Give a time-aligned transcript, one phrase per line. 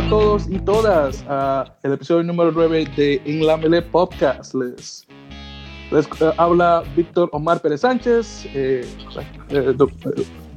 [0.00, 4.54] a todos y todas a el episodio número 9 de En la Mele Podcast.
[4.54, 5.06] Les,
[5.90, 8.86] les eh, habla Víctor Omar Pérez Sánchez, eh,
[9.50, 9.74] eh,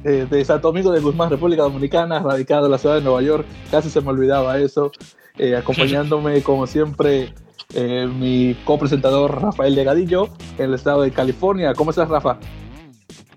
[0.04, 3.44] eh, de Santo Domingo de Guzmán, República Dominicana, radicado en la ciudad de Nueva York.
[3.70, 4.90] Casi se me olvidaba eso.
[5.58, 7.34] acompañándome, como siempre,
[7.74, 11.74] mi copresentador Rafael Legadillo en el estado de California.
[11.74, 12.38] ¿Cómo estás, Rafa?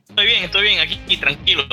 [0.08, 1.64] Estoy bien, estoy bien, aquí y tranquilo,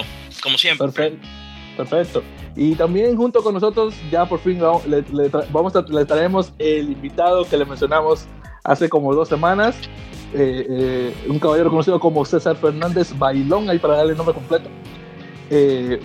[0.42, 0.88] como siempre.
[0.88, 1.28] Perfecto.
[1.76, 2.23] Perfecto.
[2.56, 7.45] Y también junto con nosotros, ya por fin le, vamos a, le traemos el invitado
[7.45, 8.26] que le mencionamos
[8.62, 9.76] hace como dos semanas,
[10.32, 14.68] eh, eh, un caballero conocido como César Fernández Bailón, ahí para darle el nombre completo,
[15.50, 16.00] eh,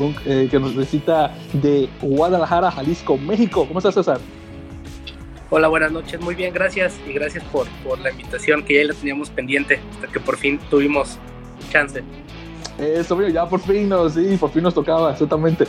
[0.50, 3.66] que nos visita de Guadalajara, Jalisco, México.
[3.68, 4.20] ¿Cómo estás, César?
[5.52, 6.20] Hola, buenas noches.
[6.22, 7.00] Muy bien, gracias.
[7.08, 10.60] Y gracias por, por la invitación que ya la teníamos pendiente, hasta que por fin
[10.70, 11.18] tuvimos
[11.72, 12.04] chance.
[12.78, 15.66] Eso, ya por fin nos, sí, por fin nos tocaba, exactamente.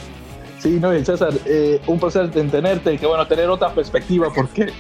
[0.61, 4.71] Sí, no, César, eh, un placer en tenerte, que bueno, tener otra perspectiva, porque...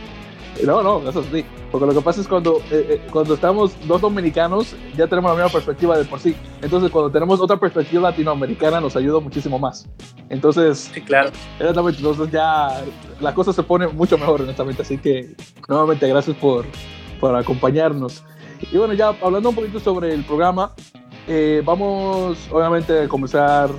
[0.65, 1.43] No, no, eso sí.
[1.71, 5.37] Porque lo que pasa es cuando, eh, eh, cuando estamos dos dominicanos, ya tenemos la
[5.43, 6.37] misma perspectiva de por sí.
[6.61, 9.89] Entonces, cuando tenemos otra perspectiva latinoamericana, nos ayuda muchísimo más.
[10.29, 11.31] Entonces, sí, claro.
[11.59, 12.83] Exactamente, entonces ya
[13.21, 14.83] la cosa se pone mucho mejor, honestamente.
[14.83, 15.35] Así que,
[15.67, 16.67] nuevamente, gracias por,
[17.21, 18.23] por acompañarnos.
[18.71, 20.75] Y bueno, ya hablando un poquito sobre el programa,
[21.27, 23.71] eh, vamos obviamente a comenzar,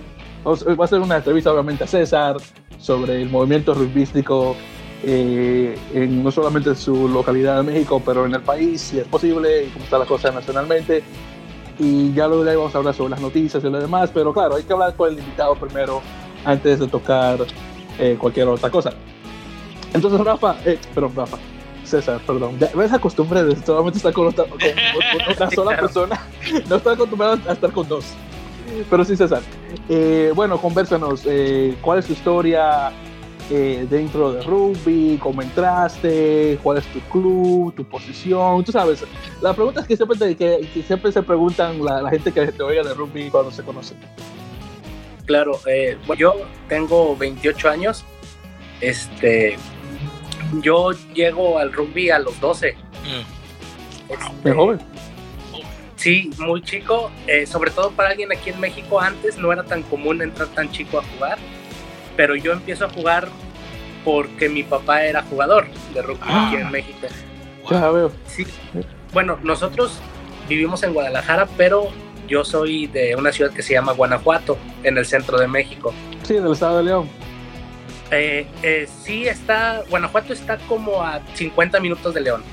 [0.46, 2.38] va a ser una entrevista obviamente a César
[2.80, 4.56] sobre el movimiento rugbístico,
[5.04, 9.08] eh, en, no solamente en su localidad de México, pero en el país, si es
[9.08, 11.04] posible, y cómo está la cosa nacionalmente.
[11.80, 14.64] Y ya luego vamos a hablar sobre las noticias y lo demás, pero claro, hay
[14.64, 16.02] que hablar con el invitado primero
[16.44, 17.40] antes de tocar
[17.98, 18.92] eh, cualquier otra cosa.
[19.94, 21.38] Entonces, Rafa, eh, perdón, Rafa,
[21.84, 22.58] César, perdón.
[22.60, 26.20] Ya ves la costumbre de solamente estar con, otra, una sola persona.
[26.68, 28.06] No estoy acostumbrado a estar con dos.
[28.90, 29.42] Pero sí, César.
[29.90, 31.24] Eh, bueno, conversanos.
[31.26, 32.92] Eh, ¿Cuál es tu historia
[33.50, 35.18] eh, dentro de rugby?
[35.22, 36.60] ¿Cómo entraste?
[36.64, 37.74] ¿Cuál es tu club?
[37.76, 38.64] ¿Tu posición?
[38.64, 39.04] Tú sabes,
[39.42, 43.30] las preguntas que siempre, que, siempre se preguntan la, gente que te oiga de rugby
[43.30, 43.98] cuando se conocen.
[45.26, 45.60] Claro,
[46.18, 46.36] yo
[46.68, 48.04] tengo 28 años.
[48.82, 49.56] Este,
[50.62, 52.74] yo llego al rugby a los 12.
[52.74, 54.12] Mm.
[54.12, 54.91] Este, joven?
[56.02, 57.12] Sí, muy chico.
[57.28, 60.72] Eh, sobre todo para alguien aquí en México antes no era tan común entrar tan
[60.72, 61.38] chico a jugar.
[62.18, 63.28] Pero yo empiezo a jugar
[64.04, 66.72] porque mi papá era jugador de rugby aquí en ah.
[66.72, 67.08] México.
[67.70, 68.12] Ya veo.
[68.26, 68.48] Sí.
[69.14, 70.00] Bueno, nosotros
[70.50, 71.90] vivimos en Guadalajara, pero
[72.28, 75.94] yo soy de una ciudad que se llama Guanajuato, en el centro de México.
[76.24, 77.10] Sí, del estado de León.
[78.10, 82.44] Eh, eh, sí está, Guanajuato está como a 50 minutos de León,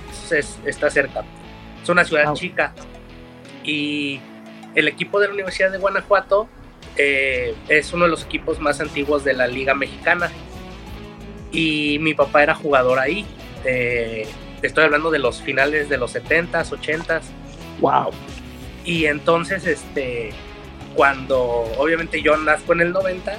[0.66, 1.24] está cerca.
[1.82, 2.74] Es una ciudad chica.
[3.68, 4.18] Y
[4.74, 6.48] el equipo de la Universidad de Guanajuato
[6.96, 10.30] eh, es uno de los equipos más antiguos de la Liga Mexicana.
[11.52, 13.26] Y mi papá era jugador ahí.
[14.62, 17.22] estoy hablando de los finales de los 70s, 80s.
[17.80, 18.10] ¡Wow!
[18.86, 20.30] Y entonces, este,
[20.94, 21.38] cuando
[21.76, 23.36] obviamente yo nazco en el 90,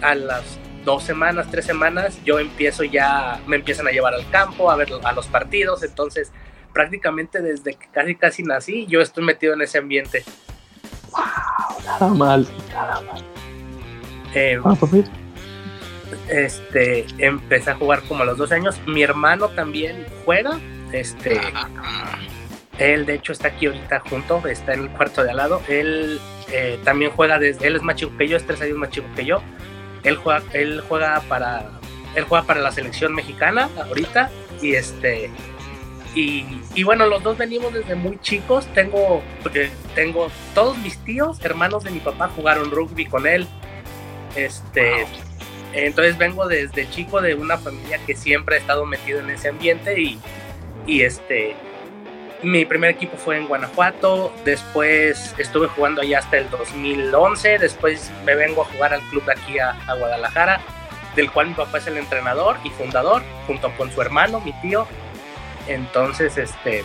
[0.00, 4.70] a las dos semanas, tres semanas, yo empiezo ya, me empiezan a llevar al campo,
[4.70, 6.32] a ver a los partidos, entonces
[6.76, 10.24] prácticamente desde que casi casi nací, yo estoy metido en ese ambiente.
[11.10, 11.22] Wow,
[11.86, 13.24] nada mal, nada mal.
[14.34, 15.06] Eh, ah, pues
[16.28, 18.78] este, empecé a jugar como a los dos años.
[18.86, 20.60] Mi hermano también juega.
[20.92, 21.40] Este,
[22.78, 25.62] él de hecho está aquí ahorita junto, está en el cuarto de al lado.
[25.68, 26.20] Él
[26.52, 29.06] eh, también juega desde, él es más chico que yo, es tres años más chico
[29.16, 29.40] que yo.
[30.02, 31.70] Él juega, él juega para
[32.14, 35.30] él juega para la selección mexicana ahorita y este
[36.16, 38.66] y, bueno los dos venimos desde muy chicos.
[38.74, 39.22] Tengo
[39.94, 43.46] tengo todos mis tíos hermanos de mi papá jugaron rugby con él.
[44.34, 45.06] Este
[45.72, 50.00] entonces vengo desde chico de una familia que siempre ha estado metido en ese ambiente
[50.00, 50.18] y,
[50.86, 51.54] y este
[52.42, 58.34] mi primer equipo fue en Guanajuato, después estuve jugando allá hasta el 2011, después me
[58.34, 60.60] vengo a jugar al club de aquí a, Guadalajara,
[61.14, 64.86] del cual mi papá es el entrenador y fundador, junto con su hermano, mi tío.
[65.66, 66.84] Entonces, este,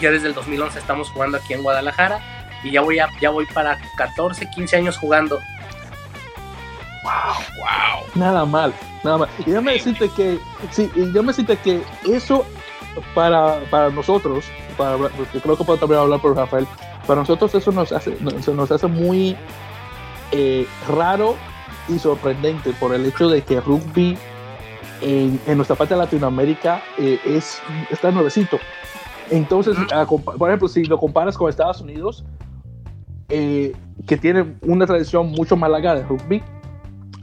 [0.00, 2.20] ya desde el 2011 estamos jugando aquí en Guadalajara
[2.62, 5.38] y ya voy, a, ya voy para 14, 15 años jugando.
[7.02, 8.04] Wow, wow.
[8.14, 8.72] Nada mal,
[9.02, 9.28] nada mal.
[9.44, 10.38] Y me decirte que,
[10.70, 12.46] sí, y yo me decirte que eso
[13.14, 14.44] para, para nosotros,
[14.76, 16.66] para, porque creo que puedo también hablar por Rafael,
[17.06, 19.36] para nosotros eso nos hace, nos hace muy
[20.30, 21.36] eh, raro
[21.88, 24.16] y sorprendente por el hecho de que rugby
[25.02, 27.60] en, en nuestra parte de Latinoamérica eh, es,
[27.90, 28.58] está nuevecito.
[29.30, 29.76] Entonces,
[30.38, 32.24] por ejemplo, si lo comparas con Estados Unidos,
[33.28, 33.72] eh,
[34.06, 36.42] que tiene una tradición mucho más larga de rugby,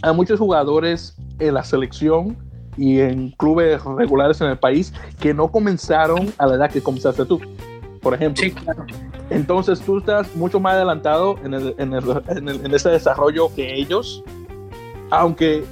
[0.01, 2.37] hay muchos jugadores en la selección
[2.77, 7.25] y en clubes regulares en el país que no comenzaron a la edad que comenzaste
[7.25, 7.39] tú,
[8.01, 8.43] por ejemplo.
[8.43, 8.85] Sí, claro.
[9.29, 13.53] Entonces tú estás mucho más adelantado en, el, en, el, en, el, en ese desarrollo
[13.53, 14.23] que ellos,
[15.11, 15.63] aunque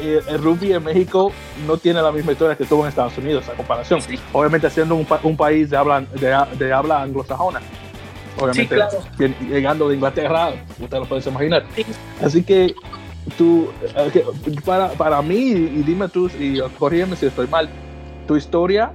[0.00, 1.32] eh, el rugby en México
[1.66, 4.00] no tiene la misma historia que tuvo en Estados Unidos a comparación.
[4.00, 4.18] Sí.
[4.32, 7.60] Obviamente siendo un, pa un, país de habla, de, de habla anglosajona.
[8.38, 9.34] Obviamente Sí, claro.
[9.48, 10.50] llegando de Inglaterra,
[10.80, 11.64] usted lo puede imaginar.
[11.74, 11.84] Sí.
[12.22, 12.74] Así que
[13.36, 14.24] tú, eh,
[14.64, 17.68] para, para mí, y dime tú, y corrígeme si estoy mal,
[18.26, 18.92] tu historia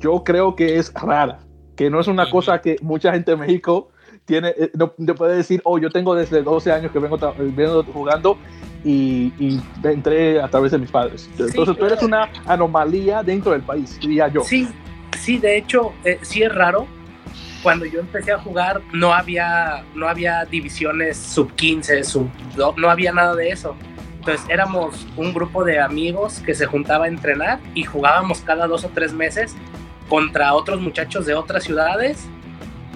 [0.00, 1.38] yo creo que es rara,
[1.76, 3.90] que no es una cosa que mucha gente en México
[4.28, 7.82] tiene, eh, no, no puede decir, oh, yo tengo desde 12 años que vengo, vengo
[7.82, 8.38] jugando
[8.84, 11.28] y, y entré a través de mis padres.
[11.38, 14.42] Entonces tú eres una anomalía dentro del país, diría yo.
[14.42, 14.68] Sí,
[15.18, 16.86] sí, de hecho, eh, sí es raro.
[17.62, 22.90] Cuando yo empecé a jugar, no había, no había divisiones sub 15, sub, no, no
[22.90, 23.74] había nada de eso.
[24.18, 28.84] Entonces éramos un grupo de amigos que se juntaba a entrenar y jugábamos cada dos
[28.84, 29.56] o tres meses
[30.08, 32.28] contra otros muchachos de otras ciudades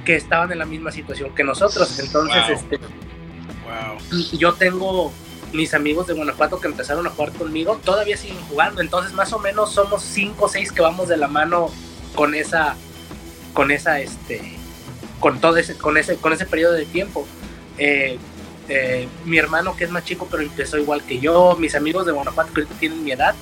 [0.05, 1.99] que estaban en la misma situación que nosotros.
[1.99, 2.55] Entonces, Wow.
[2.57, 4.39] este, Wow.
[4.39, 5.13] yo tengo
[5.53, 9.39] mis amigos de Guanajuato que empezaron a jugar conmigo, todavía siguen jugando, entonces más o
[9.39, 11.71] menos somos cinco o seis que vamos de la mano
[12.15, 12.75] con esa,
[13.53, 14.41] con esa, este,
[15.21, 17.27] con todo ese, con ese, con ese periodo de tiempo.
[17.79, 18.19] Eh,
[18.69, 22.13] eh, mi hermano que es más chico pero empezó igual que yo, mis amigos de
[22.13, 23.35] Guanajuato que tienen mi edad,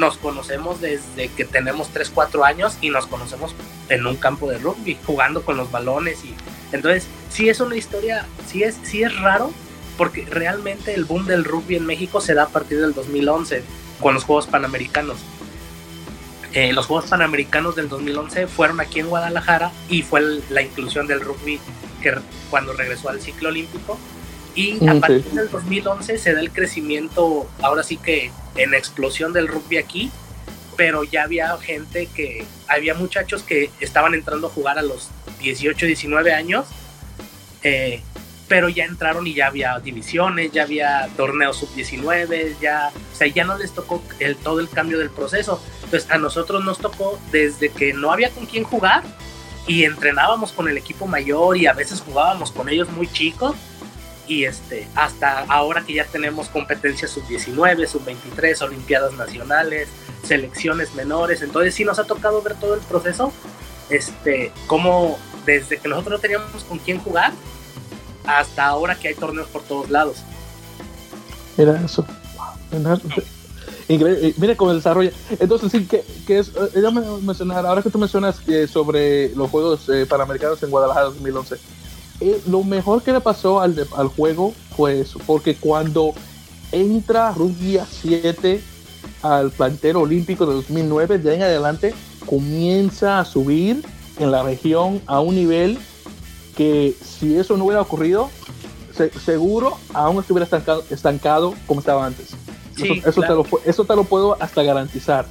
[0.00, 3.54] nos conocemos desde que tenemos 3, 4 años y nos conocemos
[3.88, 6.34] en un campo de rugby, jugando con los balones y
[6.72, 9.52] entonces sí es una historia, sí es, sí es raro
[9.96, 13.62] porque realmente el boom del rugby en México se da a partir del 2011
[14.00, 15.18] con los Juegos Panamericanos.
[16.52, 21.20] Eh, los Juegos Panamericanos del 2011 fueron aquí en Guadalajara y fue la inclusión del
[21.20, 21.60] rugby
[22.00, 22.14] que
[22.48, 23.98] cuando regresó al ciclo olímpico.
[24.54, 29.32] Y a Mm, partir del 2011 se da el crecimiento, ahora sí que en explosión
[29.32, 30.10] del rugby aquí,
[30.76, 35.10] pero ya había gente que, había muchachos que estaban entrando a jugar a los
[35.40, 36.66] 18, 19 años,
[37.62, 38.02] eh,
[38.48, 43.44] pero ya entraron y ya había divisiones, ya había torneos sub-19, ya, o sea, ya
[43.44, 45.62] no les tocó el, todo el cambio del proceso.
[45.84, 49.04] Entonces a nosotros nos tocó desde que no había con quién jugar
[49.68, 53.54] y entrenábamos con el equipo mayor y a veces jugábamos con ellos muy chicos
[54.30, 59.88] y este hasta ahora que ya tenemos competencias sub-19, sub-23, olimpiadas nacionales,
[60.24, 63.32] selecciones menores, entonces sí nos ha tocado ver todo el proceso,
[63.90, 67.32] este, como desde que nosotros no teníamos con quién jugar
[68.24, 70.18] hasta ahora que hay torneos por todos lados.
[71.56, 72.06] Mira eso.
[73.88, 74.28] Increíble.
[74.28, 75.10] Eh, Mira cómo desarrolla.
[75.40, 76.82] Entonces, sí, que, que es, eh,
[77.22, 81.56] mencionar, ahora que tú mencionas eh, sobre los Juegos eh, Panamericanos en Guadalajara 2011,
[82.20, 86.12] eh, lo mejor que le pasó al, al juego fue eso, porque cuando
[86.72, 88.62] entra Rugby a 7
[89.22, 91.94] al plantel olímpico de 2009, de ahí en adelante
[92.26, 93.84] comienza a subir
[94.18, 95.78] en la región a un nivel
[96.56, 98.30] que si eso no hubiera ocurrido,
[98.96, 102.28] se- seguro aún estuviera estancado, estancado como estaba antes.
[102.76, 103.42] Sí, eso, eso claro.
[103.44, 105.26] te lo, eso te lo puedo hasta garantizar.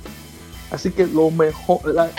[0.72, 2.10] Así que lo mejor, la,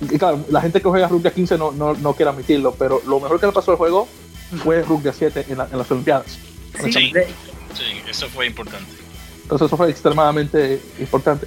[0.00, 3.02] y claro, la gente que juega rugby a 15 no, no, no quiere admitirlo, pero
[3.06, 4.06] lo mejor que le pasó al juego
[4.62, 6.38] fue rugby a 7 en, la- en las Olimpiadas.
[6.82, 7.12] Sí, Sí.
[8.08, 8.90] eso fue importante.
[9.42, 11.46] Entonces eso fue extremadamente importante.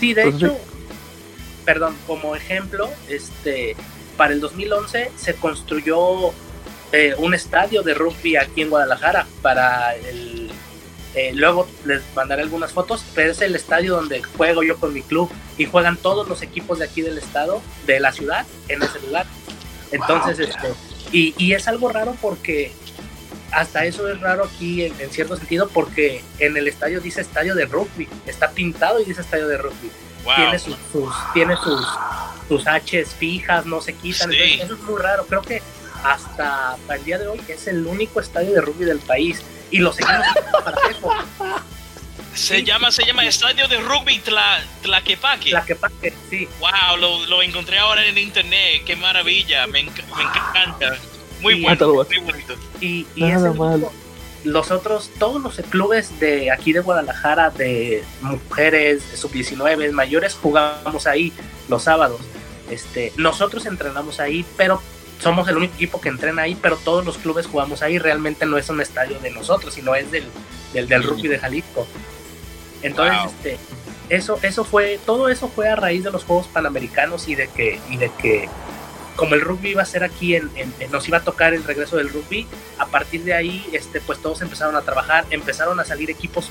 [0.00, 0.58] Sí, de Entonces, hecho,
[1.64, 3.76] perdón, como ejemplo, este,
[4.16, 6.30] para el 2011 se construyó
[6.92, 10.41] eh, un estadio de rugby aquí en Guadalajara para el...
[11.14, 15.02] eh, luego les mandaré algunas fotos, pero es el estadio donde juego yo con mi
[15.02, 18.98] club y juegan todos los equipos de aquí del estado, de la ciudad, en ese
[19.00, 19.26] lugar.
[19.90, 20.46] Entonces, Wow.
[20.48, 20.68] este,
[21.12, 22.72] y, y es algo raro porque
[23.50, 27.54] hasta eso es raro aquí en, en cierto sentido porque en el estadio dice estadio
[27.54, 29.90] de rugby, está pintado y dice estadio de rugby.
[30.24, 30.34] Wow.
[30.36, 31.86] Tiene sus, sus- tiene sus,
[32.48, 34.30] sus H's fijas, no se quitan.
[34.30, 34.36] Sí.
[34.36, 35.26] entonces eso es muy raro.
[35.26, 35.60] Creo que
[36.04, 39.42] hasta, hasta el día de hoy es el único estadio de rugby del país.
[39.72, 40.26] Y lo seguimos
[40.64, 41.10] para eso.
[42.34, 42.64] Se Sí.
[42.64, 45.50] llama, se llama Estadio de Rugby Tla, Tlaquepaque.
[45.50, 46.48] La que pague, sí.
[46.60, 48.82] Wow, lo, lo encontré ahora en internet.
[48.86, 49.66] Qué maravilla.
[49.66, 50.96] Me, enc- me encanta.
[51.40, 51.92] Muy bueno.
[52.08, 52.54] Muy bonito.
[52.80, 53.74] Y, y Nada es el mal.
[53.74, 53.92] único-
[54.44, 61.06] los otros, todos los clubes de aquí de Guadalajara, de mujeres, de sub-19, mayores, jugamos
[61.06, 61.32] ahí
[61.68, 62.20] los sábados.
[62.70, 64.82] Este, nosotros entrenamos ahí, pero
[65.22, 67.98] somos el único equipo que entrena ahí, pero todos los clubes jugamos ahí.
[67.98, 70.24] Realmente no es un estadio de nosotros, sino es del,
[70.72, 71.86] del, del rugby de Jalisco.
[72.82, 73.26] Entonces, Wow.
[73.30, 73.58] este,
[74.08, 77.80] eso, eso fue, todo eso fue a raíz de los Juegos Panamericanos y de que,
[77.88, 78.48] y de que
[79.16, 81.62] como el rugby iba a ser aquí, en, en- en- nos iba a tocar el
[81.64, 82.46] regreso del rugby,
[82.78, 86.48] a partir de ahí, este, pues todos empezaron a trabajar, empezaron a salir equipos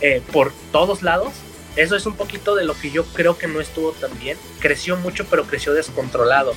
[0.00, 1.32] eh, por todos lados.
[1.76, 4.36] Eso es un poquito de lo que yo creo que no estuvo tan bien.
[4.58, 6.54] Creció mucho, pero creció descontrolado.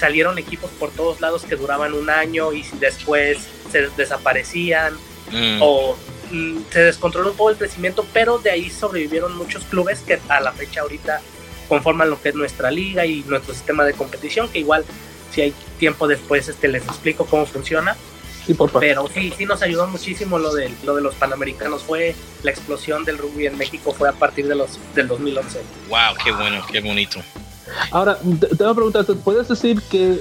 [0.00, 4.94] Salieron equipos por todos lados que duraban un año y después se desaparecían
[5.30, 5.58] mm.
[5.60, 5.94] o
[6.30, 10.52] mm, se descontroló todo el crecimiento, pero de ahí sobrevivieron muchos clubes que a la
[10.52, 11.20] fecha ahorita
[11.68, 14.86] conforman lo que es nuestra liga y nuestro sistema de competición, que igual
[15.32, 17.94] si hay tiempo después este, les explico cómo funciona.
[18.46, 18.80] Sí, por favor.
[18.80, 21.82] Pero sí, sí nos ayudó muchísimo lo de, lo de los Panamericanos.
[21.82, 25.60] Fue la explosión del rugby en México fue a partir de los, del 2011.
[25.88, 25.98] ¡Wow!
[26.24, 26.66] ¡Qué bueno!
[26.72, 27.22] ¡Qué bonito!
[27.90, 30.20] Ahora, te, voy a preguntar, ¿puedes decir que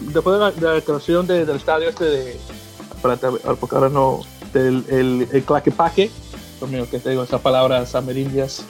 [0.00, 2.40] después de la, creación del estadio este de...
[2.94, 3.28] Espérate,
[3.58, 4.20] porque ahora no...
[4.52, 6.10] Del el, el claquepaque,
[6.66, 8.64] mío, que tengo esas palabras amerindias.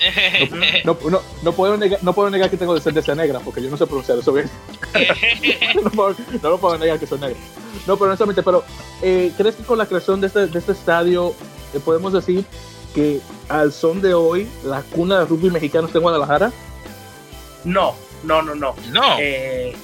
[0.85, 3.77] No, no, no, puedo negar, no puedo negar que tengo descendencia negra, porque yo no
[3.77, 4.51] sé pronunciar eso bien.
[5.95, 7.37] no, no lo puedo negar que soy negro.
[7.87, 8.65] No, pero honestamente, pero
[9.01, 11.35] eh, ¿crees que con la creación de este, de este estadio
[11.75, 12.45] eh, podemos decir
[12.95, 16.53] que al son de hoy la cuna de rugby mexicano está en Guadalajara?
[17.65, 18.75] No, no, no, no.
[18.91, 19.17] No.
[19.19, 19.75] Eh,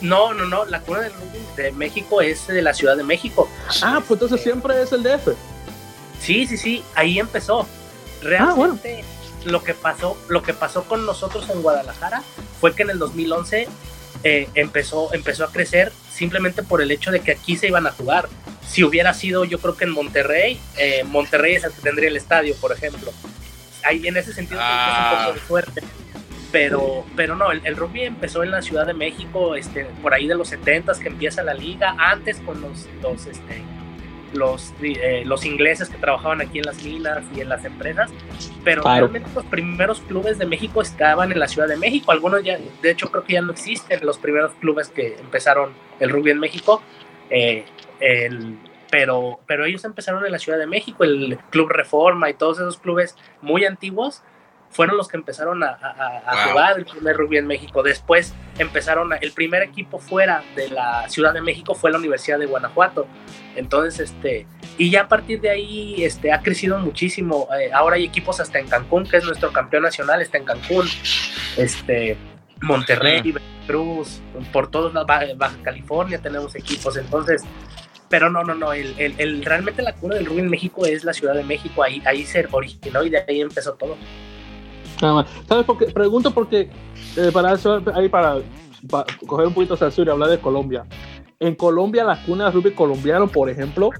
[0.00, 0.64] no, no, no.
[0.66, 3.48] La cuna de rugby de México es de la Ciudad de México.
[3.82, 5.28] Ah, pues entonces siempre es el DF.
[6.20, 7.66] Sí, sí, sí, ahí empezó.
[8.22, 9.04] Realmente
[9.44, 12.22] lo que pasó, lo que pasó con nosotros en Guadalajara
[12.60, 13.68] fue que en el 2011
[14.22, 17.92] eh, empezó, empezó a crecer simplemente por el hecho de que aquí se iban a
[17.92, 18.28] jugar.
[18.66, 22.16] Si hubiera sido, yo creo que en Monterrey, eh, Monterrey es el que tendría el
[22.16, 23.12] estadio, por ejemplo.
[23.82, 25.46] Ahí en ese sentido es un poco de ah.
[25.46, 25.82] suerte.
[26.54, 30.36] Pero, pero no, el, rugby empezó en la Ciudad de México, este, por ahí de
[30.36, 33.60] los 70 que empieza la liga, antes con los, los este,
[34.32, 38.12] los, eh, los ingleses que trabajaban aquí en las minas y en las empresas,
[38.62, 42.56] pero realmente los primeros clubes de México estaban en la Ciudad de México, algunos ya,
[42.82, 46.38] de hecho creo que ya no existen los primeros clubes que empezaron el rugby en
[46.38, 46.80] México,
[47.30, 47.64] eh,
[48.92, 52.78] pero, pero ellos empezaron en la Ciudad de México, el Club Reforma y todos esos
[52.78, 54.22] clubes muy antiguos
[54.74, 55.78] fueron los que empezaron a,
[56.48, 57.82] jugar el primer rugby en México.
[57.82, 62.46] Después empezaron, el primer equipo fuera de la Ciudad de México fue la Universidad de
[62.46, 63.06] Guanajuato.
[63.54, 67.48] Entonces, este, y ya a partir de ahí este, ha crecido muchísimo.
[67.58, 70.88] Eh, ahora hay equipos hasta en Cancún, que es nuestro campeón nacional, está en Cancún.
[71.56, 72.16] Este,
[72.60, 73.32] Monterrey,
[73.68, 74.20] Cruz,
[74.52, 76.96] por todos lados, Baja California tenemos equipos.
[76.96, 77.44] Entonces,
[78.08, 81.12] pero no, no, no, el, el, realmente la cuna del rugby en México es la
[81.12, 83.96] Ciudad de México, ahí, ahí se originó y de ahí empezó todo.
[84.98, 85.86] ¿Sabes por qué?
[85.86, 86.70] Pregunto porque
[87.16, 88.38] eh, para eso, ahí para,
[89.26, 90.84] coger un poquito el sur y hablar de Colombia.
[91.40, 93.90] En Colombia, la cuna de rugby colombiano, por ejemplo,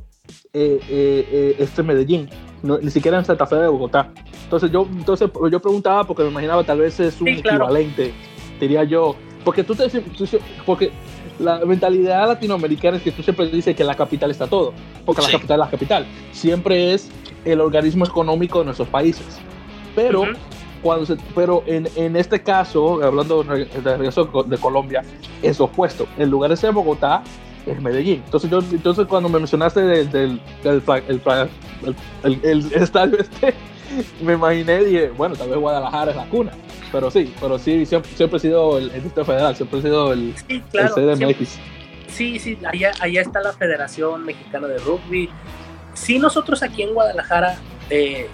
[0.52, 2.28] eh, eh, este Medellín,
[2.62, 4.10] ni siquiera en Santa Fe de Bogotá.
[4.44, 8.14] Entonces yo, entonces yo preguntaba porque me imaginaba tal vez es un equivalente,
[8.60, 9.84] diría yo, porque tú te
[10.64, 10.90] porque
[11.38, 14.72] la mentalidad latinoamericana es que tú siempre dices que la capital está todo,
[15.04, 17.10] porque la capital es la capital, siempre es
[17.44, 19.40] el organismo económico de nuestros países.
[19.94, 20.24] Pero
[20.84, 25.02] cuando pero en, en, este caso, hablando de regreso de Colombia,
[25.42, 26.06] es opuesto.
[26.18, 27.24] En lugar de ser Bogotá,
[27.66, 28.22] es Medellín.
[28.22, 33.54] Entonces, yo, entonces cuando me mencionaste del, del, el, el, estadio este,
[34.22, 36.52] me imaginé y dije, bueno, tal vez Guadalajara es la cuna.
[36.92, 40.34] Pero sí, pero sí, siempre, siempre he sido el, Distrito Federal, siempre he sido el,
[40.46, 41.58] sí, claro, CDMX.
[42.08, 45.30] sí, sí, allá, allá está la Federación Mexicana de Rugby.
[45.94, 47.56] Sí, nosotros aquí en Guadalajara
[47.88, 48.28] eh,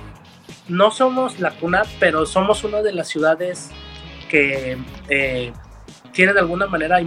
[0.70, 3.70] no somos la cuna, pero somos una de las ciudades
[4.28, 5.52] que eh,
[6.12, 7.00] tiene de alguna manera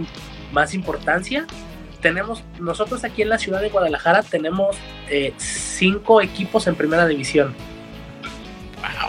[0.52, 1.46] más importancia.
[2.00, 4.76] Tenemos, nosotros aquí en la ciudad de Guadalajara tenemos
[5.08, 7.54] eh, cinco equipos en primera división.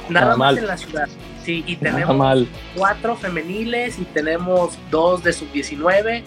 [0.09, 1.07] Nada, más en la ciudad.
[1.43, 6.23] Sí, y tenemos cuatro femeniles y tenemos dos de sub 19.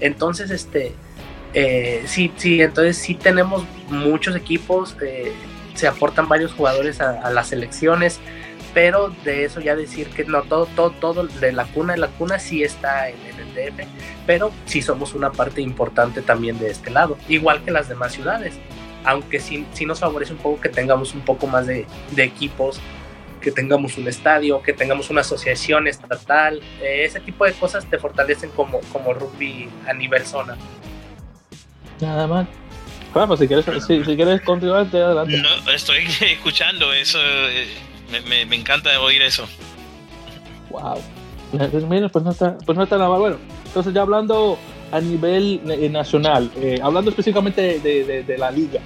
[0.00, 0.94] Entonces, este,
[1.54, 4.96] eh, sí, sí, entonces sí tenemos muchos equipos.
[5.00, 5.32] Eh,
[5.74, 8.20] se aportan varios jugadores a, las selecciones,
[8.74, 12.38] pero de eso ya decir que no, todo, todo, todo de la cuna, la cuna
[12.38, 13.86] sí está en, el DF,
[14.26, 18.54] pero sí somos una parte importante también de este lado, igual que las demás ciudades,
[19.04, 21.86] aunque sí, sí nos favorece un poco que tengamos un poco más de,
[22.16, 22.80] equipos,
[23.40, 27.98] que tengamos un estadio, que tengamos una asociación estatal, eh, ese tipo de cosas te
[27.98, 30.56] fortalecen como, como rugby a nivel zona.
[32.00, 32.46] Nada más.
[33.14, 35.38] Vamos, si quieres, si, quieres continuar, adelante.
[35.38, 37.18] No, estoy escuchando eso.
[37.20, 37.66] Eh,
[38.28, 39.46] me, me, encanta oír eso.
[40.70, 41.00] Wow.
[41.50, 43.18] Pues no está, pues no está nada mal.
[43.20, 43.36] Bueno,
[43.66, 44.58] entonces ya hablando
[44.92, 48.80] a nivel eh, nacional, eh, hablando específicamente de, de, la liga.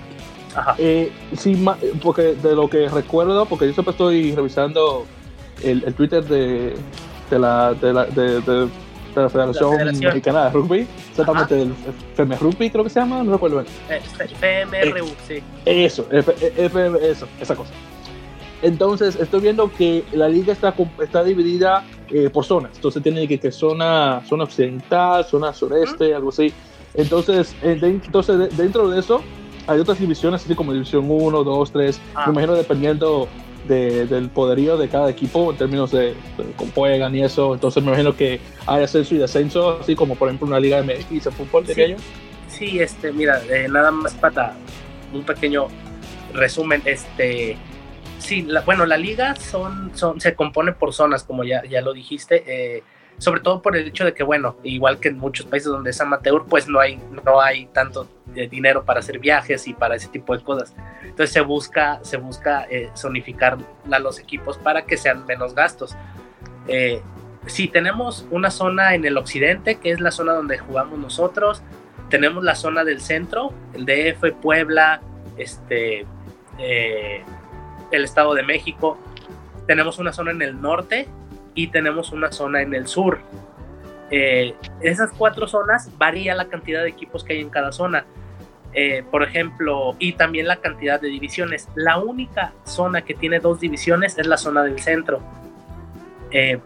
[0.54, 0.74] Ajá.
[0.78, 1.62] Eh, sí,
[2.02, 5.06] porque de lo que recuerdo, porque yo siempre estoy revisando
[5.62, 6.74] el, el Twitter de,
[7.30, 8.68] de la, de, la, de, de
[9.22, 11.74] la Federación, Mexicana de Rugby, exactamente del
[12.12, 13.72] FM Rugby, creo que se llama, no recuerdo bien.
[13.90, 15.42] Eh, FMRU, sí.
[15.64, 17.72] Eso, eso, esa cosa.
[18.62, 22.72] Entonces, estoy viendo que la liga está, está dividida eh, por zonas.
[22.76, 26.52] Entonces, tiene que, que zona, zona occidental, zona sureste, algo así.
[26.94, 29.22] Entonces, eh, entonces, dentro de eso,
[29.66, 32.00] hay otras divisiones, así como División 1, 2, 3.
[32.26, 33.28] Me imagino dependiendo
[33.68, 36.14] del poderío de cada equipo en términos de,
[36.56, 37.54] cómo juegan y eso.
[37.54, 40.94] Entonces me imagino que hay ascenso y descenso, así como por ejemplo una liga de
[40.94, 41.96] MX de fútbol de sí,
[42.48, 44.54] Sí, este, mira, eh, nada más para
[45.12, 45.66] un pequeño
[46.32, 47.56] resumen, este,
[48.18, 51.92] sí, la, bueno, la liga son, son, se compone por zonas, como ya, ya lo
[51.92, 52.44] dijiste.
[52.46, 52.82] Eh,
[53.18, 56.00] sobre todo por el hecho de que, bueno, igual que en muchos países donde es
[56.00, 60.08] amateur, pues no hay, no hay tanto eh, dinero para hacer viajes y para ese
[60.08, 60.74] tipo de cosas.
[61.02, 63.58] Entonces se busca, se busca eh, zonificar
[63.90, 65.96] a los equipos para que sean menos gastos.
[66.66, 67.00] Eh,
[67.46, 71.62] si tenemos una zona en el occidente, que es la zona donde jugamos nosotros,
[72.08, 75.00] tenemos la zona del centro, el DF, Puebla,
[75.36, 76.06] este,
[76.58, 78.98] el Estado de México,
[79.66, 81.08] tenemos una zona en el norte,
[81.54, 83.20] y tenemos una zona en el sur.
[84.10, 88.04] Eh, esas cuatro zonas varía la cantidad de equipos que hay en cada zona.
[88.72, 91.68] Eh, por ejemplo, y también la cantidad de divisiones.
[91.76, 95.20] La única zona que tiene dos divisiones es la zona del centro.
[96.32, 96.58] Eh,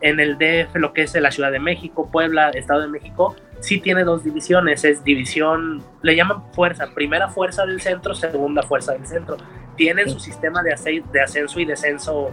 [0.00, 3.80] en el DF, lo que es la Ciudad de México, Puebla, Estado de México, sí
[3.80, 4.84] tiene dos divisiones.
[4.84, 9.36] Es división, le llaman fuerza, primera fuerza del centro, segunda fuerza del centro.
[9.76, 12.30] Tienen su sistema de, de ascenso y descenso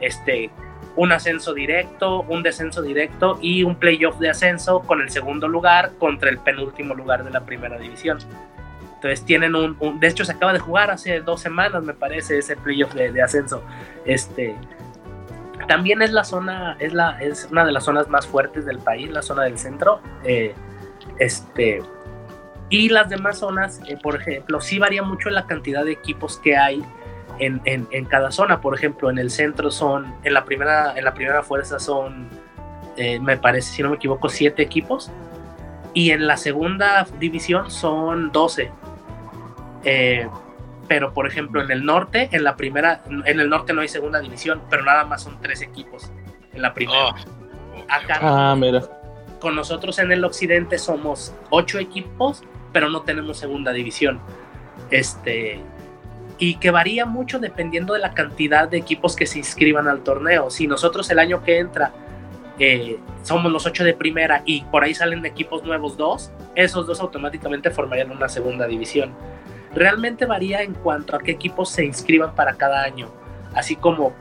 [0.00, 0.50] este,
[1.00, 5.92] un ascenso directo, un descenso directo y un playoff de ascenso con el segundo lugar
[5.98, 8.18] contra el penúltimo lugar de la primera división.
[8.96, 12.54] Entonces tienen un, de hecho se acaba de jugar hace dos semanas me parece ese
[12.54, 13.62] playoff de, ascenso.
[14.04, 14.54] Este,
[15.66, 19.10] también es la zona, es, la, es una de las zonas más fuertes del país,
[19.10, 20.02] la zona del centro.
[20.22, 20.54] Eh,
[21.18, 21.82] este,
[22.68, 26.58] y las demás zonas, eh, por ejemplo, sí varía mucho la cantidad de equipos que
[26.58, 26.84] hay
[27.40, 28.60] en, cada zona.
[28.60, 32.28] Por ejemplo, en el centro son, en la primera, en la primera fuerza son,
[32.96, 35.10] eh, me parece, si no me equivoco, siete equipos.
[35.92, 38.70] Y en la segunda división son 12.
[39.84, 40.28] Eh,
[40.86, 44.20] pero, por ejemplo, en el norte, en la primera, en el norte no hay segunda
[44.20, 46.10] división, pero nada más son tres equipos
[46.52, 47.06] en la primera.
[47.06, 47.14] Oh,
[47.88, 48.82] Acá, ah, mira.
[49.40, 54.20] con nosotros en el occidente somos ocho equipos, pero no tenemos segunda división.
[54.90, 55.60] Este,
[56.40, 60.50] y que varía mucho dependiendo de la cantidad de equipos que se inscriban al torneo.
[60.50, 61.92] Si nosotros el año que entra
[62.58, 66.98] eh, somos los ocho de primera y por ahí salen equipos nuevos dos, esos dos
[67.00, 69.12] automáticamente formarían una segunda división.
[69.74, 73.10] Realmente varía en cuanto a qué equipos se inscriban para cada año.
[73.54, 74.14] Así como,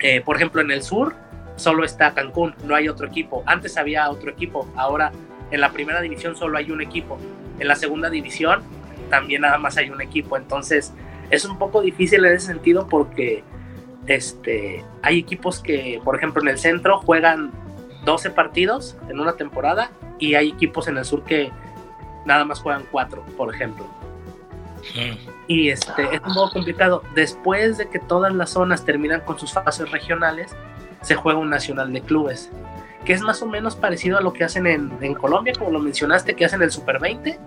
[0.00, 1.14] eh, por ejemplo, en el sur
[1.56, 3.42] solo está Cancún, no hay otro equipo.
[3.46, 5.10] Antes había otro equipo, ahora
[5.50, 7.18] en la primera división solo hay un equipo.
[7.58, 8.62] En la segunda división
[9.08, 10.36] también nada más hay un equipo.
[10.36, 10.92] Entonces,
[11.30, 13.44] es un poco difícil en ese sentido porque
[14.06, 17.52] este, hay equipos que, por ejemplo, en el centro juegan
[18.04, 21.50] 12 partidos en una temporada y hay equipos en el sur que
[22.26, 23.86] nada más juegan 4, por ejemplo.
[25.46, 27.02] Y este, es un poco complicado.
[27.14, 30.56] Después de que todas las zonas terminan con sus fases regionales,
[31.02, 32.50] se juega un nacional de clubes,
[33.04, 35.78] que es más o menos parecido a lo que hacen en, en Colombia, como lo
[35.80, 37.38] mencionaste, que hacen el Super 20,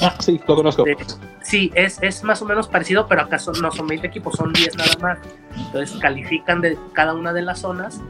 [0.00, 0.86] Ah, sí, lo conozco.
[0.86, 4.52] Este, sí, es, es, más o menos parecido, pero acá no son 20 equipos, son
[4.52, 5.18] 10 nada más.
[5.56, 8.00] Entonces califican de cada una de las zonas.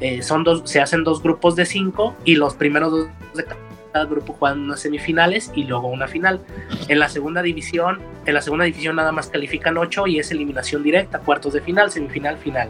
[0.00, 3.44] Eh, son dos, se hacen dos grupos de 5 y los primeros dos de
[3.92, 6.40] cada grupo juegan unas semifinales y luego una final.
[6.88, 10.82] En la segunda división, en la segunda división nada más califican 8 y es eliminación
[10.82, 12.68] directa, cuartos de final, semifinal, final.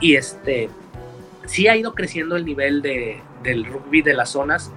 [0.00, 0.68] Y este
[1.46, 4.72] sí ha ido creciendo el nivel de, del rugby de las zonas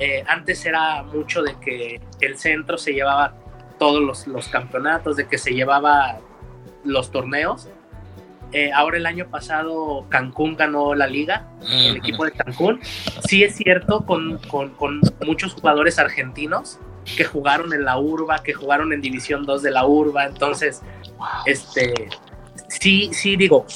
[0.00, 3.34] eh, antes era mucho de que el centro se llevaba
[3.78, 6.18] todos los, campeonatos, de que se llevaba
[6.84, 7.68] los torneos.
[8.52, 12.80] Eh, ahora el año pasado Cancún ganó la liga, el equipo de Cancún.
[13.28, 16.78] Sí es cierto, con, con, muchos jugadores argentinos
[17.16, 20.24] que jugaron en la Urba, que jugaron en División 2 de la Urba.
[20.24, 20.82] Entonces,
[21.44, 22.08] este,
[22.68, 23.66] sí, sí digo,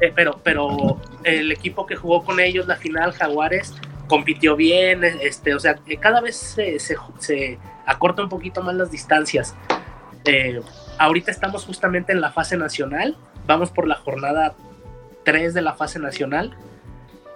[0.00, 3.74] eh, pero, pero el equipo que jugó con ellos la final, Jaguares,
[4.06, 9.54] compitió bien, este, o sea, cada vez se, acorta un poquito más las distancias.
[10.24, 10.60] Eh,
[10.98, 13.16] ahorita estamos justamente en la fase nacional,
[13.46, 14.54] vamos por la jornada
[15.24, 16.56] 3 de la fase nacional,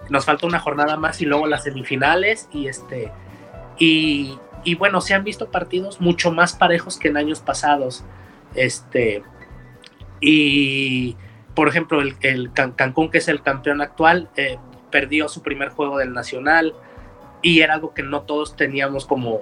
[0.09, 3.11] nos falta una jornada más y luego las semifinales y este,
[3.77, 4.37] y,
[4.77, 8.03] bueno, se han visto partidos mucho más parejos que en años pasados,
[8.53, 9.23] este,
[10.19, 11.15] y
[11.55, 14.57] por ejemplo, el, el Cancún, que es el campeón actual, eh,
[14.91, 16.75] perdió su primer juego del Nacional
[17.41, 19.39] y era algo que no todos teníamos como,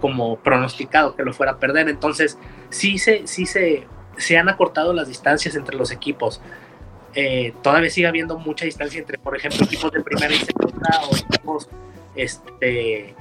[0.00, 1.88] como pronosticado que lo fuera a perder.
[1.88, 3.86] Entonces, sí se, sí se,
[4.18, 6.40] se han acortado las distancias entre los equipos.
[7.14, 11.16] Eh, todavía sigue habiendo mucha distancia entre, por ejemplo, equipos de primera y segunda o
[11.16, 11.68] equipos
[12.14, 13.14] este,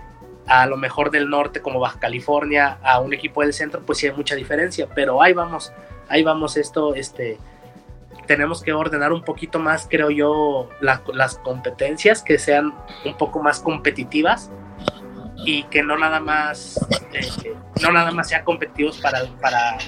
[0.45, 4.07] a lo mejor del norte como Baja California a un equipo del centro, pues sí
[4.07, 5.71] hay mucha diferencia, pero ahí vamos,
[6.07, 7.37] ahí vamos esto, este,
[8.29, 13.59] tenemos que ordenar un poquito más, creo yo, las competencias que sean un poco más
[13.59, 14.51] competitivas
[15.47, 16.79] y que no nada más,
[17.11, 19.79] eh, no nada más sean competitivos para, para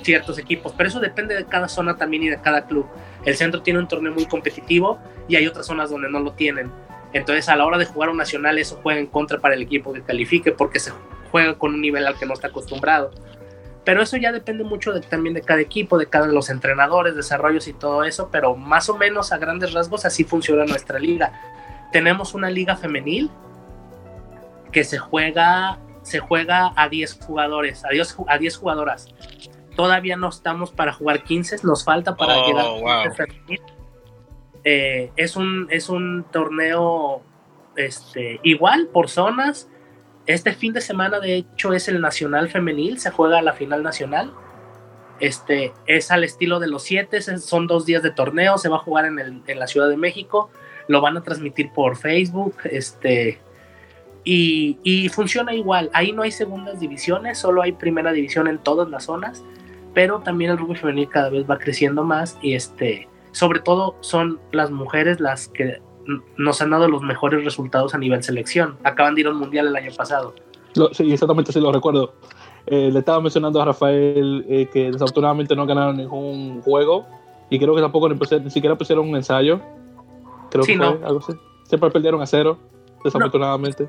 [0.00, 2.86] ciertos equipos, pero eso depende de cada zona también y de cada club.
[3.24, 6.70] El centro tiene un torneo muy competitivo y hay otras zonas donde no lo tienen.
[7.12, 9.92] Entonces a la hora de jugar un nacional eso juega en contra para el equipo
[9.92, 10.92] que califique porque se
[11.32, 13.10] juega con un nivel al que no está acostumbrado.
[13.84, 17.16] Pero eso ya depende mucho de, también de cada equipo, de cada de los entrenadores,
[17.16, 21.32] desarrollos y todo eso, pero más o menos a grandes rasgos así funciona nuestra liga.
[21.90, 23.30] Tenemos una liga femenil
[24.70, 29.08] que se juega, se juega a 10 jugadores, a 10, a 10 jugadoras.
[29.76, 32.88] Todavía no estamos para jugar 15, nos falta para Oh, llegar wow.
[32.88, 33.62] a 15 femenil.
[34.64, 37.22] Eh, es, un, es un torneo
[37.74, 39.68] este, igual por zonas.
[40.26, 44.32] Este fin de semana, de hecho, es el Nacional Femenil, se juega la final nacional.
[45.20, 48.80] Este, es al estilo de los siete, son dos días de torneo, se va a
[48.80, 50.50] jugar en, el- en la Ciudad de México,
[50.88, 53.38] lo van a transmitir por Facebook, este,
[54.24, 55.90] y, y funciona igual.
[55.92, 59.44] Ahí no hay segundas divisiones, solo hay primera división en todas las zonas,
[59.94, 64.40] pero también el rugby femenil cada vez va creciendo más y este, sobre todo son
[64.50, 65.80] las mujeres las que
[66.36, 68.76] nos han dado los mejores resultados a nivel selección.
[68.84, 70.34] Acaban de ir a un mundial el año pasado.
[70.74, 72.14] Lo- sí, exactamente, sí lo recuerdo.
[72.66, 77.06] Eh, le estaba mencionando a Rafael eh, que desafortunadamente no ganaron ningún juego
[77.50, 79.60] y creo que tampoco ni, siquiera pusieron un ensayo.
[80.50, 81.06] Creo Sí, que fue no.
[81.06, 81.32] algo así.
[81.64, 82.58] Siempre perdieron a cero,
[83.04, 83.88] desafortunadamente.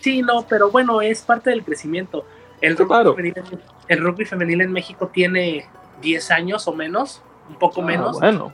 [0.00, 2.24] Sí, no, pero bueno, es parte del crecimiento.
[2.60, 3.14] El rugby, Claro.
[3.14, 5.66] femenil, en- el rugby femenil en México tiene
[6.00, 8.18] 10 años o menos, un poco Ah, menos.
[8.20, 8.52] bueno,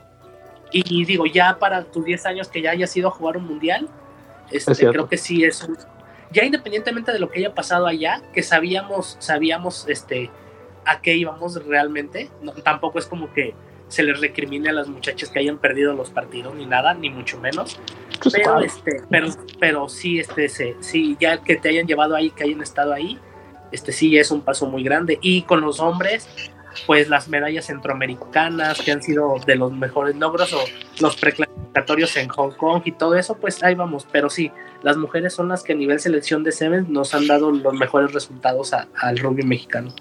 [0.71, 3.87] Y digo, ya para tus 10 años que ya hayas ido a jugar un mundial,
[4.51, 5.77] este, Es creo que sí es un-
[6.33, 10.29] Ya independientemente de lo que haya pasado allá, que sabíamos, sabíamos este,
[10.85, 13.53] a qué íbamos realmente, no, tampoco es como que
[13.89, 17.37] se les recrimine a las muchachas que hayan perdido los partidos ni nada, ni mucho
[17.37, 17.77] menos.
[18.21, 18.61] pues, Pero, claro.
[18.61, 19.27] este, pero,
[19.59, 20.47] pero sí, este,
[20.79, 23.19] sí, ya que te hayan llevado ahí, que hayan estado ahí,
[23.73, 25.19] este sí es un paso muy grande.
[25.21, 26.29] Y con los hombres,
[26.87, 30.59] pues las medallas centroamericanas que han sido de los mejores logros o
[31.01, 34.07] los preclasificatorios en Hong Kong y todo eso, pues ahí vamos.
[34.11, 34.51] Pero sí,
[34.83, 38.13] las mujeres son las que a nivel selección de Sevens nos han dado los mejores
[38.13, 39.93] resultados a- al rugby mexicano.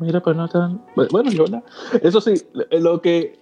[0.00, 0.80] Mira, pues no tan.
[1.10, 1.62] Bueno.
[2.02, 2.34] Eso sí,
[2.72, 3.38] lo que.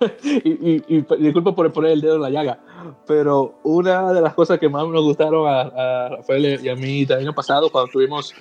[0.24, 2.58] y, y, y disculpa por poner el dedo en la llaga,
[3.06, 7.02] pero una de las cosas que más nos gustaron a, a Rafael y a mí
[7.02, 8.34] el año pasado, cuando tuvimos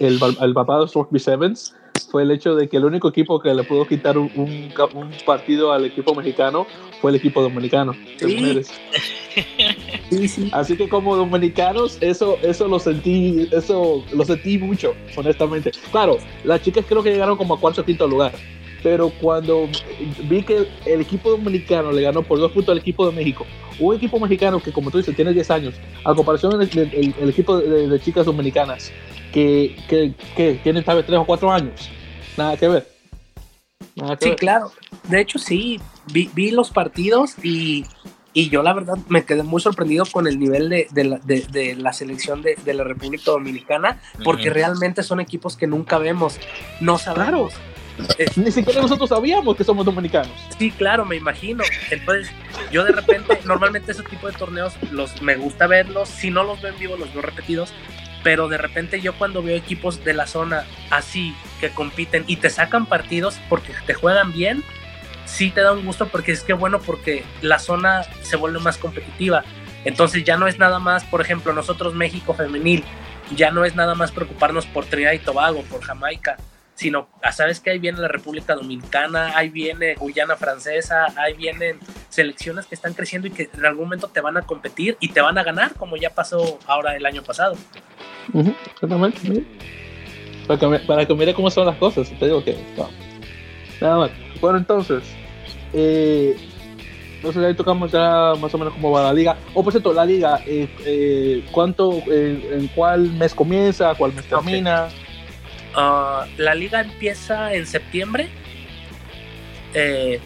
[0.00, 1.76] el, el Barbados Rugby Sevens,
[2.12, 5.10] fue el hecho de que el único equipo que le pudo quitar un, un, un
[5.24, 6.66] partido al equipo mexicano
[7.00, 8.34] fue el equipo dominicano de Sí.
[8.36, 8.70] mujeres.
[10.10, 10.48] Sí, sí.
[10.52, 15.72] Así que como dominicanos, eso, eso lo sentí, eso lo sentí mucho, honestamente.
[15.90, 18.32] Claro, las chicas creo que llegaron como a cuarto o quinto lugar.
[18.82, 19.68] Pero cuando
[20.28, 23.46] vi que el equipo dominicano le ganó por dos puntos al equipo de México,
[23.78, 27.14] un equipo mexicano que, como tú dices, tiene 10 años, a comparación del el, el-
[27.22, 28.92] el equipo de, de chicas dominicanas,
[29.32, 31.88] que, que, que tienen tal vez 3 o 4 años,
[32.36, 32.88] nada que ver.
[33.96, 34.38] Nada que Sí, ver.
[34.38, 34.72] claro.
[35.08, 35.80] De hecho, sí,
[36.12, 37.84] vi, vi los partidos y,
[38.32, 41.46] y yo la verdad me quedé muy sorprendido con el nivel de, de la, de-
[41.50, 46.38] de la selección de, de la República Dominicana, porque realmente son equipos que nunca vemos,
[46.80, 47.54] no sabemos.
[48.18, 50.32] Eh, Ni siquiera nosotros sabíamos que somos dominicanos.
[50.58, 51.62] sí, claro, me imagino.
[51.90, 52.30] Entonces,
[52.72, 56.60] yo de repente, normalmente ese tipo de torneos los me gusta verlos, si no los
[56.62, 57.70] veo en vivo, los veo repetidos.
[58.22, 62.50] Pero de repente yo cuando veo equipos de la zona así que compiten y te
[62.50, 64.62] sacan partidos porque te juegan bien,
[65.24, 68.78] sí te da un gusto porque es que bueno porque la zona se vuelve más
[68.78, 69.44] competitiva.
[69.84, 72.84] Entonces ya no es nada más, por ejemplo, nosotros México femenil,
[73.34, 76.36] ya no es nada más preocuparnos por Trinidad y Tobago, por Jamaica,
[76.82, 81.78] sino, ah, ¿sabes que Ahí viene la República Dominicana, ahí viene Guyana Francesa, ahí vienen
[82.08, 85.20] selecciones que están creciendo y que en algún momento te van a competir y te
[85.20, 87.56] van a ganar, como ya pasó ahora el año pasado.
[88.34, 89.20] Ujú, exactamente.
[89.20, 89.46] sí.
[90.46, 92.10] Para que, para que mire cómo son las cosas.
[92.18, 92.58] Te digo que.
[92.76, 92.90] no.
[93.80, 94.10] Nada más.
[94.40, 95.04] Bueno, entonces.
[95.72, 96.36] Eh,
[97.16, 99.36] entonces ahí tocamos ya más o menos cómo va la liga.
[99.54, 104.24] O por cierto, la liga, eh, eh, ¿cuánto, eh, en cuál mes comienza, cuál mes
[104.24, 104.88] termina?
[105.74, 108.28] Ah, la liga empieza en septiembre
[109.74, 110.20] eh,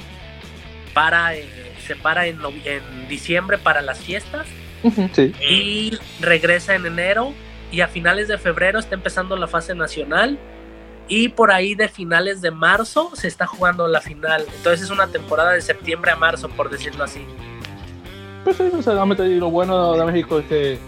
[0.93, 1.47] para eh,
[1.87, 4.47] se para en, en diciembre para las fiestas
[5.13, 5.33] Sí.
[5.49, 7.33] y regresa en enero
[7.73, 10.39] y a finales de febrero está empezando la fase nacional
[11.09, 14.45] y por ahí de finales de marzo se está jugando la final.
[14.57, 17.25] Entonces es una temporada de septiembre a marzo, por decirlo así.
[18.45, 20.79] Pues sí, o sea, realmente lo bueno de México es que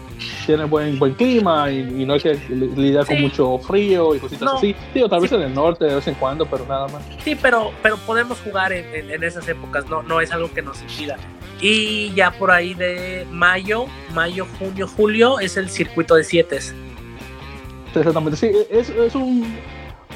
[0.45, 4.19] tiene buen buen clima y, y no hay que li- lidiar con mucho frío y
[4.19, 4.57] cositas No.
[4.57, 4.75] así.
[4.93, 5.35] Digo, tal vez Sí.
[5.35, 7.01] en el norte de vez en cuando, pero nada más.
[7.23, 10.61] Sí, pero, pero podemos jugar en, en- en esas épocas, no, no es algo que
[10.61, 11.17] nos impida.
[11.61, 16.59] Y ya por ahí de mayo, mayo, junio, julio es el circuito de siete.
[17.95, 19.57] Exactamente, sí, es, es un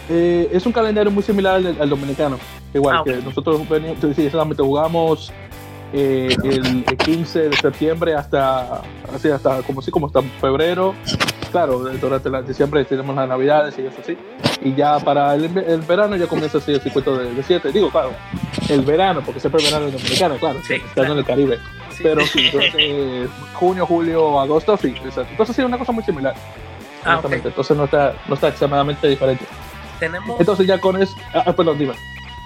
[0.09, 2.37] eh, es un calendario muy similar al, al dominicano.
[2.73, 5.31] Igual Ah, que nosotros veníamos, sí, exactamente jugamos
[5.93, 8.81] eh, el, el 15 de septiembre hasta
[9.13, 10.95] así hasta como así como hasta febrero.
[11.51, 14.17] Claro, durante la, diciembre tenemos las navidades y eso sí.
[14.63, 17.71] Y ya para el, el verano ya comienza así el circuito de, de siete.
[17.71, 18.11] Digo, claro,
[18.69, 21.13] el verano, porque siempre el verano es dominicano, claro, Sí, estando claro.
[21.13, 21.59] en el Caribe.
[21.91, 22.01] Sí.
[22.01, 25.27] Pero sí, entonces, junio, julio, agosto, sí, exacto.
[25.29, 26.33] Entonces sí, una cosa muy similar.
[27.03, 27.25] Ah, ok.
[27.25, 27.47] honestamente.
[27.49, 29.45] Entonces no está, no está extremadamente diferente.
[29.99, 30.39] Tenemos.
[30.39, 31.93] Entonces ya con eso, ah, ah, perdón, dime.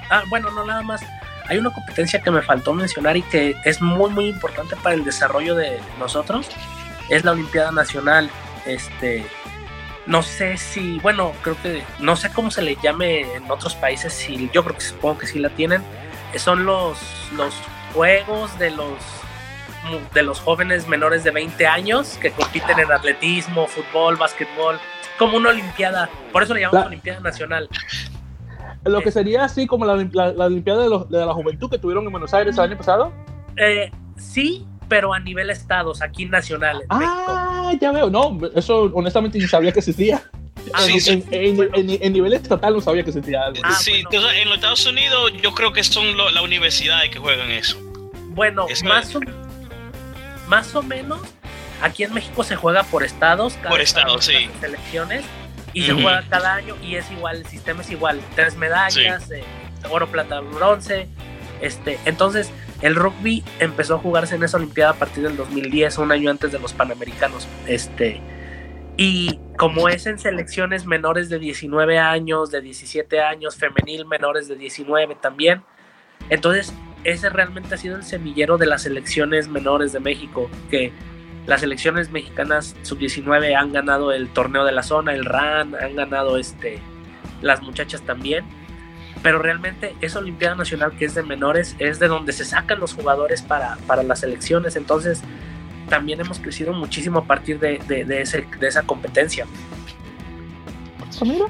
[0.09, 1.01] Ah, bueno, no nada más.
[1.49, 5.03] Hay una competencia que me faltó mencionar y que es muy muy importante para el
[5.03, 6.47] desarrollo de nosotros.
[7.09, 8.29] Es la Olimpiada Nacional.
[8.65, 9.25] Este,
[10.05, 14.13] no sé si, bueno, creo que no sé cómo se le llame en otros países.
[14.13, 15.83] Si yo creo que supongo que sí la tienen.
[16.35, 16.97] Son los
[17.35, 17.53] los
[17.93, 18.89] juegos de los
[20.13, 24.79] de los jóvenes menores de 20 años que compiten en atletismo, fútbol, básquetbol,
[25.17, 26.09] como una olimpiada.
[26.33, 27.69] Por eso le llamamos La- Olimpiada Nacional.
[28.87, 31.77] Lo que sería así como la, la, la Olimpiada de, los- de la Juventud que
[31.77, 33.11] tuvieron en Buenos Aires el año pasado.
[33.57, 36.81] Eh, sí, pero a nivel estados, aquí nacional.
[36.91, 37.23] En México.
[37.27, 38.09] Ah, ya veo.
[38.09, 40.21] No, eso honestamente ni sabía que existía.
[40.73, 41.23] Ah, Sí, en, sí.
[41.31, 43.61] en- en- en- en nivel estatal no sabía que existía algo.
[43.63, 44.21] Ah, sí, bueno.
[44.27, 47.77] sabes, en los Estados Unidos yo creo que son lo- las universidades que juegan eso.
[48.31, 49.21] Bueno, Eso más o,
[50.49, 51.19] más o menos,
[51.81, 53.53] aquí en México se juega por estados.
[53.53, 54.49] cada Por estado estados, sí.
[54.59, 55.23] Selecciones
[55.77, 59.43] y se juega cada año y es igual, el sistema es igual, tres medallas, eh,
[59.91, 61.07] oro, plata, bronce.
[61.61, 66.11] Este, entonces, el rugby empezó a jugarse en esa Olimpiada a partir del 2010, un
[66.11, 67.47] año antes de los Panamericanos.
[67.67, 68.21] Este,
[68.97, 74.55] y como es en selecciones menores de 19 años, de 17 años, femenil menores de
[74.55, 75.61] 19 también,
[76.31, 80.91] entonces ese realmente ha sido el semillero de las selecciones menores de México, que
[81.47, 86.37] las selecciones mexicanas sub-19 han ganado el torneo de la zona, el RAN, han ganado
[86.37, 86.79] este,
[87.41, 88.45] las muchachas también,
[89.23, 92.93] pero realmente esa Olimpiada Nacional que es de menores es de donde se sacan los
[92.93, 95.21] jugadores para, para las selecciones, entonces
[95.89, 99.45] también hemos crecido muchísimo a partir de, de, esa competencia.
[100.99, 101.45] Pues mira,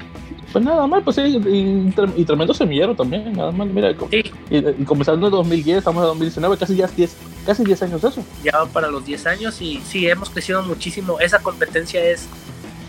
[0.52, 3.94] pues nada más, pues sí, y, y tre- y tremendo semillero también, nada más, mira,
[4.10, 8.02] Sí, y, y comenzando en 2010, estamos en 2019, casi ya 10, casi 10 años
[8.04, 8.24] eso.
[8.42, 11.20] ya para los 10 años y sí, hemos crecido muchísimo.
[11.20, 12.26] Esa competencia es,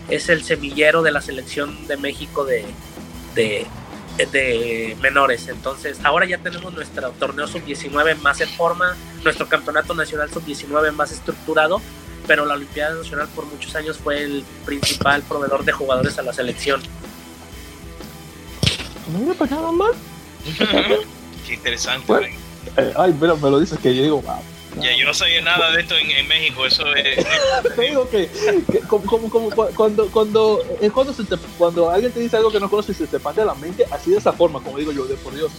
[0.08, 2.64] es el semillero de la selección de México de,
[3.34, 3.66] de,
[4.32, 5.48] de menores.
[5.48, 11.12] Entonces, ahora ya tenemos nuestro torneo sub-19 más en forma, nuestro campeonato nacional sub-19 más
[11.12, 11.80] estructurado,
[12.26, 16.32] pero la Olimpiada Nacional por muchos años fue el principal proveedor de jugadores a la
[16.32, 16.80] selección.
[19.18, 19.90] Mira, pues nada más.
[21.46, 22.04] Qué interesante.
[22.06, 22.26] Bueno.
[22.76, 24.36] Eh, ay, mira, me lo dices que yo digo, wow.
[24.80, 26.64] Ya, yo no sabía nada de esto en, en México.
[26.64, 27.26] Eso es.
[27.76, 28.30] Te digo que,
[28.70, 32.36] que como, como, como cu- cuando, cuando, es cuando, se te- cuando alguien te dice
[32.36, 34.78] algo que no conoces y se te pasa la mente, así de esa forma, como
[34.78, 35.50] digo yo, de por Dios.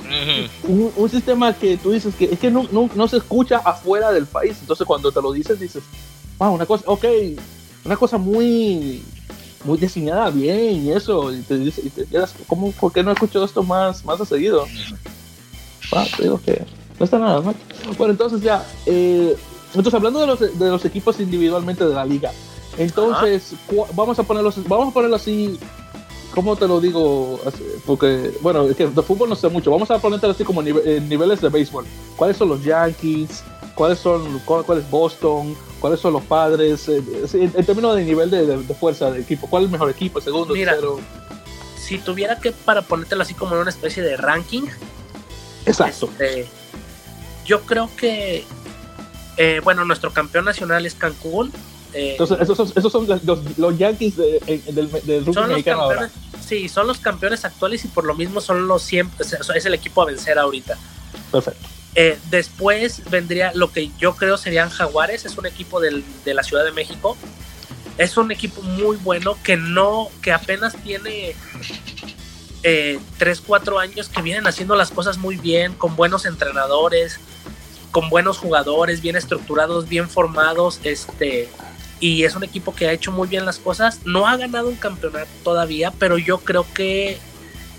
[0.66, 4.28] Un sistema que tú dices que es que no, no, no se escucha afuera del
[4.28, 4.56] país.
[4.62, 5.84] Entonces, cuando te lo dices, dices,
[6.38, 7.04] wow, una cosa, ok,
[7.84, 9.04] una cosa muy,
[9.64, 11.34] muy diseñada bien y eso.
[11.34, 14.66] Y te, y te quedas, ¿cómo, ¿por qué no escucho esto más, más a seguido?
[15.92, 16.66] Wow, te digo que
[17.00, 17.56] no está nada mal.
[17.98, 19.36] Bueno, entonces ya, eh,
[19.68, 22.32] entonces hablando de los, de los equipos individualmente de la liga,
[22.78, 23.54] entonces
[23.94, 25.60] vamos a ponerlos, vamos a ponerlo así,
[26.34, 27.40] ¿cómo te lo digo?
[27.86, 31.02] Porque, bueno, es que de fútbol no sé mucho, vamos a ponerlo así como nive-
[31.08, 31.86] niveles de béisbol.
[32.16, 33.44] ¿Cuáles son los Yankees?
[33.76, 35.56] ¿Cuáles son, cuál, cuál es Boston?
[35.82, 36.88] ¿Cuáles son los padres?
[36.88, 39.72] Eh, en, en términos de nivel de, de- de fuerza de equipo, ¿cuál es el
[39.74, 40.20] mejor equipo?
[40.20, 40.72] ¿El segundo, Mira.
[40.74, 41.00] tercero?
[41.78, 44.64] Si tuviera que, para ponértelo así como en una especie de ranking,
[45.66, 46.10] Exacto.
[46.12, 46.48] Este,
[47.46, 48.46] yo creo que,
[49.38, 51.52] eh, bueno, nuestro campeón nacional es Cancún.
[51.94, 55.82] eh, Entonces, esos son, esos son los, los- los Yankees de- del, del rugby mexicano
[55.82, 56.10] ahora.
[56.46, 60.02] sí, son los campeones actuales y por lo mismo son los siempre, es el equipo
[60.02, 60.78] a vencer ahorita.
[61.32, 61.68] Perfecto.
[61.96, 66.44] Eh, después vendría lo que yo creo serían Jaguares, es un equipo del- de la
[66.44, 67.18] Ciudad de México.
[67.98, 71.36] Es un equipo muy bueno que no, que apenas tiene
[72.64, 77.20] eh, 3, 4 años que vienen haciendo las cosas muy bien, con buenos entrenadores.
[77.92, 81.50] con buenos jugadores, bien estructurados, bien formados, este,
[82.00, 84.00] y es un equipo que ha hecho muy bien las cosas.
[84.06, 87.20] No ha ganado un campeonato todavía, pero yo creo que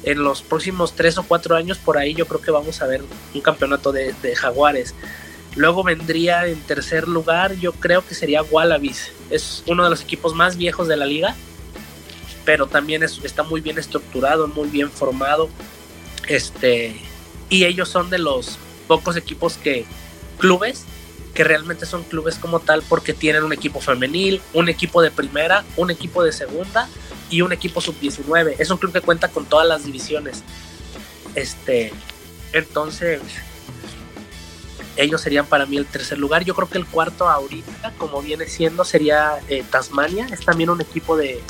[0.04, 3.02] en los próximos tres o cuatro años por ahí yo creo que vamos a ver
[3.34, 4.94] un campeonato de, Jaguares.
[5.54, 9.12] Luego vendría en tercer lugar, yo creo que sería Wallabies.
[9.30, 11.36] Es uno de los equipos más viejos de la liga,
[12.44, 15.50] pero también está muy bien estructurado, muy bien formado.
[16.26, 16.96] Este,
[17.50, 19.84] y ellos son de los pocos equipos que,
[20.38, 20.86] clubes,
[21.34, 25.64] que realmente son clubes como tal porque tienen un equipo femenil, un equipo de primera,
[25.76, 26.88] un equipo de segunda
[27.30, 28.56] y un equipo sub-19.
[28.58, 30.42] Es un club que cuenta con todas las divisiones.
[31.34, 31.92] Este,
[32.52, 33.20] entonces,
[34.96, 36.44] ellos serían para mí el tercer lugar.
[36.44, 40.26] Yo creo que el cuarto ahorita, como viene siendo, sería eh, Tasmania.
[40.30, 41.40] Es también un equipo de,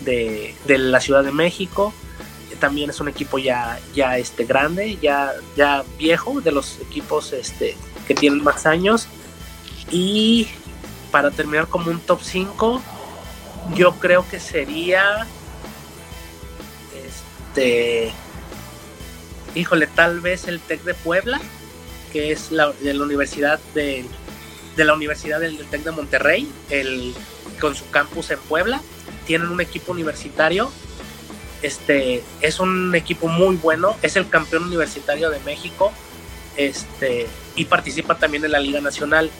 [0.00, 1.92] de, de, la Ciudad de México.
[2.58, 7.76] También es un equipo ya, ya este, grande, ya, ya viejo, de los equipos este,
[8.14, 9.08] tienen más años.
[9.90, 10.48] Y
[11.10, 12.82] para terminar como un top 5,
[13.74, 15.26] yo creo que sería.
[17.06, 18.12] Este.
[19.54, 21.40] Híjole, tal vez el TEC de Puebla,
[22.12, 24.06] que es la, de la Universidad de,
[24.76, 27.14] de la Universidad del, TEC de Monterrey, el,
[27.60, 28.80] con su campus en Puebla.
[29.26, 30.72] Tienen un equipo universitario.
[31.60, 35.92] Este es un equipo muy bueno, es el campeón universitario de México.
[36.56, 39.30] Este, y participa también en la Liga Nacional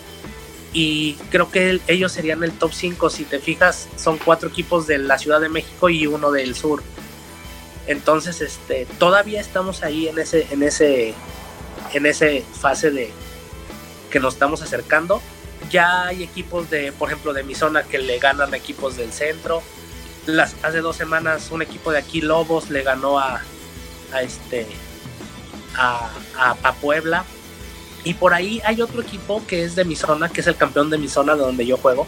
[0.73, 3.11] y creo que ellos serían el top 5.
[3.11, 6.83] Si te fijas, son cuatro equipos de la Ciudad de México y uno del sur.
[7.87, 11.15] Entonces, este, todavía estamos ahí en ese, en ese,
[11.93, 13.11] en ese fase de
[14.11, 15.21] que nos estamos acercando.
[15.71, 19.13] Ya hay equipos de, por ejemplo, de mi zona que le ganan a equipos del
[19.13, 19.63] centro.
[20.25, 23.43] Las, hace dos semanas un equipo de aquí, Lobos, le ganó a,
[24.13, 24.67] a este,
[25.77, 26.09] a,
[26.63, 27.25] a Puebla
[28.05, 30.91] y por ahí hay otro equipo que es de mi zona, que es el campeón
[30.91, 32.07] de mi zona de donde yo juego,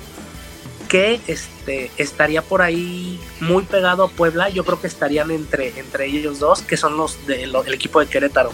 [0.88, 4.48] que este, estaría por ahí muy pegado a Puebla.
[4.48, 8.52] Yo creo que estarían entre, entre ellos dos, que son los del equipo de Querétaro.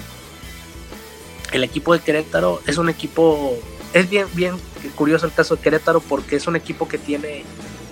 [1.53, 3.59] El equipo de Querétaro es un equipo,
[3.93, 4.57] es bien, bien
[4.95, 7.45] curioso el caso de Querétaro porque es un equipo que tiene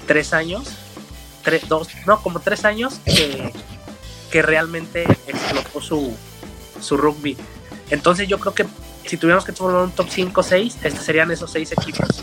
[0.06, 0.68] tres años,
[1.42, 3.52] tres, dos, no, como tres años que,
[4.30, 6.16] que realmente explotó su,
[6.80, 7.36] su rugby.
[7.90, 8.66] Entonces yo creo que
[9.08, 12.22] si tuviéramos que tomar un top 5 o 6, estos serían esos 6 equipos.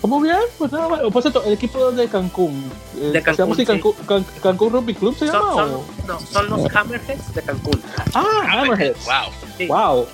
[0.00, 0.38] ¿Cómo bien?
[0.56, 1.00] Pues nada más.
[1.12, 2.72] Pues el equipo de Cancún.
[2.96, 3.54] Eh, de Cancún.
[3.54, 3.66] Sí.
[3.66, 3.94] Cancún,
[4.42, 5.52] Cancún, Rugby Club se llama?
[5.52, 7.82] Son, no, son los Hammerheads de Cancún.
[8.14, 9.04] Ah, Hammerheads.
[9.04, 9.68] Wow.
[9.68, 10.06] Wow.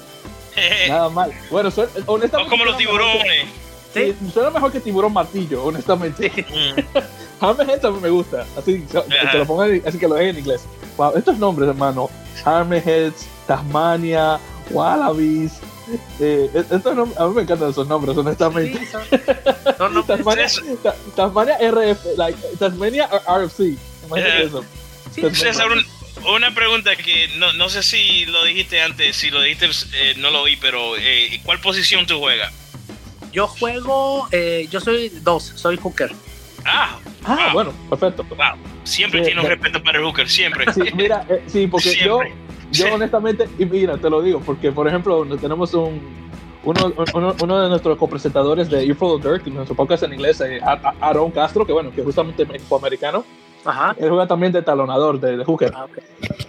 [0.89, 1.33] nada mal.
[1.51, 2.51] Bueno, son, honestamente.
[2.51, 3.47] Son como los tiburones.
[3.95, 6.31] Sí, suena mejor que tiburón martillo, honestamente.
[6.31, 6.99] Mm.
[7.45, 8.45] Hammerheads a mí me gusta.
[8.59, 10.65] Así, que lo pongan, así que lo dejen en inglés.
[10.97, 12.11] Wow, estos nombres, hermano.
[12.45, 14.39] Hammerheads, Tasmania,
[14.71, 15.61] Wallabies.
[16.19, 16.51] Eh,
[17.19, 18.81] a mí me encantan esos nombres, honestamente.
[20.07, 20.47] Tasmania,
[21.15, 23.77] Tasmania, RF, like, Tasmania RFC.
[24.43, 24.65] eso.
[25.33, 25.69] César,
[26.35, 30.31] una pregunta que no, no, sé si lo dijiste antes, si lo dijiste eh, no
[30.31, 32.53] lo oí, pero eh, ¿cuál posición tú juegas?
[33.33, 36.11] Yo juego, eh, yo soy dos, soy hooker.
[36.65, 38.25] Ah, ah bueno, perfecto.
[38.25, 38.59] Wow.
[38.85, 40.73] Siempre tiene un respeto para el hooker, siempre.
[40.73, 42.21] Sí, mira, sí, porque yo
[42.73, 46.01] yo honestamente, y mira, te lo digo, porque por ejemplo, tenemos un,
[46.65, 50.61] uno, uno, uno, de nuestros copresentadores de Earful of Dirt, nuestro podcast en inglés, eh,
[51.01, 53.25] Aaron Castro, que bueno, que justamente es americano.
[53.65, 53.97] Ajá.
[53.99, 55.73] Él juega también de talonador, de, de hooker.
[55.75, 55.87] Ah,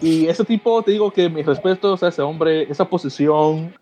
[0.02, 3.76] y ese tipo, te digo que mis respetos a ese hombre, esa posición.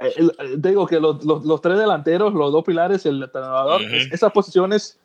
[0.00, 0.28] Eh,
[0.60, 4.98] te digo que los, los, los, tres delanteros, los dos pilares, el talonador, esas posiciones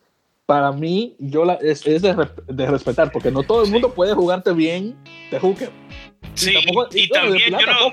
[0.46, 2.16] para mí yo la, es, es de,
[2.48, 4.96] de, respetar, porque no todo el mundo puede jugarte bien
[5.32, 5.72] de hooker.
[6.36, 6.56] Sí,
[6.94, 7.92] y, también yo no,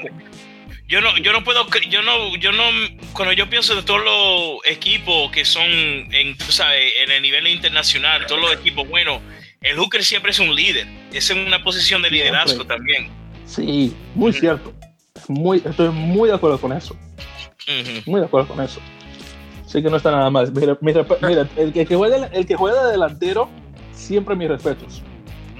[0.89, 2.65] yo no, yo no puedo, yo no, yo no,
[3.13, 7.47] cuando yo pienso de todos los equipos que son en, tú sabes, en el nivel
[7.47, 9.21] internacional, todos los equipos, bueno,
[9.61, 13.09] el hooker siempre es un líder, es en una posición de liderazgo también.
[13.45, 14.73] Sí, muy cierto.
[15.29, 16.97] Muy, estoy muy de acuerdo con eso.
[18.07, 18.81] Muy de acuerdo con eso.
[19.65, 20.51] Así que no está nada más.
[20.51, 21.07] Mira, mira,
[21.57, 23.49] el, que juega, el que juega de delantero,
[23.93, 25.03] siempre mis respetos.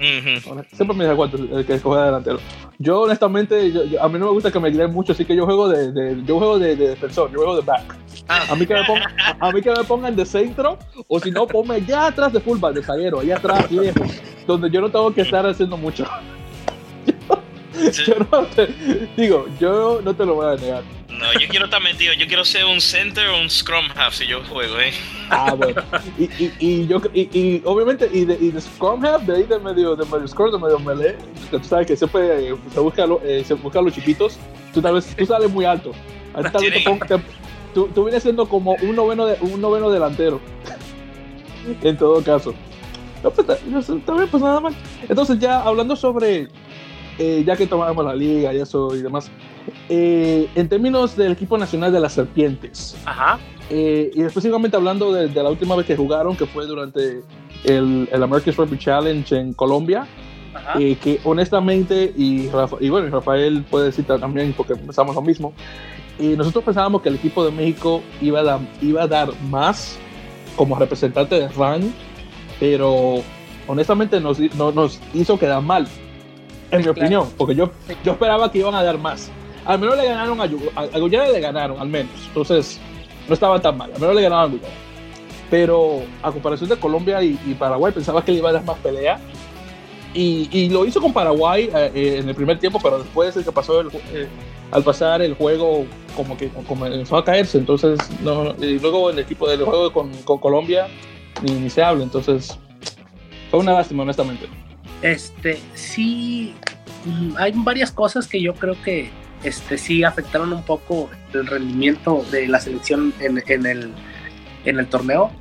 [0.01, 2.39] Siempre me acuerdo el que juega delantero.
[2.79, 5.69] Yo, honestamente, a mí no me gusta que me guíen mucho, así que yo juego
[5.69, 7.95] de, yo juego de, defensor, yo juego de back.
[8.27, 8.47] Ah.
[8.49, 11.45] A, mí que me pongan, a mí que me pongan de centro, o si no,
[11.45, 15.21] ponme allá atrás de fullback, de zaguero, allá atrás, lejos, donde yo no tengo que
[15.21, 16.05] estar haciendo mucho.
[18.07, 18.67] yo no te,
[19.17, 20.83] digo, yo no te lo voy a negar.
[21.09, 22.13] No, yo quiero estar metido.
[22.13, 24.91] Yo quiero ser un center o un scrum half si yo juego, ¿eh?
[25.29, 25.81] Ah, bueno.
[26.17, 29.43] Y, y, y yo, y, y, obviamente, y de, y de scrum half, de ahí
[29.43, 31.15] de medio, de medio scrum, de medio melee,
[31.51, 34.37] que tú sabes que siempre eh, se busca, eh, se busca los chiquitos.
[34.73, 35.91] tú tal vez tú sales muy alto.
[36.33, 36.83] Tal vez
[37.73, 40.41] tú, tú, vienes siendo como un noveno, de, un noveno delantero.
[41.83, 42.53] en todo caso.
[43.23, 43.45] No, pues,
[44.05, 44.73] también, pues nada más.
[45.07, 46.47] Entonces, ya hablando sobre,
[47.17, 49.29] eh, ya que tomamos la liga y eso y demás,
[49.89, 53.39] eh, en términos del equipo nacional de las serpientes, Ajá.
[53.73, 57.21] Eh, y específicamente hablando de, la última vez que jugaron, que fue durante
[57.63, 60.05] el, el American Rugby Challenge en Colombia,
[60.77, 62.49] eh, que honestamente, y,
[62.81, 65.53] y bueno, Rafael puede decir también, porque pensamos lo mismo,
[66.19, 69.97] y nosotros pensábamos que el equipo de México iba a, dar, iba a dar más
[70.57, 71.93] como representante de RAN,
[72.59, 73.23] pero
[73.67, 75.87] honestamente nos, nos hizo quedar mal,
[76.71, 77.69] en mi opinión, porque yo,
[78.03, 79.29] yo esperaba que iban a dar más.
[79.65, 82.11] Al menos le ganaron a, a, Guyana, le ganaron, al menos.
[82.27, 82.79] Entonces,
[83.27, 83.91] no estaba tan mal.
[83.93, 84.73] Al menos le ganaban a Guyana.
[85.49, 89.19] Pero a comparación de Colombia y, Paraguay, pensaba que le iba a dar más pelea.
[90.13, 93.45] Y, y lo hizo con Paraguay eh, eh, en el primer tiempo, pero después el
[93.45, 94.27] que pasó eh,
[94.71, 95.85] al pasar el juego
[96.17, 97.57] como que comenzó a caerse.
[97.57, 100.87] Entonces, no, y luego el equipo del juego con, con Colombia
[101.43, 102.03] ni, ni, se habla.
[102.03, 102.57] Entonces,
[103.49, 104.47] fue una lástima, honestamente.
[105.01, 106.53] Este, sí,
[107.05, 109.09] mm, hay varias cosas que yo creo que
[109.43, 113.93] este, sí afectaron un poco el rendimiento de la selección en, el,
[114.65, 115.31] en el torneo.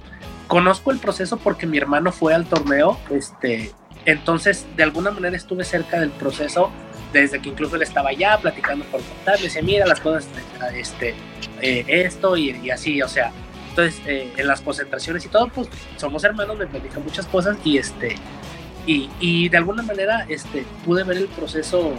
[0.46, 3.72] Conozco el proceso porque mi hermano fue al torneo, este,
[4.04, 6.70] entonces de alguna manera estuve cerca del proceso
[7.12, 10.26] desde que incluso él estaba allá platicando por contar, me decía, mira las cosas,
[10.74, 11.14] este,
[11.60, 13.32] eh, esto y, y, así, o sea,
[13.70, 17.78] entonces eh, en las concentraciones y todo, pues somos hermanos, me platican muchas cosas y
[17.78, 18.16] este,
[18.86, 21.94] y, de alguna manera este, pude ver el proceso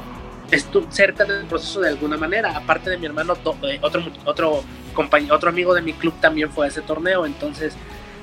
[0.89, 2.57] cerca del proceso de alguna manera.
[2.57, 4.63] Aparte de mi hermano, eh, otro, otro,
[4.93, 7.25] compañero, otro amigo de mi club también fue a ese torneo.
[7.25, 7.75] Entonces,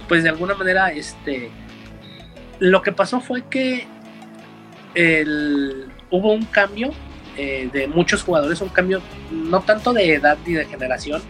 [0.06, 1.50] pues de alguna manera, este,
[2.58, 3.86] lo que pasó fue que
[4.94, 6.90] el, hubo un cambio
[7.36, 9.00] eh, de muchos jugadores, un cambio
[9.30, 11.22] no tanto de edad ni de generación,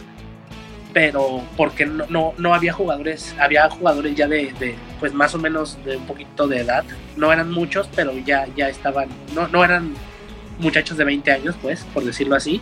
[0.93, 5.37] pero porque no, no, no había jugadores, había jugadores ya de, de, pues más o
[5.37, 6.83] menos de un poquito de edad,
[7.15, 9.93] no eran muchos, pero ya, ya estaban, no, no eran
[10.59, 12.61] muchachos de 20 años, pues, por decirlo así.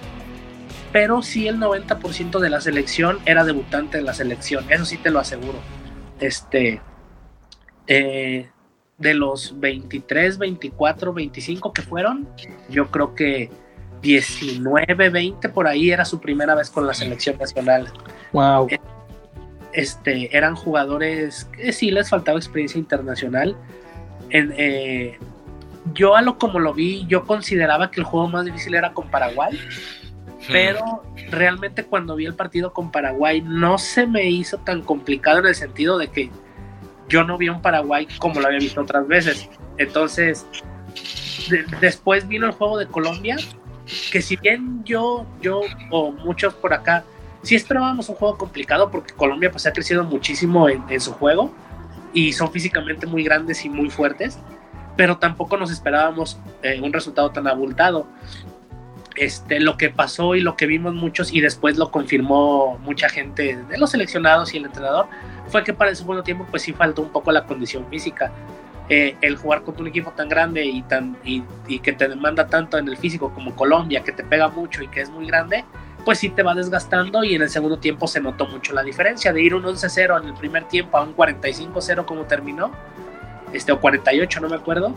[0.92, 5.10] Pero sí el 90% de la selección era debutante en la selección, eso sí te
[5.10, 5.60] lo aseguro.
[6.20, 6.82] Este,
[7.88, 8.50] eh,
[8.98, 12.28] de los 23, 24, 25 que fueron,
[12.70, 13.50] yo creo que
[14.02, 17.92] 19, 20 por ahí era su primera vez con la selección nacional.
[18.32, 18.68] Wow.
[19.74, 23.56] Este, eran jugadores que sí les faltaba experiencia internacional.
[24.30, 25.18] En, eh,
[25.94, 29.10] yo a lo como lo vi, yo consideraba que el juego más difícil era con
[29.10, 29.60] Paraguay,
[30.52, 35.48] pero realmente cuando vi el partido con Paraguay no se me hizo tan complicado en
[35.48, 36.30] el sentido de que
[37.10, 39.50] yo no vi un Paraguay como lo había visto otras veces.
[39.78, 40.46] Entonces,
[41.80, 43.38] después vino el juego de Colombia,
[44.12, 45.62] que si bien yo, yo
[45.92, 47.04] o muchos por acá,
[47.42, 51.54] sí esperábamos un juego complicado porque Colombia pues ha crecido muchísimo en, su juego
[52.14, 54.38] y son físicamente muy grandes y muy fuertes
[54.96, 58.08] pero tampoco nos esperábamos eh, un resultado tan abultado.
[59.16, 63.58] Este, lo que pasó y lo que vimos muchos y después lo confirmó mucha gente
[63.58, 65.08] de los seleccionados y el entrenador
[65.48, 68.32] fue que para el segundo tiempo pues sí faltó un poco la condición física.
[68.90, 71.42] Eh, el jugar contra un equipo tan grande y, tan, y,
[71.80, 75.02] que te demanda tanto en el físico como Colombia, que te pega mucho y que
[75.02, 75.66] es muy grande,
[76.06, 79.34] pues sí te va desgastando y en el segundo tiempo se notó mucho la diferencia
[79.34, 82.72] de ir un 11-0 en el primer tiempo a un 45-0 como terminó
[83.52, 84.94] este, o 48, no me acuerdo,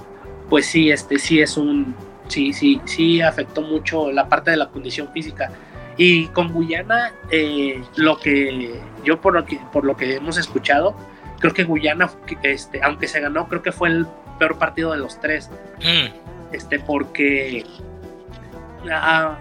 [0.48, 1.94] pues sí, este, sí es un,
[2.28, 5.50] sí, sí, sí afectó mucho la parte de la condición física.
[5.96, 8.72] Y con Guyana, eh, lo que
[9.04, 10.94] yo por lo que, por lo que hemos escuchado,
[11.40, 12.10] creo que Guyana,
[12.42, 14.06] este, aunque se ganó, creo que fue el
[14.38, 15.50] peor partido de los tres.
[15.78, 16.52] Mm.
[16.52, 17.64] Este, porque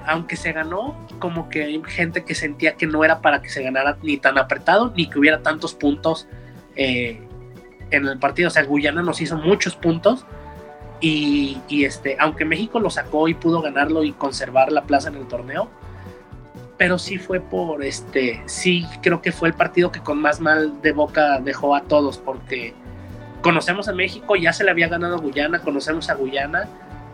[0.06, 3.64] aunque se ganó, como que hay gente que sentía que no era para que se
[3.64, 6.28] ganara ni tan apretado, ni que hubiera tantos puntos
[6.76, 7.22] eh,
[7.92, 8.48] en el partido.
[8.48, 10.26] O sea, Guyana nos hizo muchos puntos.
[11.02, 15.28] Y, este, aunque México lo sacó y pudo ganarlo y conservar la plaza en el
[15.28, 15.70] torneo,
[16.80, 20.82] pero sí fue por este, sí creo que fue el partido que con más mal
[20.82, 22.74] de boca dejó a todos, porque
[23.42, 26.70] conocemos a México, ya se le había ganado a Guyana, conocemos a Guyana,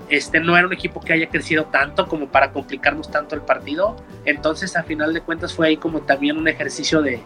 [0.07, 3.95] este no era un equipo que haya crecido tanto como para complicarnos tanto el partido,
[4.23, 7.23] entonces a final de cuentas fue ahí como también un ejercicio de,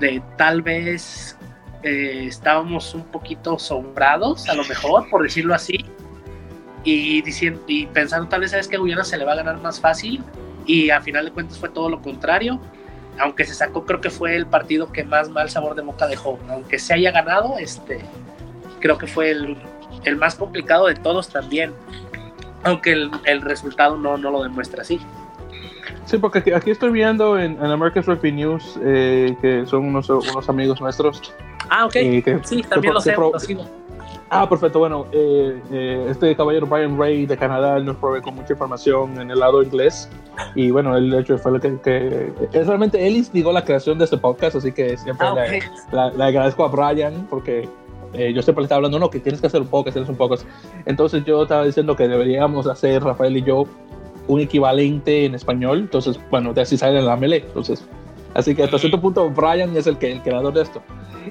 [0.00, 1.38] de tal vez
[1.84, 5.84] eh, estábamos un poquito sombrados, a lo mejor, por decirlo así,
[6.82, 9.58] y, diciendo, y pensando tal vez, ¿sabes que a Guyana se le va a ganar
[9.60, 10.24] más fácil?
[10.68, 12.60] Y a final de cuentas fue todo lo contrario.
[13.18, 16.38] Aunque se sacó, creo que fue el partido que más mal sabor de boca dejó.
[16.48, 18.00] Aunque se haya ganado, este,
[18.78, 19.56] creo que fue el,
[20.04, 21.72] el más complicado de todos también.
[22.62, 25.00] Aunque el, el resultado no, no lo demuestra así.
[26.04, 30.80] Sí, porque aquí, estoy viendo en, American Rugby News, eh, que son unos, unos amigos
[30.80, 31.34] nuestros.
[31.70, 31.96] Ah, ok.
[31.96, 33.14] Eh, sí, también lo sé.
[34.30, 34.78] Ah, perfecto.
[34.78, 39.30] Bueno, eh, eh, este caballero Brian Ray de Canadá nos provee con mucha información en
[39.30, 40.08] el lado inglés.
[40.54, 43.98] Y bueno, él de hecho fue el que, que es realmente él instigó la creación
[43.98, 47.68] de este podcast, así que siempre ah, le, agradezco a Brian porque
[48.12, 50.16] eh, yo siempre le estaba hablando, no, que tienes que hacer un podcast, tienes un
[50.16, 50.46] podcast.
[50.84, 53.64] Entonces yo estaba diciendo que deberíamos hacer, Rafael y yo,
[54.26, 55.80] un equivalente en español.
[55.80, 57.44] Entonces, bueno, de así sale la melee.
[57.46, 57.84] Entonces,
[58.34, 60.82] así que hasta cierto punto Brian es el, que, el creador de esto.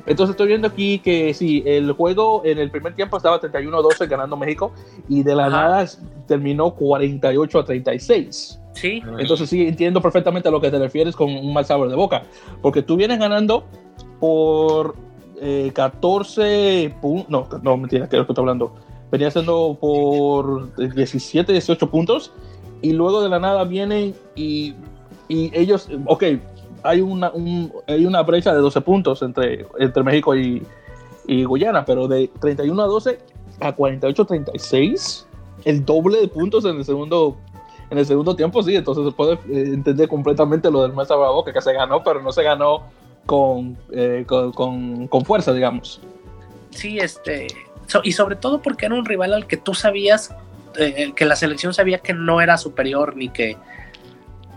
[0.06, 4.38] Entonces estoy viendo aquí que sí, el juego en el primer tiempo estaba 31-12 ganando
[4.38, 4.72] México
[5.10, 5.86] y de la nada
[6.28, 8.60] terminó 48 a 36.
[8.74, 9.02] Sí.
[9.18, 12.24] Entonces sí, entiendo perfectamente a lo que te refieres con un mal sabor de boca,
[12.62, 13.66] porque tú vienes ganando
[14.20, 14.96] por
[15.74, 18.76] 14 eh, puntos, no, no, mentira, lo que estoy hablando.
[19.12, 22.34] Venía siendo por 17, 18 puntos
[22.82, 24.76] y luego de la nada vienen y,
[25.28, 26.24] y ellos, ok,
[26.84, 27.32] hay una,
[27.88, 30.64] hay una brecha de 12 puntos entre, entre México y,
[31.28, 33.20] y Guyana, pero de 31 a 12
[33.60, 35.28] a 48 a 36,
[35.66, 37.38] el doble de puntos en el segundo
[37.90, 41.54] en el segundo tiempo, sí, entonces se puede eh, entender completamente lo del Mesa Boca,
[41.54, 42.84] que se ganó, pero no se ganó
[43.26, 46.02] con, eh, con, con, fuerza, digamos.
[46.72, 47.48] Sí, este,
[48.04, 50.36] y sobre todo porque era un rival al que tú sabías,
[50.78, 53.56] eh, que la selección sabía que no era superior, ni que,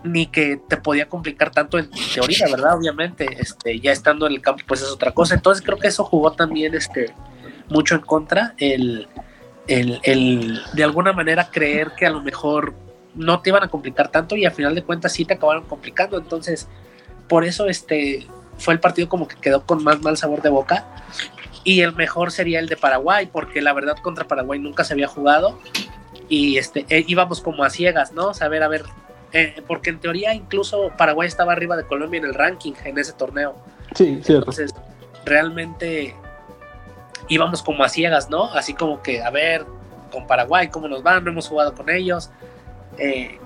[0.03, 2.77] ni que te podía complicar tanto en teoría, ¿verdad?
[2.77, 5.35] Obviamente, este, ya estando en el campo, pues es otra cosa.
[5.35, 7.13] Entonces creo que eso jugó también este,
[7.69, 9.07] mucho en contra, el,
[9.67, 12.73] el, el de alguna manera creer que a lo mejor
[13.13, 16.17] no te iban a complicar tanto y al final de cuentas sí te acabaron complicando.
[16.17, 16.67] Entonces,
[17.27, 18.27] por eso este,
[18.57, 20.85] fue el partido como que quedó con más mal sabor de boca.
[21.63, 25.07] Y el mejor sería el de Paraguay, porque la verdad contra Paraguay nunca se había
[25.07, 25.59] jugado.
[26.27, 28.33] Y este, eh, íbamos como a ciegas, ¿no?
[28.33, 28.83] Saber, a ver,
[29.33, 33.13] eh, porque en teoría incluso Paraguay estaba arriba de Colombia en el ranking en ese
[33.13, 33.55] torneo.
[33.95, 34.51] Sí, cierto.
[34.51, 34.73] Entonces,
[35.25, 36.15] realmente
[37.29, 38.45] íbamos como a ciegas, ¿no?
[38.53, 39.65] Así como que, a ver,
[40.11, 41.23] con Paraguay, ¿cómo nos van?
[41.23, 42.29] No hemos jugado con ellos.
[42.97, 43.39] Eh,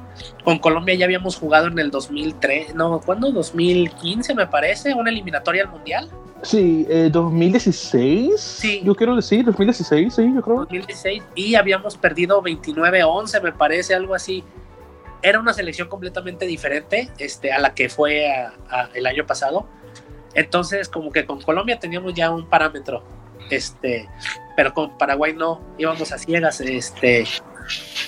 [0.44, 3.32] con Colombia ya habíamos jugado en el 2003, no, ¿cuándo?
[3.32, 6.10] 2015 me parece, una eliminatoria al Mundial.
[6.42, 8.34] Sí, 2016.
[8.34, 8.82] Eh, sí.
[8.84, 10.58] Yo quiero decir, 2016, sí, yo creo.
[10.58, 14.44] 2016 y habíamos perdido 29-11, me parece, algo así
[15.26, 18.28] era una selección completamente diferente este, a la que fue
[18.94, 19.68] el año pasado.
[20.36, 23.04] Entonces, como que con Colombia teníamos ya un parámetro,
[23.50, 24.08] este,
[24.56, 27.26] pero con Paraguay no, íbamos a ciegas, este,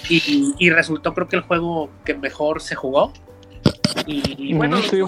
[0.09, 3.11] y, resultó creo que el juego que mejor se jugó.
[4.05, 5.01] Y, bueno, sí,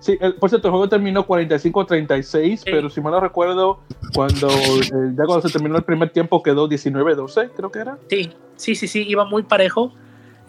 [0.00, 3.80] sí por cierto, el juego terminó 45-36, pero si mal no recuerdo,
[4.14, 7.98] cuando eh, ya cuando se terminó el primer tiempo quedó 19-12, creo que era.
[8.08, 9.92] Sí, sí, sí, sí, iba muy parejo.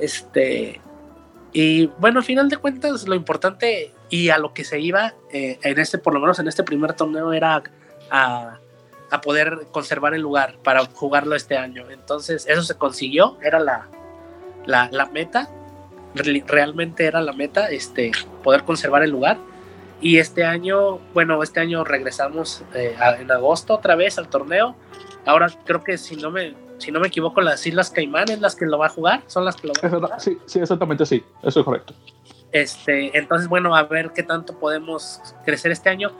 [0.01, 0.81] Este,
[1.53, 5.59] y bueno, al final de cuentas, lo importante y a lo que se iba eh,
[5.61, 7.63] en este, por lo menos en este primer torneo, era
[8.09, 8.59] a,
[9.23, 11.89] poder conservar el lugar para jugarlo este año.
[11.91, 13.87] Entonces, eso se consiguió, era la,
[14.65, 15.49] la, meta,
[16.15, 18.11] realmente era la meta, este,
[18.43, 19.37] poder conservar el lugar.
[19.99, 24.75] Y este año, bueno, este año regresamos eh, en agosto otra vez al torneo.
[25.25, 28.65] Ahora creo que si no me si no me equivoco, las Islas Caimanes las que
[28.65, 30.21] lo va a jugar, son las que lo van a jugar.
[30.21, 31.93] Sí, sí, exactamente sí, eso es correcto.
[32.51, 36.11] Este, entonces, bueno, a ver qué tanto podemos crecer este año.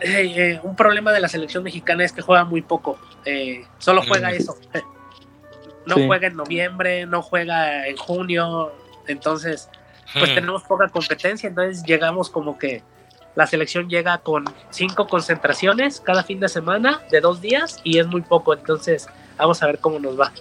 [0.00, 4.02] Eh, eh, un problema de la selección mexicana es que juega muy poco, eh, solo
[4.06, 4.56] juega eso.
[5.86, 8.72] No juega en noviembre, no juega en junio,
[9.06, 9.70] entonces,
[10.14, 12.82] pues tenemos poca competencia, entonces llegamos como que
[13.36, 18.06] la selección llega con cinco concentraciones cada fin de semana de dos días y es
[18.08, 19.08] muy poco, entonces
[19.38, 20.32] Vamos a ver cómo nos va.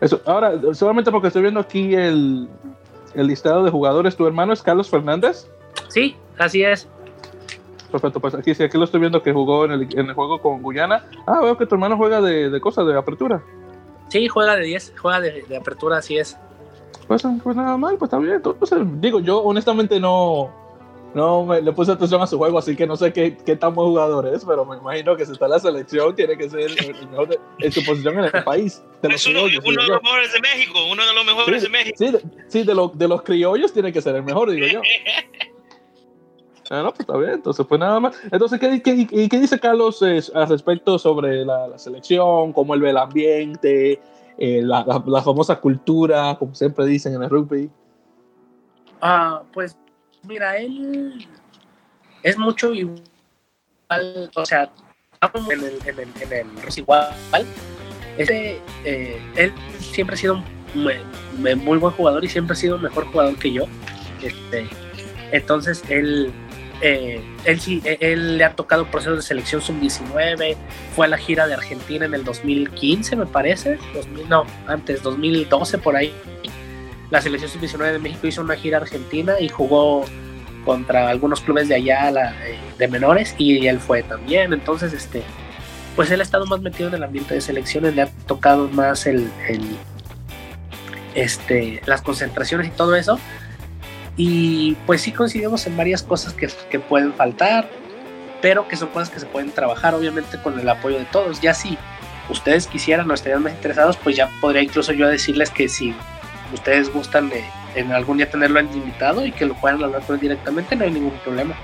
[0.00, 2.48] Eso, ahora, solamente porque estoy viendo aquí el,
[3.14, 5.46] el listado de jugadores, ¿tu hermano es Carlos Fernández?
[5.88, 6.88] Sí, así es.
[7.90, 10.40] Perfecto, pues aquí sí, aquí lo estoy viendo que jugó en el, en el juego
[10.40, 11.04] con Guyana.
[11.26, 13.42] Ah, veo que tu hermano juega de, de cosas, de apertura.
[14.08, 16.36] Sí, juega de 10, juega de, de, apertura, así es.
[17.06, 18.34] Pues, pues nada mal, pues está bien.
[18.34, 20.50] Entonces, digo, yo honestamente no,
[21.14, 23.74] no me, le puse atención a su juego, así que no sé qué, qué tan
[23.74, 26.60] buen jugador es, pero me imagino que si está en la selección, tiene que ser
[26.60, 28.82] el mejor en su posición en el país.
[29.02, 31.96] es uno, de los mejores de México, uno de los mejores de México.
[31.98, 34.80] Sí, de, sí de, lo, de, los criollos tiene que ser el mejor, digo yo.
[36.72, 38.16] Ah, no, pues está bien, entonces pues nada más.
[38.30, 42.80] Entonces, ¿qué, qué, qué dice Carlos eh, al respecto sobre la, la, selección, cómo él
[42.80, 44.00] ve el ambiente,
[44.38, 47.68] eh, la, la, la, famosa cultura, como siempre dicen en el rugby?
[49.00, 49.76] Ah, pues
[50.22, 51.26] Mira, él
[52.22, 54.70] es mucho igual, o sea,
[55.22, 57.14] en el, en el, en el igual.
[58.18, 60.42] Este, eh, él siempre ha sido
[60.74, 63.64] muy buen jugador y siempre ha sido mejor jugador que yo.
[64.22, 64.68] Este,
[65.32, 66.32] entonces él,
[66.82, 70.56] eh, él sí, e, él le ha tocado procesos de selección sub-19,
[70.94, 75.78] fue a la gira de Argentina en el 2015 me parece, 2000, no, antes, 2012
[75.78, 76.12] por ahí.
[77.10, 80.04] La selección sub-19 de México hizo una gira argentina y jugó
[80.64, 84.52] contra algunos clubes de allá eh, de menores y él fue también.
[84.52, 85.22] Entonces, este,
[85.96, 89.06] pues él ha estado más metido en el ambiente de selecciones, le ha tocado más
[89.06, 89.28] el,
[91.14, 93.18] este, las concentraciones y todo eso.
[94.16, 97.68] Y pues sí coincidimos en varias cosas que, que, pueden faltar,
[98.42, 101.40] pero que son cosas que se pueden trabajar, obviamente, con el apoyo de todos.
[101.40, 101.76] Ya si
[102.28, 105.94] ustedes quisieran o estarían más interesados, pues ya podría incluso yo decirles que si
[106.52, 107.44] ustedes gustan de
[107.74, 110.84] en algún día tenerlo en invitado y que lo puedan hablar con él directamente, no
[110.84, 111.54] hay ningún problema.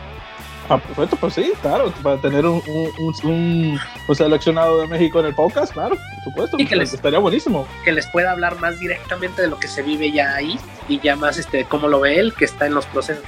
[0.68, 2.61] Ah, perfecto, pues sí, claro, para tener un,
[2.99, 3.78] un,
[4.14, 7.68] seleccionado de México en el podcast, claro, por supuesto, y que les, estaría buenísimo.
[7.84, 10.59] Que les pueda hablar más directamente de lo que se vive ya ahí
[10.89, 13.22] y ya más este cómo lo ve él, que está en los procesos.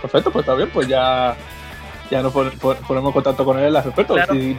[0.00, 1.36] Perfecto, pues está bien, pues ya,
[2.10, 4.16] ya nos ponemos contacto con él al respecto.
[4.32, 4.56] Si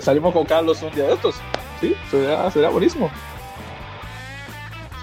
[0.00, 1.36] salimos con Carlos un día de estos,
[1.80, 3.08] sí, sería, sería buenísimo.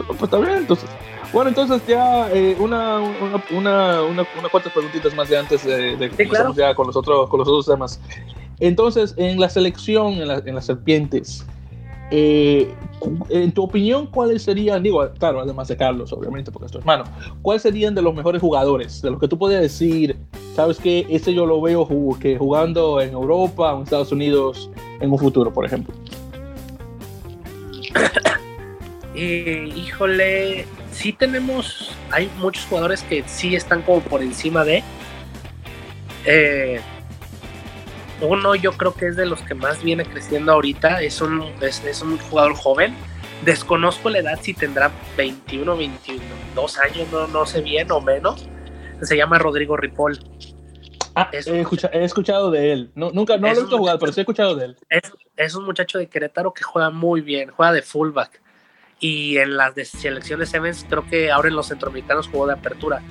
[0.07, 0.89] Pues está bien, entonces.
[1.33, 6.11] Bueno, entonces ya eh, una, una, una, una, cuantas preguntitas más de antes de, de
[6.55, 7.99] ya con los, otros, con los otros temas.
[8.59, 11.45] Entonces, en la selección, en, en las serpientes,
[12.11, 12.73] eh,
[13.29, 17.03] en tu opinión, ¿cuáles serían, digo, claro, además de Carlos, obviamente, porque es tu hermano,
[17.41, 19.01] ¿cuáles serían de los mejores jugadores?
[19.01, 20.15] De los que tú podías decir,
[20.55, 21.87] sabes que ese yo lo veo
[22.19, 25.93] que jugando en Europa o en Estados Unidos en un futuro, por ejemplo.
[29.15, 34.83] Eh, híjole, sí tenemos, hay muchos jugadores que sí están como por encima de.
[36.25, 36.81] Eh,
[38.21, 42.01] uno yo creo que es de los que más viene creciendo ahorita, es un, es,
[42.01, 42.93] un jugador joven.
[43.45, 48.49] Desconozco la edad si tendrá 21, 22 años, no, no sé bien o menos.
[49.01, 50.19] Se llama Rodrigo Ripoll.
[51.17, 52.91] Ah, he, escuchado, de él.
[52.95, 54.77] nunca, no lo he visto jugar, pero sí he escuchado de él.
[54.89, 58.41] Es, es, un muchacho de Querétaro que juega muy bien, juega de fullback
[58.99, 62.53] y en las de selección de Sevens creo que ahora en los centroamericanos jugó de
[62.53, 63.01] apertura.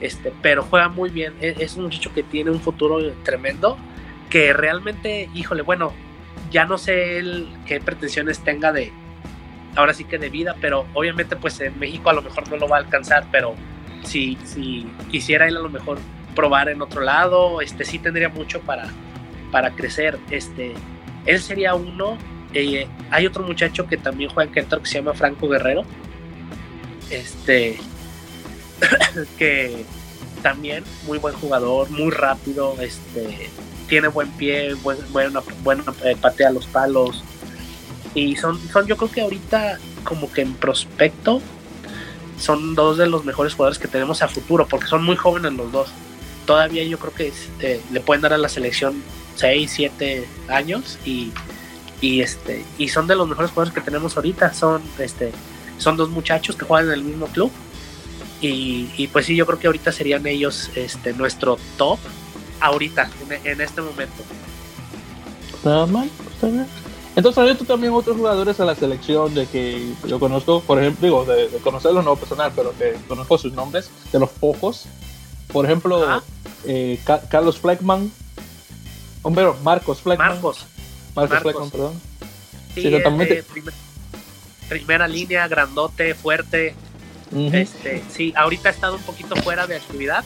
[0.00, 3.76] Este, pero juega muy bien, e-, es, un muchacho que tiene un futuro tremendo,
[4.30, 5.92] que realmente, híjole, bueno,
[6.50, 7.22] ya no sé
[7.66, 8.92] qué pretensiones tenga de,
[9.76, 12.68] ahora sí que de vida, pero obviamente pues en México a lo mejor no lo
[12.68, 13.54] va a alcanzar, pero
[14.04, 15.98] si, si quisiera él a lo mejor
[16.34, 18.88] probar en otro lado, este sí tendría mucho para,
[19.52, 20.74] para crecer, este,
[21.26, 22.16] él sería uno
[23.10, 25.84] hay otro muchacho que también juega en Querétaro que se llama Franco Guerrero.
[27.10, 27.78] Este.
[29.38, 29.84] que
[30.42, 33.50] también muy buen jugador, muy rápido, este,
[33.88, 37.22] tiene buen pie, buen, buena, buena eh, patea los palos.
[38.14, 41.40] Y son, son, yo creo que ahorita, como que en prospecto,
[42.38, 45.70] son dos de los mejores jugadores que tenemos a futuro, porque son muy jóvenes los
[45.70, 45.90] dos.
[46.46, 49.02] Todavía yo creo que este, le pueden dar a la selección
[49.36, 51.32] 6, 7 años y
[52.00, 54.52] y este y son de los mejores jugadores que tenemos ahorita.
[54.54, 55.32] Son este
[55.78, 57.50] son dos muchachos que juegan en el mismo club.
[58.42, 61.98] Y, pues sí yo creo que ahorita serían ellos este nuestro top
[62.60, 63.10] ahorita
[63.44, 64.22] en, este momento.
[65.62, 66.08] Nada mal
[67.16, 71.06] entonces hay tú también otros jugadores a la selección de que yo conozco por ejemplo
[71.06, 74.86] digo de, conocerlos no personal pero que conozco sus nombres de los pocos
[75.52, 76.22] por ejemplo
[76.66, 78.10] eh, Carlos Fleckman.
[79.22, 80.28] Hombre Marcos Fleckman.
[80.28, 80.66] Marcos
[81.14, 82.00] Marcos, perdón.
[82.74, 82.90] Sí,
[84.68, 86.74] primera línea, grandote, fuerte.
[87.52, 90.24] este, sí, ahorita ha estado un poquito fuera de actividad,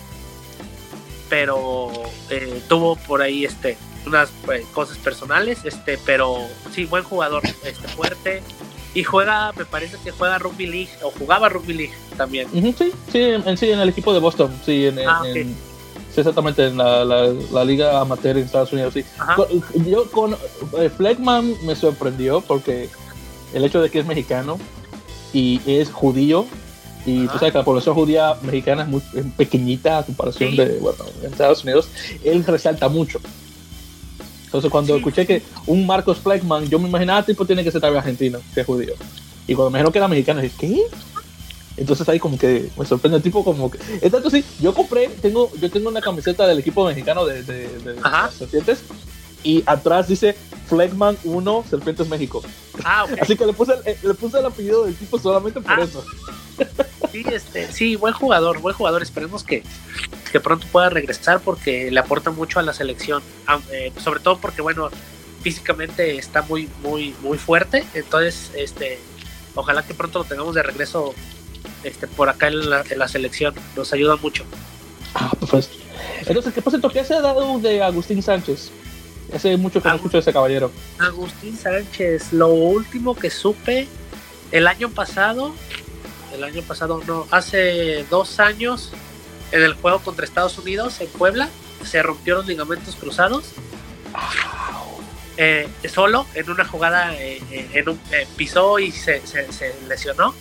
[1.29, 1.91] pero
[2.31, 3.77] eh, tuvo por ahí este
[4.07, 6.39] unas pues, cosas personales, este, pero
[6.73, 8.43] sí, buen jugador, este, fuerte.
[8.95, 12.49] Y juega, me parece que juega Rugby League, o jugaba Rugby League también.
[12.53, 15.23] sí, sí en, sí, en el equipo de Boston, sí, en, ah,
[16.21, 19.05] exactamente, en la, la, liga amateur en Estados Unidos, sí.
[19.87, 20.37] Yo con
[20.79, 22.89] eh, Fleckman me sorprendió porque
[23.53, 24.59] el hecho de que es mexicano
[25.33, 26.47] y es judío,
[27.07, 29.03] y tú sabes que la población judía mexicana es muy
[29.37, 31.89] pequeñita a comparación de, bueno, en Estados Unidos,
[32.25, 33.21] él resalta mucho.
[34.47, 37.99] Entonces cuando escuché que un Marcos Fleckman, yo me imaginaba, tipo, tiene que ser también
[37.99, 38.95] argentino, que es judío.
[39.47, 40.83] Y cuando me dijeron que era mexicano, dije, ¿qué?
[41.77, 43.79] Entonces ahí como que me sorprende el tipo como que...
[44.01, 47.69] Es tanto sí, yo compré, tengo, yo tengo una camiseta del equipo mexicano de, de,
[48.37, 48.83] Serpientes
[49.43, 50.37] y atrás dice
[50.69, 52.43] Flegman 1 Serpientes México.
[52.85, 55.83] Ah, Así que le puse, el, le puse el apellido del tipo solamente por ah.
[55.83, 56.05] eso.
[57.13, 59.03] Sí, este, sí, buen jugador, buen jugador.
[59.03, 59.63] Esperemos que,
[60.33, 63.23] que pronto pueda regresar porque le aporta mucho a la selección.
[63.71, 64.91] Eh, sobre todo porque, bueno,
[65.43, 67.85] físicamente está muy, muy, muy fuerte.
[67.95, 68.99] Entonces, este,
[69.55, 71.15] ojalá que pronto lo tengamos de regreso
[71.83, 73.55] este, por acá en la, en la selección.
[73.77, 74.45] Nos ayuda mucho.
[75.15, 75.71] Ah, pues.
[76.27, 76.79] Entonces, ¿qué pasa?
[76.93, 78.71] ¿Qué se ha dado de Agustín Sánchez?
[79.35, 80.71] Hace mucho que no escucho a ese caballero.
[80.99, 83.89] Agustín Sánchez, lo último que supe
[84.53, 85.53] el año pasado,
[86.33, 88.93] el año pasado no, hace dos años,
[89.51, 91.49] en el juego contra Estados Unidos en Puebla,
[91.85, 93.47] se rompieron los ligamentos cruzados.
[95.37, 98.01] Eh, solo en una jugada eh, eh, en un,
[98.37, 99.21] pisó y se,
[99.89, 100.35] lesionó.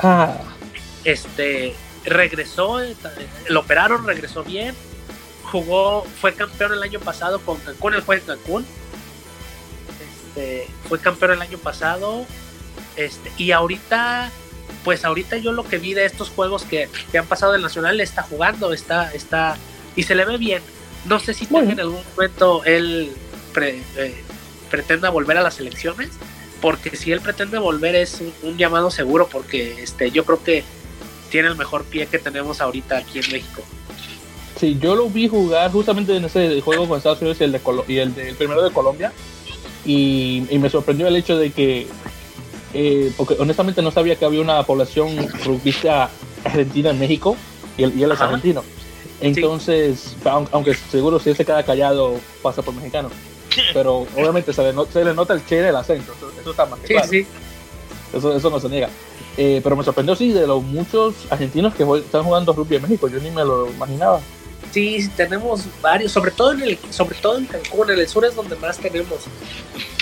[0.00, 0.36] Ah.
[1.04, 2.80] Este regresó,
[3.48, 4.74] lo operaron, regresó bien,
[5.44, 8.66] jugó, fue campeón el año pasado con Cancún, él fue en Cancún.
[10.34, 12.26] Este, fue campeón el año pasado.
[12.96, 14.30] Este, y ahorita,
[14.84, 18.22] pues ahorita yo lo que vi de estos juegos que, han pasado del Nacional está
[18.22, 19.56] jugando, está, está,
[19.94, 20.62] y se le ve bien.
[21.04, 23.12] No sé si en algún momento él
[23.56, 24.24] eh,
[24.70, 26.10] pretenda volver a las elecciones,
[26.62, 30.62] porque si él pretende volver es un, llamado seguro, porque este, yo creo que
[31.28, 33.62] tiene el mejor pie que tenemos ahorita aquí en México.
[34.58, 37.60] Sí, yo lo vi jugar justamente en ese juego con Estados Unidos y el, de
[37.88, 39.12] y el, de, primero de Colombia.
[39.84, 41.88] Y, me sorprendió el hecho de que,
[42.72, 46.10] eh, porque honestamente no sabía que había una población rugbyista
[46.44, 47.36] argentina en México
[47.76, 48.62] y él, es argentino.
[49.20, 50.16] Entonces,
[50.52, 53.10] aunque seguro si él se queda callado pasa por mexicano.
[53.72, 57.02] Pero obviamente se le, se le nota el che del acento, eso, está más que
[57.04, 57.26] sí,
[58.12, 58.88] Eso, eso no se niega.
[59.36, 63.08] Eh, pero me sorprendió, sí, de los muchos argentinos que están jugando rugby en México.
[63.08, 64.20] Yo ni me lo imaginaba.
[64.72, 68.34] Sí, tenemos varios, sobre todo en el, sobre todo en Cancún, en el sur es
[68.34, 69.18] donde más tenemos.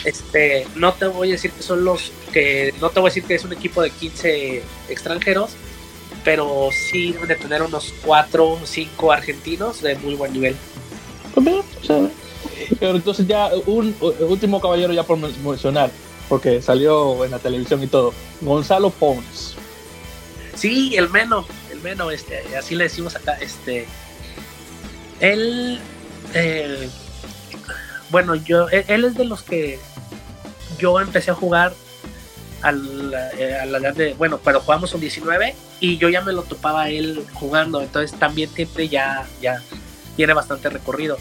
[0.04, 3.24] Este, no te voy a decir que son los que, no te voy a decir
[3.24, 5.50] que es un equipo de 15 extranjeros,
[6.24, 10.56] pero sí deben de tener unos 4 o 5 argentinos de muy buen nivel.
[12.78, 15.90] Pero entonces ya un último caballero ya por mencionar,
[16.28, 19.56] porque salió en la televisión y todo, Gonzalo Pons.
[20.54, 23.86] Sí, el menos, el menos, este, así le decimos acá, este,
[25.20, 25.80] él,
[26.34, 26.88] eh,
[28.10, 29.78] bueno, yo, él es de los que
[30.78, 31.72] yo empecé a jugar
[32.62, 36.42] a la, eh, edad de, bueno, pero jugamos un 19 y yo ya me lo
[36.42, 39.62] topaba él jugando, entonces también tiene ya, ya
[40.16, 41.18] tiene bastante recorrido.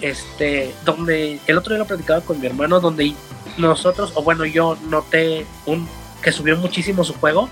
[0.00, 3.14] Este, donde el otro día lo platicaba con mi hermano, donde
[3.56, 5.88] nosotros, o bueno, yo noté un
[6.22, 7.48] que subió muchísimo su juego.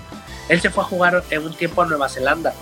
[0.49, 2.53] Él se fue a jugar en un tiempo a Nueva Zelanda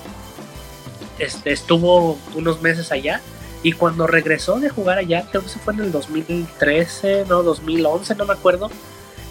[1.20, 3.22] este, estuvo unos meses allá
[3.64, 8.16] y cuando regresó de jugar allá, creo que se fue en el 2013, no, 2011,
[8.16, 8.70] no me acuerdo.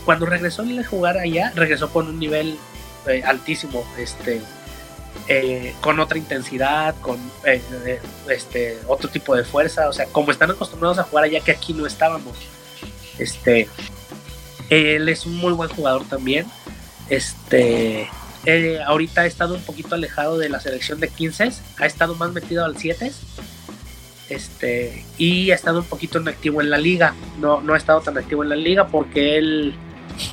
[0.04, 2.58] Cuando regresó de jugar allá, regresó con un nivel
[3.06, 4.42] eh, altísimo, este,
[5.28, 10.50] eh, con otra intensidad, con eh, este, otro tipo de fuerza, o sea, como están
[10.50, 12.36] acostumbrados a jugar allá que aquí no estábamos.
[13.18, 13.68] Este,
[14.70, 16.46] él es un muy buen jugador también.
[17.08, 18.08] Este,
[18.44, 22.32] eh, ahorita ha estado un poquito alejado de la selección de 15, ha estado más
[22.32, 23.10] metido al 7
[24.28, 27.14] este, y ha estado un poquito inactivo en la liga.
[27.38, 29.74] No, no ha estado tan activo en la liga porque él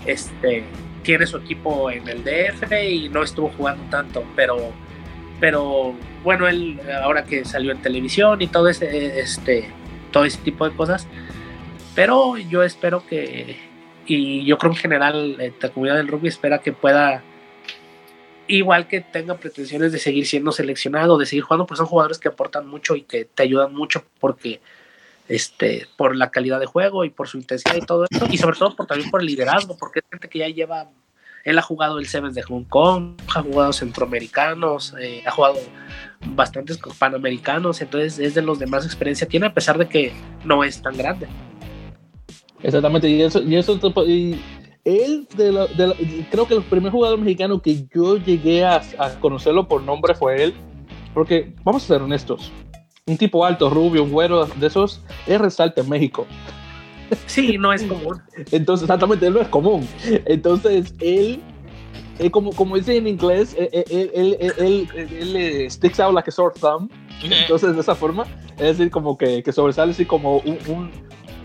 [0.05, 0.65] este,
[1.03, 4.71] tiene su equipo en el DF y no estuvo jugando tanto, pero,
[5.39, 9.69] pero bueno, él ahora que salió en televisión y todo ese, este,
[10.11, 11.07] todo ese tipo de cosas,
[11.95, 13.57] pero yo espero que,
[14.05, 17.23] y yo creo en general eh, la comunidad del rugby espera que pueda
[18.47, 22.27] igual que tenga pretensiones de seguir siendo seleccionado, de seguir jugando, pues son jugadores que
[22.27, 24.59] aportan mucho y que te ayudan mucho porque
[25.32, 28.57] este, por la calidad de juego y por su intensidad y todo eso, y sobre
[28.57, 30.89] todo por, también por el liderazgo, porque es gente que ya lleva,
[31.45, 35.55] él ha jugado el Sevens de Hong Kong, ha jugado centroamericanos, eh, ha jugado
[36.25, 40.11] bastantes panamericanos, entonces es de los de más experiencia tiene, a pesar de que
[40.43, 41.27] no es tan grande.
[42.61, 44.38] Exactamente, y eso, y eso y
[44.84, 45.27] él,
[46.29, 48.82] creo que el primer jugador mexicano que yo llegué a,
[49.21, 50.53] conocerlo por nombre fue él.
[51.13, 52.51] Porque, vamos a ser honestos,
[53.07, 56.27] un tipo alto, rubio, un güero de esos, es resalta en México.
[57.25, 58.21] Sí, no es común.
[58.51, 59.87] Entonces, exactamente, él no es común.
[60.25, 61.41] Entonces, él,
[62.31, 63.69] como, como dice en inglés, él,
[64.13, 66.89] él, él, sticks out like a sore thumb.
[67.23, 68.25] Entonces, de esa forma,
[68.57, 70.91] es decir, como que, que sobresale así como un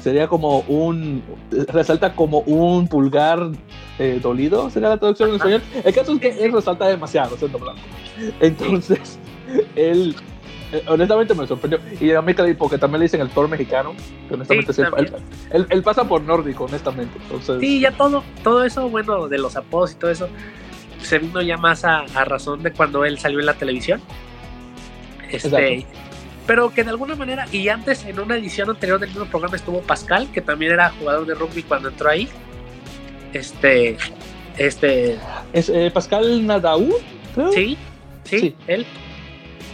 [0.07, 1.21] sería como un,
[1.67, 3.51] resalta como un pulgar
[3.99, 5.63] eh, dolido, sería la traducción en español.
[5.85, 7.81] El caso es que él resalta demasiado, siendo blanco.
[8.39, 9.19] Entonces,
[9.75, 10.15] él, eh,
[10.89, 11.81] honestamente me sorprendió.
[12.01, 13.95] Y a mí porque también le dicen el Thor mexicano,
[14.29, 14.73] que honestamente
[15.51, 17.19] él, pasa por nórdico, honestamente.
[17.23, 20.29] Entonces, sí, ya todo, todo eso, bueno, de los apodos y todo eso,
[21.03, 24.01] se vino ya más a, a razón de cuando él salió en la televisión.
[25.31, 25.87] Este,
[26.47, 29.81] pero que de alguna manera, y antes en una edición anterior del mismo programa estuvo
[29.81, 32.29] Pascal, que también era jugador de rugby cuando entró ahí.
[33.33, 33.97] Este,
[34.57, 35.19] Este.
[35.53, 36.95] ¿Es eh, Pascal Nadaú?
[37.53, 37.77] Sí,
[38.25, 38.87] sí, él.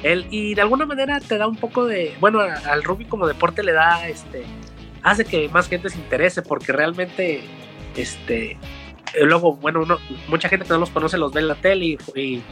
[0.03, 2.15] Él, y de alguna manera te da un poco de.
[2.21, 4.45] Bueno, al rugby como deporte le da este.
[5.03, 7.43] Hace que más gente se interese porque realmente.
[7.97, 8.59] Este.
[9.21, 9.99] Luego, bueno, uno,
[10.29, 12.43] mucha gente que no los conoce los ve en la tele y,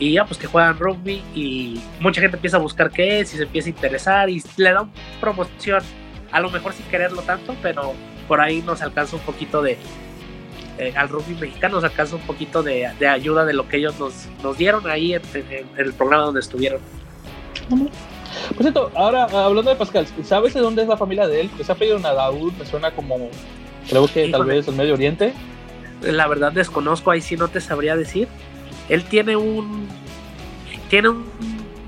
[0.00, 3.36] y ya pues que juegan rugby y mucha gente empieza a buscar qué es y
[3.36, 4.88] se empieza a interesar y le da
[5.20, 5.80] promoción,
[6.32, 7.94] a lo mejor sin quererlo tanto, pero
[8.26, 9.78] por ahí nos alcanza un poquito de,
[10.78, 14.28] eh, al rugby mexicano nos alcanza un poquito de, ayuda de lo que ellos nos,
[14.44, 15.22] nos dieron ahí en,
[15.76, 16.80] el programa donde estuvieron.
[17.68, 21.50] Por cierto, ahora hablando de Pascal, ¿sabes de dónde es la familia de él?
[21.62, 23.30] Se ha pedido Nadaud, me suena como,
[23.88, 25.32] creo que tal vez el Medio Oriente.
[26.02, 28.28] La verdad desconozco, ahí sí no te sabría decir.
[28.88, 29.88] Él tiene un,
[30.88, 31.26] tiene un,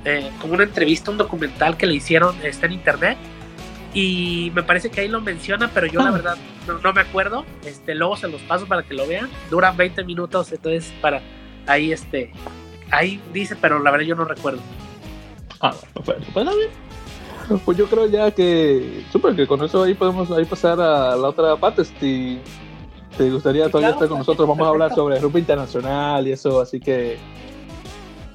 [0.05, 3.17] eh, como una entrevista, un documental que le hicieron, está en internet,
[3.95, 6.13] y me parece que ahí lo menciona, pero yo la ah.
[6.13, 6.37] verdad
[6.83, 7.45] no, me acuerdo.
[7.65, 9.29] Este, luego se los paso para que lo vean.
[9.51, 11.21] Duran 20 minutos, entonces para
[11.67, 12.33] ahí este
[12.91, 14.61] ahí dice, pero la verdad yo no recuerdo.
[15.61, 16.27] Ah, perfecto.
[16.33, 16.49] Pues,
[17.49, 21.17] pues, pues yo creo ya que súper que con eso ahí podemos ahí pasar a
[21.17, 21.85] la otra parte.
[21.85, 22.41] Si
[23.17, 26.81] te gustaría todavía estar con nosotros, vamos a hablar sobre grupo internacional y eso, así
[26.81, 27.19] que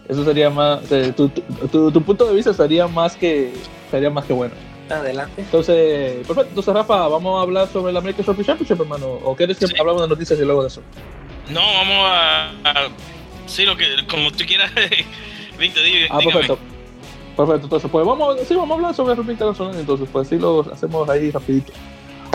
[0.08, 3.54] eso sería más eh, tu, tu, tu, punto de vista sería más que
[3.90, 4.54] sería más que bueno.
[4.90, 5.42] Adelante.
[5.42, 6.50] Entonces, perfecto.
[6.50, 9.14] Entonces, Rafa, vamos a hablar sobre el American Rugby Championship, hermano.
[9.24, 10.82] ¿O quieres que hablamos de noticias y luego de eso?
[11.50, 12.52] No, vamos a.
[13.48, 14.72] sí, lo que, como tú quieras.
[15.58, 16.08] Víctor, dígame.
[16.12, 16.60] Ah, perfecto.
[17.36, 20.62] Perfecto, entonces, pues vamos, sí, vamos a hablar sobre rugby internacional, entonces, pues sí lo
[20.72, 21.74] hacemos ahí rapidito.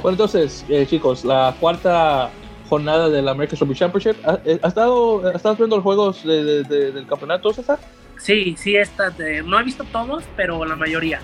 [0.03, 2.31] Bueno, entonces, eh, chicos, la cuarta
[2.69, 7.53] jornada del American Rugby Championship, ¿has, eh, estado, ¿estás viendo los juegos de, del campeonato,
[7.53, 7.79] César?
[8.19, 11.21] Sí, sí, está, no he visto todos, pero la mayoría.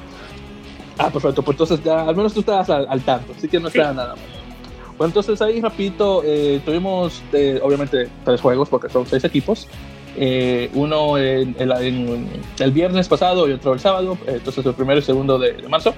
[0.99, 3.93] Ah, perfecto, pues entonces ya al menos tú estabas al, tanto, así que no está
[3.93, 4.24] nada mal.
[4.97, 9.68] Bueno, entonces ahí rapidito, eh, tuvimos eh, obviamente tres juegos porque son seis equipos.
[10.19, 11.55] Eh, uno en,
[12.59, 15.95] el viernes pasado y otro el sábado, entonces el primero y segundo de, marzo.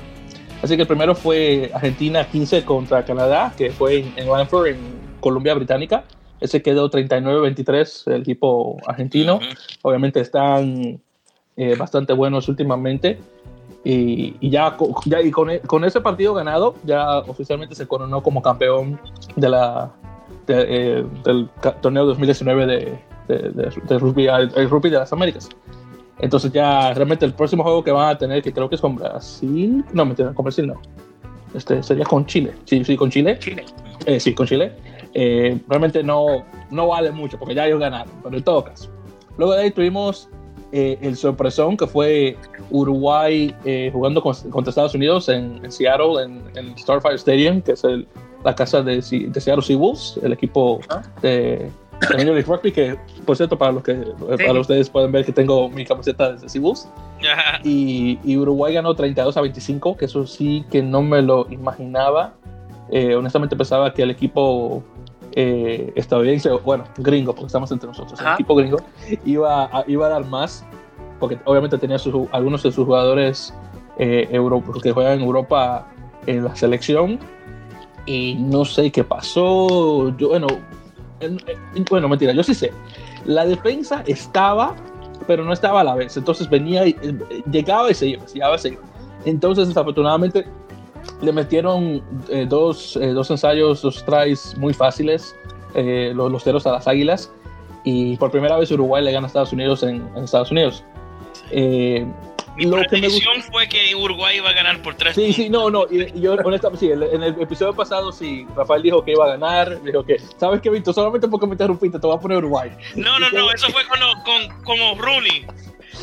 [0.63, 4.77] Así que el primero fue Argentina 15 contra Canadá, que fue en, en en
[5.21, 6.05] Colombia Británica.
[6.41, 9.39] Ese quedó 39-23 el equipo argentino.
[9.83, 11.01] Obviamente están
[11.77, 13.19] bastante buenos últimamente.
[13.85, 18.43] Y, ya, ya y con, e, con, ese partido ganado, ya oficialmente se coronó como
[18.43, 19.01] campeón
[19.37, 19.93] de la,
[20.49, 21.49] eh, del
[21.81, 22.99] torneo 2019 de,
[23.35, 25.49] de, rugby, el, rugby de las Américas.
[26.21, 28.97] Entonces ya realmente el próximo juego que van a tener, que creo que es con
[28.97, 30.81] Brasil, no, mentira, con Brasil no.
[31.55, 32.53] Este, sería con Chile.
[32.65, 33.39] Sí, sí, con Chile.
[33.39, 33.65] Chile.
[34.07, 34.73] Eh, sí, con Chile.
[35.15, 38.91] Eh, realmente no, no vale mucho porque ya ellos ganaron, pero en todo caso.
[39.37, 40.29] Luego de ahí tuvimos
[40.73, 42.37] eh, el sorpresón que fue
[42.71, 47.83] Uruguay eh, jugando contra Estados Unidos en, Seattle, en, el Starfire Stadium, que es
[48.45, 51.03] la casa de, de, Seattle Seawolves, el equipo ah.
[52.17, 52.97] De, de Rugby, que
[53.27, 53.95] por cierto, para los que
[54.47, 56.89] para ustedes pueden ver que tengo mi camiseta de Seawolves.
[57.65, 62.35] y, y, Uruguay ganó 32 a 25, que eso sí que no me lo imaginaba.
[62.91, 64.83] Eh, honestamente pensaba que el equipo
[65.33, 68.79] eh, estadounidense, bueno, gringo, porque estamos entre nosotros, el equipo gringo,
[69.25, 70.65] iba a, iba a dar más,
[71.21, 73.53] porque obviamente tenía sus, algunos de sus jugadores
[73.99, 74.27] eh,
[74.83, 75.87] que juegan en Europa
[76.27, 77.19] en la selección,
[78.09, 80.17] y no sé qué pasó.
[80.17, 80.47] Yo, bueno,
[81.91, 82.73] bueno, mentira, yo sí sé.
[83.25, 84.75] La defensa estaba,
[85.27, 86.17] pero no estaba a la vez.
[86.17, 88.83] Entonces venía, y, eh, llegaba y se iba, llegaba y se iba.
[89.25, 90.47] Entonces, desafortunadamente,
[91.21, 95.35] le metieron eh, dos, eh, dos, ensayos, dos tries muy fáciles,
[95.75, 97.33] eh, los, los, ceros a las águilas,
[97.85, 100.85] y por primera vez Uruguay le gana a Estados Unidos en, en Estados Unidos.
[102.59, 105.87] Mi lo predicción fue que Uruguay iba a ganar por tres Sí, sí, no, no.
[105.89, 109.81] Y, yo, honestamente, sí, en el episodio pasado, sí, Rafael dijo que iba a ganar.
[109.85, 110.93] Dijo que, ¿sabes qué, Víctor?
[110.93, 112.73] Solamente porque me interrumpiste, te voy a poner Uruguay.
[112.97, 115.47] No, no, no, eso fue con, con, como Rooney.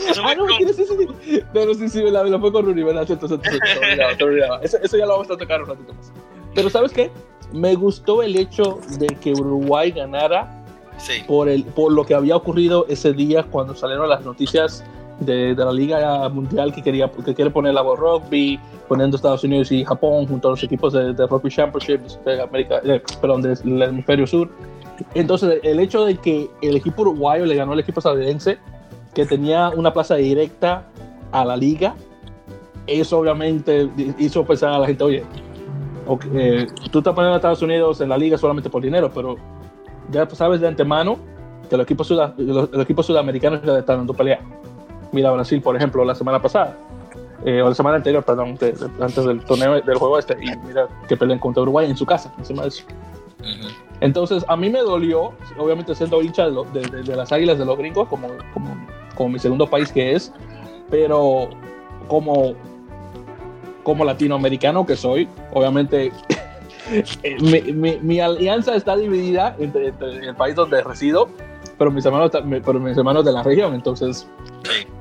[0.09, 1.41] Eso ah, no, sí, sí, sí.
[1.53, 3.05] No, no, sí, sí, la, lo fue con Rooney, ¿verdad?
[3.09, 3.37] Entonces,
[4.61, 6.13] eso, eso ya lo vamos a tocar un ratito más.
[6.53, 7.11] Pero, ¿sabes qué?
[7.51, 10.63] Me gustó el hecho de que Uruguay ganara
[10.99, 11.21] sí.
[11.27, 14.85] por, el, por lo que había ocurrido ese día cuando salieron las noticias
[15.19, 19.71] de, de, la Liga Mundial que, quería, que quiere poner la rugby, poniendo Estados Unidos
[19.71, 23.81] y Japón junto a los equipos de, de Rugby Championship de América, eh, perdón, del
[23.81, 24.49] hemisferio sur.
[25.13, 28.57] Entonces, el hecho de que el equipo uruguayo le ganó al equipo estadounidense
[29.13, 30.87] que tenía una plaza directa
[31.31, 31.95] a la liga,
[32.87, 33.89] eso obviamente
[34.19, 35.23] hizo pensar a la gente, oye,
[36.33, 39.37] eh, tú estás poniendo a Estados Unidos en la liga solamente por dinero, pero
[40.11, 41.17] ya sabes de antemano
[41.69, 44.39] que los equipos, los, equipos sudamericanos ya están dando pelea.
[45.15, 46.75] Mira Brasil, por ejemplo, la semana pasada,
[47.45, 48.57] eh, o la semana anterior, perdón,
[48.99, 52.33] antes del torneo del juego este, y mira que pelean contra Uruguay en su casa,
[52.37, 52.83] encima de eso.
[54.01, 58.27] Entonces, a mí me dolió, obviamente siendo hincha de, las águilas de los gringos, como,
[58.53, 58.75] como,
[59.15, 60.33] como, mi segundo país que es,
[60.89, 61.49] pero
[62.09, 62.55] como,
[63.83, 66.11] como latinoamericano que soy, obviamente
[67.73, 71.29] mi, mi, alianza está dividida entre, el país donde resido,
[71.77, 73.73] pero mis hermanos, pero mis hermanos de la región.
[73.73, 74.27] Entonces,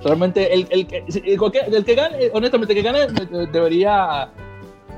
[0.03, 4.31] realmente el, el, el, que gane, honestamente, el que gane debería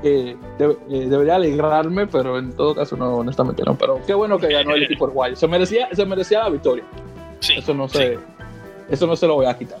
[0.03, 3.77] eh, eh, debería alegrarme, pero en todo caso no, honestamente no.
[3.77, 5.35] Pero qué bueno que ganó el equipo uruguayo.
[5.35, 6.83] Se merecía, se merecía la victoria.
[7.55, 8.19] eso no se,
[8.89, 9.79] eso no se lo voy a quitar.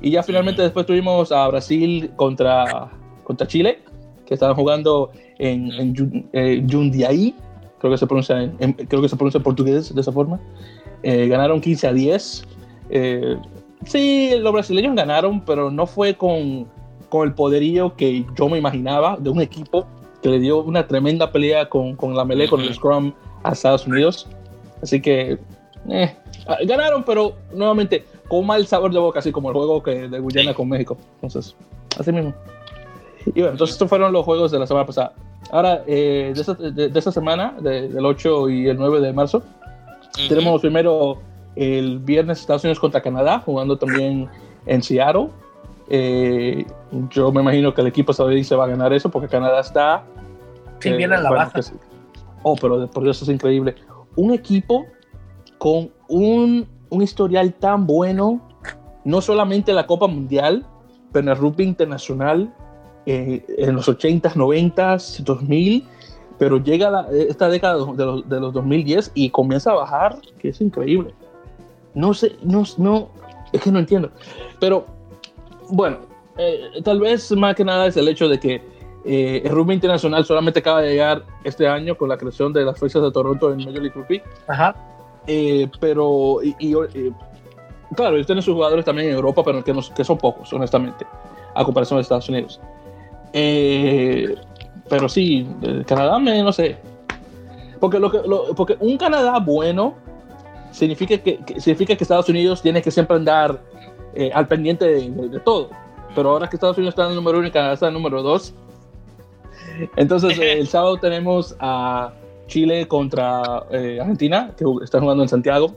[0.00, 2.90] Y ya finalmente después tuvimos a Brasil contra,
[3.24, 3.80] contra Chile,
[4.26, 7.34] que estaban jugando en, en eh, Jundiaí,
[7.78, 10.40] creo que se pronuncia en, creo que se pronuncia en portugués de esa forma.
[11.02, 12.44] Ganaron 15 a 10.
[13.86, 16.66] sí, los brasileños ganaron, pero no fue con
[17.12, 19.86] con el poderío que yo me imaginaba de un equipo
[20.22, 23.86] que le dio una tremenda pelea con, con la melee, con el Scrum a Estados
[23.86, 24.26] Unidos.
[24.82, 25.38] Así que
[25.90, 30.08] eh, ah, ganaron, pero nuevamente con mal sabor de boca, así como el juego que
[30.08, 30.96] de Guyana con México.
[31.16, 31.54] Entonces,
[31.98, 32.32] así mismo.
[33.26, 35.12] Y bueno, entonces estos fueron los juegos de la semana pasada.
[35.50, 39.42] Ahora, eh, de, esta, de, semana, del 8 y el 9 de marzo,
[40.28, 41.20] tenemos primero
[41.56, 44.28] el viernes Estados Unidos contra Canadá, jugando también
[44.66, 45.28] en Seattle.
[45.88, 46.64] Eh,
[47.10, 50.04] yo me imagino que el equipo estadounidense va a ganar eso porque Canadá está.
[50.80, 51.60] Sí, eh, viene a la baja.
[52.42, 53.74] Oh, pero por Dios, es increíble.
[54.16, 54.86] Un equipo
[55.58, 58.40] con un, un historial tan bueno,
[59.04, 60.66] no solamente en la Copa Mundial,
[61.12, 62.52] pero en el rugby internacional
[63.06, 65.84] eh, en los 80s, 90s, 2000,
[66.38, 70.60] pero llega esta década de los, de los 2010 y comienza a bajar, que es
[70.60, 71.14] increíble.
[71.94, 73.08] No sé, no, no,
[73.52, 74.10] es que no entiendo.
[74.60, 74.86] Pero
[75.68, 75.98] bueno,
[76.38, 78.62] eh, tal vez más que nada es el hecho de que
[79.04, 82.78] eh, el rugby internacional solamente acaba de llegar este año con la creación de las
[82.78, 84.22] fechas de Toronto en Major League Rugby.
[84.46, 84.74] Ajá.
[85.26, 86.74] Eh, pero, y,
[87.94, 91.06] claro, ellos tienen sus jugadores también en Europa, pero que, que son pocos, honestamente,
[91.54, 92.60] a comparación de Estados Unidos.
[94.92, 95.48] Pero sí,
[95.86, 96.76] Canadá, me, no sé.
[97.80, 98.18] Porque, lo que,
[98.54, 99.94] porque un Canadá bueno
[100.70, 103.58] significa que, significa que Estados Unidos tiene que siempre andar
[104.14, 105.70] eh, al pendiente de, todo.
[106.14, 108.02] Pero ahora que Estados Unidos está en el número uno y Canadá está en el
[108.02, 108.52] número dos,
[109.96, 112.12] entonces el sábado tenemos a
[112.48, 115.74] Chile contra eh, Argentina, que está jugando en Santiago.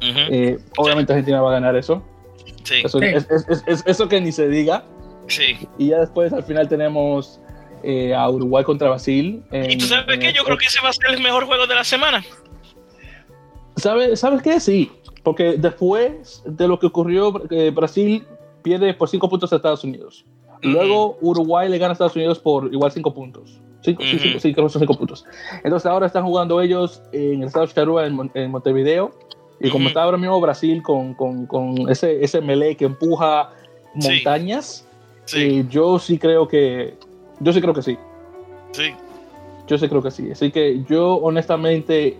[0.00, 2.02] Eh, obviamente Argentina va a ganar eso.
[2.82, 4.82] Eso, Es, eso que ni se diga.
[5.76, 7.38] Y ya después al final tenemos
[8.16, 9.42] a Uruguay contra Brasil.
[9.52, 10.32] ¿Y tú sabes qué?
[10.32, 12.24] Yo creo que ese va a ser el mejor juego de la semana.
[13.76, 14.60] ¿Sabes, ¿Sabes qué?
[14.60, 14.90] Sí.
[15.22, 18.24] Porque después de lo que ocurrió, eh, Brasil
[18.62, 20.24] pierde por 5 puntos a Estados Unidos.
[20.62, 23.58] Luego Uruguay le gana a Estados Unidos por igual 5 puntos.
[23.82, 25.24] Sí, sí, sí, creo que son 5 puntos.
[25.64, 29.10] Entonces ahora están jugando ellos en el estado de Charrúa, en, Montevideo.
[29.58, 33.50] Y como está ahora mismo Brasil con, con, con ese, ese melee que empuja
[33.94, 34.86] montañas,
[35.34, 36.94] eh, yo sí creo que.
[37.40, 37.98] Yo sí creo que sí.
[38.72, 38.94] Sí.
[39.66, 40.30] Yo sí creo que sí.
[40.30, 42.16] Así que yo honestamente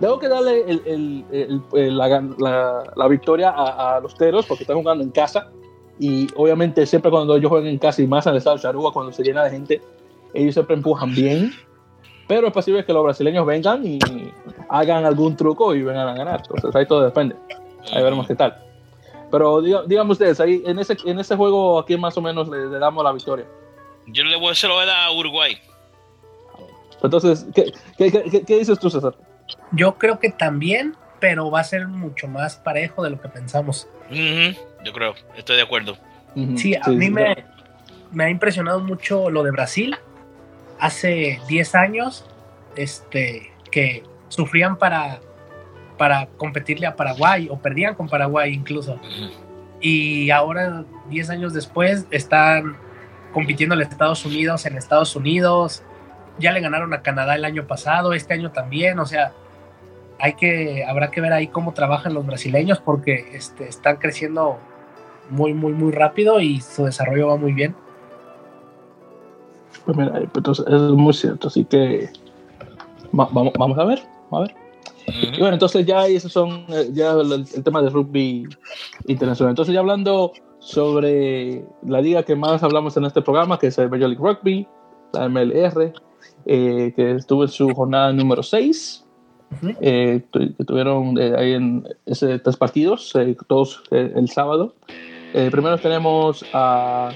[0.00, 5.10] tengo que darle el, el, la, la, victoria a, los Teros porque están jugando en
[5.10, 5.50] casa
[5.98, 8.92] y obviamente siempre cuando ellos juegan en casa y más en el estado de Charúa,
[8.92, 9.82] cuando se llena de gente,
[10.32, 11.52] ellos siempre empujan bien.
[12.26, 13.98] Pero es posible que los brasileños vengan y
[14.68, 16.42] hagan algún truco y vengan a ganar.
[16.42, 17.36] Entonces ahí todo depende.
[17.92, 18.56] Ahí veremos qué tal.
[19.30, 22.68] Pero díganme ustedes, ahí en ese, en ese juego, ¿a quién más o menos le,
[22.78, 23.46] damos la victoria?
[24.06, 25.58] Yo le voy a hacer a Uruguay.
[27.02, 29.14] Entonces, ¿qué, qué, qué, qué dices tú, César?
[29.72, 33.88] Yo creo que también, pero va a ser mucho más parejo de lo que pensamos.
[34.10, 35.96] Yo creo, estoy de acuerdo.
[36.56, 37.44] Sí, a mí me,
[38.12, 39.96] me, ha impresionado mucho lo de Brasil.
[40.80, 42.24] Hace 10 años,
[42.76, 45.20] este, que sufrían para,
[45.96, 48.98] para competirle a Paraguay o perdían con Paraguay incluso.
[49.80, 52.76] Y ahora, 10 años después, están
[53.34, 55.82] compitiendo en Estados Unidos, en Estados Unidos,
[56.38, 59.32] ya le ganaron a Canadá el año pasado, este año también, o sea,
[60.18, 64.58] hay que, habrá que ver ahí cómo trabajan los brasileños porque este, están creciendo
[65.28, 67.74] muy, muy, muy rápido y su desarrollo va muy bien.
[69.84, 72.08] Pues mira, eh, pues es muy cierto, así que
[73.12, 74.54] vamos, vamos a ver, a ver.
[75.06, 78.48] Y bueno, entonces ya esos son eh, ya el, tema de rugby
[79.06, 79.50] internacional.
[79.50, 80.32] Entonces ya hablando
[80.64, 84.66] sobre la liga que más hablamos en este programa, que es el Major League Rugby,
[85.12, 85.92] la MLR,
[86.46, 89.04] eh, que estuvo en su jornada número 6,
[89.80, 93.12] eh, que tuvieron eh, ahí en ese, tres partidos,
[93.46, 94.74] todos el sábado.
[95.32, 97.10] primero tenemos a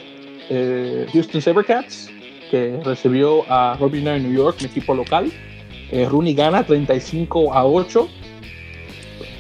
[0.48, 2.10] Houston Sabercats,
[2.50, 5.32] que recibió a Robin New York, un equipo local.
[5.90, 8.08] Eh, Rooney gana 35 a 8.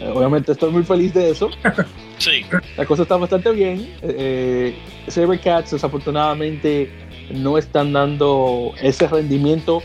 [0.00, 1.50] Eh, obviamente estoy muy feliz de eso.
[2.18, 2.44] Sí.
[2.78, 3.92] La cosa está bastante bien.
[4.02, 6.88] Eh, Sabercats desafortunadamente
[7.34, 9.82] no están dando ese rendimiento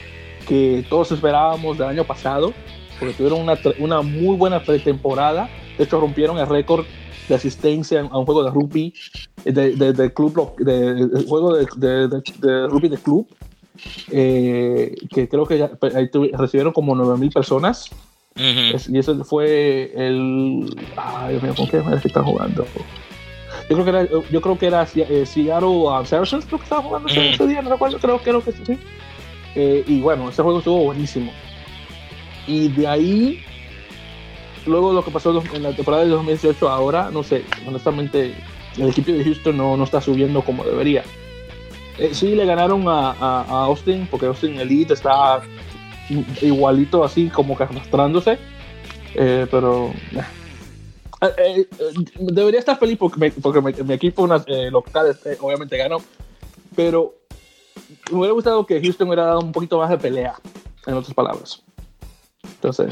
[0.47, 2.53] que todos esperábamos del año pasado,
[2.99, 5.49] porque tuvieron una, una muy buena pretemporada.
[5.75, 6.85] De hecho, rompieron el récord
[7.27, 8.93] de asistencia a un juego de rugby
[9.43, 13.27] de, de, de club de, de juego de, rugby de club
[14.11, 15.71] eh, que creo que ya,
[16.33, 17.89] recibieron como 9000 personas
[18.35, 22.65] y ese fue el ay Dios mío ¿con qué manera están jugando?
[23.69, 27.09] yo creo que era yo creo que era eh, Seattle Saracens creo que estaba jugando
[27.09, 28.77] ese, día no recuerdo creo, creo que sí
[29.55, 31.31] eh, y bueno ese juego estuvo buenísimo
[32.47, 33.43] y de ahí
[34.65, 38.33] luego lo que pasó en la temporada de 2018 ahora, no sé, honestamente
[38.77, 41.03] el equipo de Houston no, no está subiendo como debería.
[41.99, 45.41] Eh, sí le ganaron a, a, Austin, porque Austin Elite está
[46.41, 48.37] igualito así como que arrastrándose,
[49.15, 49.91] eh, pero...
[51.37, 51.67] Eh,
[52.19, 55.99] debería estar feliz porque, porque mi, equipo local obviamente ganó,
[56.75, 57.13] pero
[58.11, 60.35] me hubiera gustado que Houston hubiera dado un poquito más de pelea,
[60.85, 61.63] en otras palabras.
[62.43, 62.89] Entonces,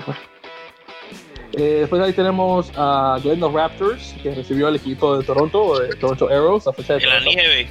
[1.53, 6.29] eh, después ahí tenemos a Glendale Raptors, que recibió al equipo de Toronto, de Toronto
[6.29, 7.69] Arrows, a fecha de En la nieve.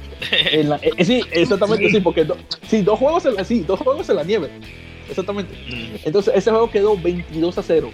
[0.51, 2.27] En la, eh, sí, exactamente, sí, porque
[2.67, 4.51] sí, dos juegos en sí, dos juegos en la nieve.
[5.11, 5.53] Exactamente.
[6.05, 7.91] Entonces, ese juego quedó 22 a 0.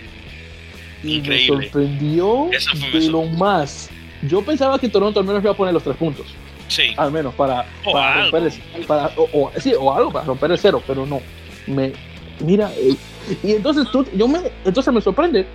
[1.03, 2.49] Y me sorprendió
[2.93, 3.89] de lo más.
[4.23, 6.27] Yo pensaba que Toronto al menos iba a poner los tres puntos.
[6.67, 6.93] Sí.
[6.97, 8.43] Al menos para, para romper
[8.75, 11.21] el, para, o, sí, o algo para romper el cero, pero no.
[11.65, 11.93] Me,
[12.39, 12.95] mira, eh,
[13.43, 15.45] y entonces tú, yo me, entonces me sorprende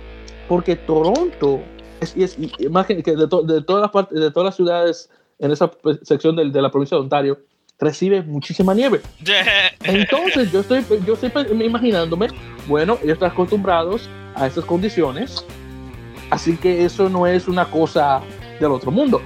[0.47, 1.61] porque Toronto
[2.01, 5.09] es, es, que de, de, todas las partes, de todas las ciudades
[5.39, 7.39] en esa sección de, de, la provincia de Ontario
[7.79, 9.01] recibe muchísima nieve.
[9.83, 11.31] Entonces yo estoy, yo estoy
[11.63, 12.27] imaginándome,
[12.67, 15.45] bueno, ellos están acostumbrados a estas condiciones,
[16.29, 18.21] así que eso no es una cosa
[18.59, 19.21] del otro mundo.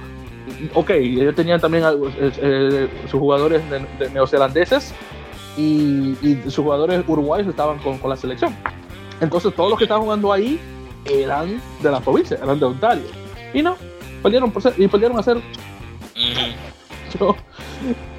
[0.74, 4.94] Ok, ellos tenían también eh, eh, sus jugadores de, neozelandeses
[5.56, 8.56] y, y, sus jugadores uruguayos estaban con, con la selección.
[9.20, 10.58] Entonces todos los que estaban jugando ahí
[11.04, 13.04] eran de la provincia, eran de Ontario.
[13.52, 13.76] Y no,
[14.22, 15.38] perdieron por ser, y perdieron a ser.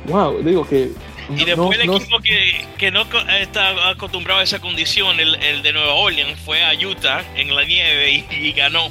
[0.05, 0.91] Wow, digo que.
[1.29, 3.03] Y después el equipo que, que, no
[3.39, 7.63] está acostumbrado a esa condición, el, el, de Nueva Orleans, fue a Utah en la
[7.65, 8.87] nieve y, ganó.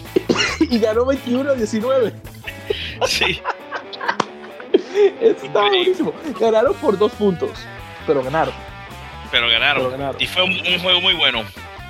[0.60, 2.12] y ganó 21 a 19.
[3.06, 3.40] sí.
[5.20, 6.12] Está buenísimo.
[6.38, 7.50] Ganaron por dos puntos,
[8.06, 8.54] pero ganaron.
[9.32, 10.16] Pero ganaron.
[10.20, 11.42] Y fue un, un juego muy bueno.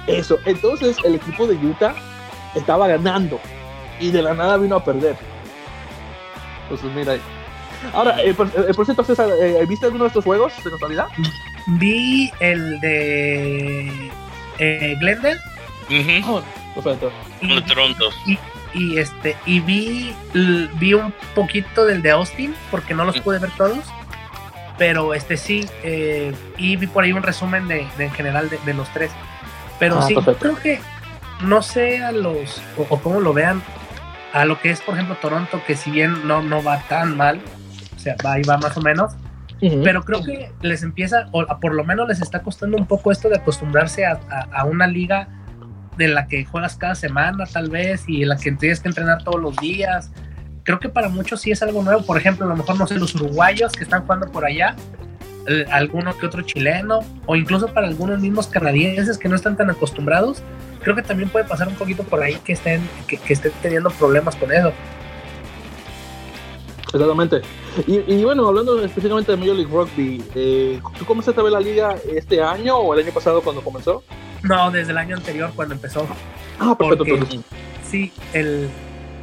[0.07, 1.95] Eso, entonces el equipo de Utah
[2.55, 3.39] estaba ganando
[4.01, 5.17] y de la nada vino a perder.
[6.63, 7.21] Entonces, mira ahí.
[7.93, 11.07] Ahora, eh, por, eh, cierto, César, eh, ¿viste alguno de estos juegos de casualidad?
[11.67, 14.11] Vi el de
[14.59, 15.41] eh, Glendale.
[16.27, 16.43] Oh,
[16.75, 17.11] perfecto.
[17.41, 18.11] Y, Toronto.
[18.75, 20.15] Y, este, y vi,
[20.75, 23.79] vi un poquito del de Austin, porque no los pude ver todos.
[24.77, 25.67] Pero este sí,
[26.57, 29.11] y vi por ahí un resumen de, en general de los tres.
[29.79, 30.81] Pero ah, sí, creo que
[31.41, 33.63] no sé a los, o, cómo lo vean,
[34.33, 37.41] a lo que es, por ejemplo, Toronto, que si bien no, no va tan mal,
[37.68, 37.68] o
[38.17, 39.13] sea, va y va más o menos,
[39.83, 43.29] pero creo que les empieza, o por lo menos les está costando un poco esto
[43.29, 44.21] de acostumbrarse a,
[44.53, 45.29] a, una liga
[45.97, 49.25] de la que juegas cada semana, tal vez, y en la que tienes que entrenar
[49.25, 50.13] todos los días.
[50.63, 52.03] Creo que para muchos sí es algo nuevo.
[52.05, 54.77] Por ejemplo, a lo mejor, no sé, los uruguayos que están jugando por allá,
[55.51, 59.71] eh, alguno que otro chileno o incluso para algunos mismos canadienses que no están tan
[59.71, 60.43] acostumbrados,
[60.83, 64.37] creo que también puede pasar un poquito por ahí que estén, que, estén teniendo problemas
[64.37, 64.73] con eso.
[66.93, 67.43] Exactamente.
[67.87, 71.97] Y, bueno, hablando específicamente de Major League Rugby, eh, ¿tú comenzaste a ver la liga
[72.11, 74.03] este año o el año pasado cuando comenzó?
[74.43, 76.07] No, desde el año anterior cuando empezó.
[76.59, 77.05] Ah, perfecto.
[77.85, 78.69] sí, el,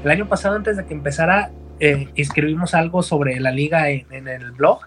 [0.03, 4.51] el, año pasado antes de que empezara, eh, escribimos algo sobre la liga en el
[4.51, 4.81] blog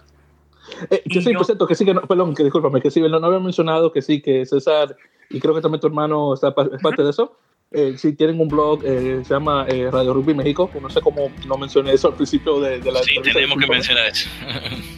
[0.89, 3.17] eh, que sí, por cierto, que sí, que no, perdón, que discúlpame, que sí, no,
[3.17, 4.95] había mencionado que sí, que César,
[5.29, 7.35] y creo que también tu hermano está, es parte de eso.
[7.71, 11.29] Eh, sí, tienen un blog, eh, se llama eh, Radio Rugby México, no sé cómo
[11.45, 14.27] no mencioné eso al principio de, de la Sí, tenemos que mencionar eso.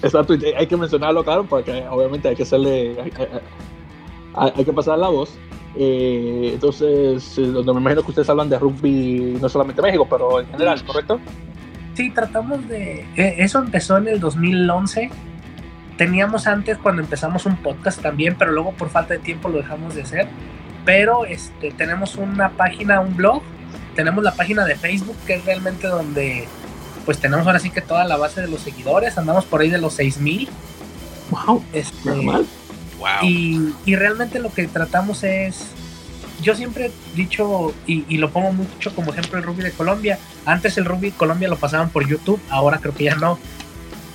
[0.01, 5.09] Exacto, hay que mencionarlo, claro, porque obviamente hay que hacerle, hay, hay que pasar la
[5.09, 5.37] voz.
[5.75, 10.47] Eh, entonces, donde me imagino que ustedes hablan de rugby, no solamente México, pero en
[10.47, 11.19] general, ¿correcto?
[11.93, 13.05] Sí, tratamos de...
[13.17, 15.09] Eso empezó en el 2011
[15.97, 19.93] teníamos antes cuando empezamos un podcast también, pero luego por falta de tiempo lo dejamos
[19.93, 20.27] de hacer.
[20.85, 23.43] Pero este, tenemos una página, un blog,
[23.95, 26.47] tenemos la página de Facebook, que es realmente donde
[27.05, 29.79] pues tenemos ahora sí que toda la base de los seguidores, andamos por ahí de
[29.79, 30.49] los 6000.
[31.31, 32.45] Wow, este, normal.
[33.23, 35.71] Y, y, realmente lo que tratamos es,
[36.41, 40.19] yo siempre he dicho, y, y, lo pongo mucho como ejemplo el rugby de Colombia,
[40.45, 43.39] antes el rugby de Colombia lo pasaban por YouTube, ahora creo que ya no.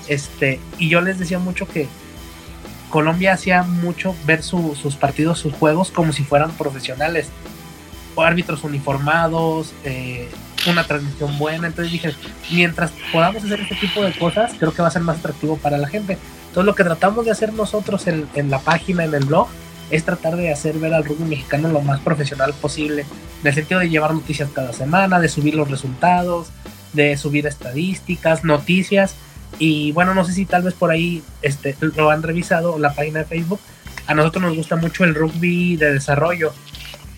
[0.07, 1.89] Este, y yo les decía mucho que
[2.97, 7.29] Colombia hacía mucho ver sus partidos, sus juegos como si fueran profesionales,
[8.15, 10.31] o árbitros uniformados, eh,
[10.67, 11.67] una transmisión buena.
[11.67, 12.15] Entonces dije,
[12.51, 15.77] mientras podamos hacer este tipo de cosas, creo que va a ser más atractivo para
[15.77, 16.17] la gente.
[16.49, 19.49] Entonces lo que tratamos de hacer nosotros en, la página, en el blog,
[19.91, 23.05] es tratar de hacer ver al rugby mexicano lo más profesional posible,
[23.43, 26.49] en el sentido de llevar noticias cada semana, de subir los resultados,
[26.95, 29.17] de subir estadísticas, noticias.
[29.59, 33.21] Y bueno, no sé si tal vez por ahí este, lo han revisado, la página
[33.21, 33.61] de Facebook.
[34.07, 36.53] A nosotros nos gusta mucho el rugby de desarrollo.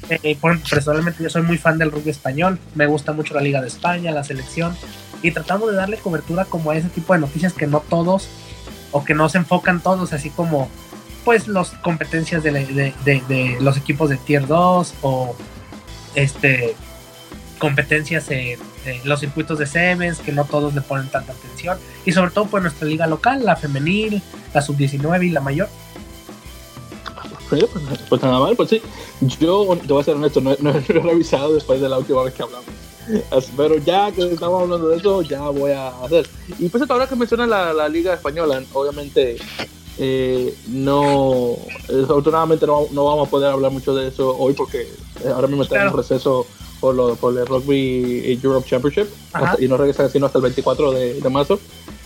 [0.09, 0.39] Eh,
[0.71, 4.11] personalmente yo soy muy fan del rugby español, me gusta mucho la Liga de España,
[4.11, 4.75] la selección,
[5.23, 8.29] y tratamos de darle cobertura como a ese tipo de noticias que no todos,
[8.91, 10.69] o que no se enfocan todos, así como
[11.25, 15.37] pues las competencias de, los equipos de Tier 2 o
[16.15, 16.75] este
[17.59, 18.59] competencias en,
[19.05, 22.63] los circuitos de Sevens, que no todos le ponen tanta atención, y sobre todo pues
[22.63, 24.23] nuestra liga local, la femenil,
[24.55, 25.69] la sub-19 y la mayor.
[27.49, 27.65] Pues,
[28.09, 28.83] pues, nada mal, pues sí.
[29.21, 32.35] Yo te voy a ser honesto, no, no, he revisado después de la última vez
[32.35, 32.67] que hablamos.
[33.57, 36.29] Pero ya que estamos hablando de eso, ya voy a hacer.
[36.59, 39.39] Y pues ahora que mencionas la, la Liga Española, obviamente
[40.01, 41.57] eh, no,
[41.89, 44.87] desafortunadamente no, no, vamos a poder hablar mucho de eso hoy porque
[45.35, 46.47] ahora mismo está en proceso
[46.81, 49.07] por, lo, por el Rugby Europe Championship
[49.59, 51.59] y no regresa sino hasta el 24 de, de marzo.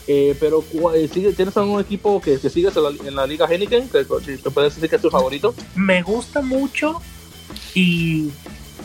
[0.09, 3.89] Eh, pero eh, ¿tienes algún equipo que, que sigues en la, Liga Heineken?
[3.89, 5.55] Que, ¿Te puedes decir que es tu favorito?
[5.77, 7.01] Me gusta mucho
[7.74, 8.31] y,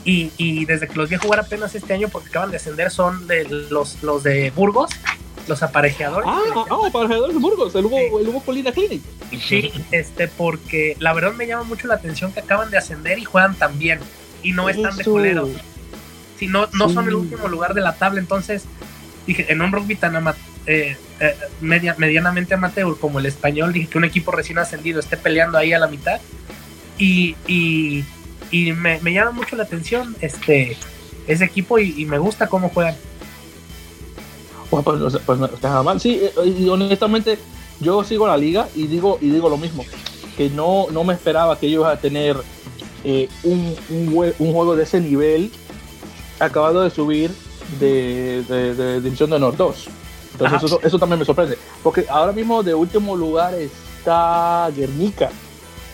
[0.06, 2.92] y, y, desde que los vi a jugar apenas este año porque acaban de ascender
[2.92, 4.92] son de los, los de Burgos,
[5.48, 6.30] los aparejadores.
[6.32, 9.02] Ah, ah aparejadores de Burgos, el Hugo, el Hugo Colina Clinic.
[9.42, 13.26] Sí, este, porque la verdad me llama mucho la atención que acaban de ascender y
[13.26, 14.00] juegan tan bien
[14.44, 15.50] y no están de culeros.
[16.38, 18.66] Si no, no son el último lugar de la tabla, entonces
[19.26, 23.88] dije, en un rugby tan amateur eh, eh, media, medianamente amateur como el español, dije
[23.88, 26.20] que un equipo recién ascendido esté peleando ahí a la mitad.
[26.98, 28.04] Y, y,
[28.74, 30.78] me, llama mucho la atención este
[31.28, 32.96] ese equipo y, me gusta cómo juegan.
[34.70, 34.84] Pues,
[35.26, 36.02] pues, está mal.
[36.02, 37.40] Sí, eh, y honestamente,
[37.80, 39.86] yo sigo la liga y digo, y digo lo mismo,
[40.36, 42.36] que no, no me esperaba que ellos a tener
[43.44, 45.50] un, un, un, juego de ese nivel
[46.40, 47.32] acabado de subir
[47.80, 49.88] de, de, de División de Honor 2.
[50.40, 51.58] Entonces eso, también me sorprende.
[51.84, 55.30] Porque ahora mismo de último lugar está Guernica.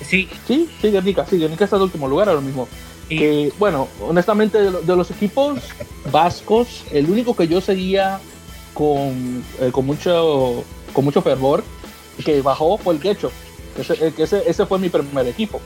[0.02, 0.28] Sí.
[0.48, 1.26] Sí, sí, Guernica.
[1.30, 2.68] Sí, Guernica está de último lugar ahora mismo.
[3.10, 5.60] Que, bueno, honestamente, de, los equipos
[6.12, 8.20] vascos, el único que yo seguía
[8.74, 10.64] con, eh, con, mucho,
[10.94, 11.64] con mucho fervor,
[12.26, 13.32] que bajó fue el Quecho.
[13.78, 15.62] Ese, ese, ese fue mi primer equipo.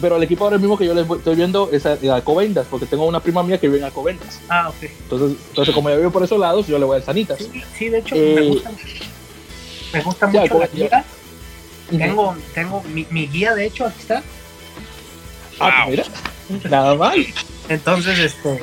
[0.00, 3.06] Pero el equipo ahora mismo que yo les estoy viendo es a, Alcobendas, porque tengo
[3.06, 4.40] una prima mía que vive en Alcobendas.
[4.48, 4.82] Ah, ok.
[4.82, 7.38] Entonces, entonces como yo vivo por esos lados, yo le voy a Sanitas.
[7.38, 8.70] Sí, sí de hecho, me eh, gusta,
[9.92, 11.04] me gusta mucho la guía.
[11.90, 14.22] Tengo, tengo mi, mi, guía, de hecho, aquí está.
[15.60, 16.04] Ah, mira,
[16.68, 17.24] nada mal.
[17.68, 18.60] Entonces, este,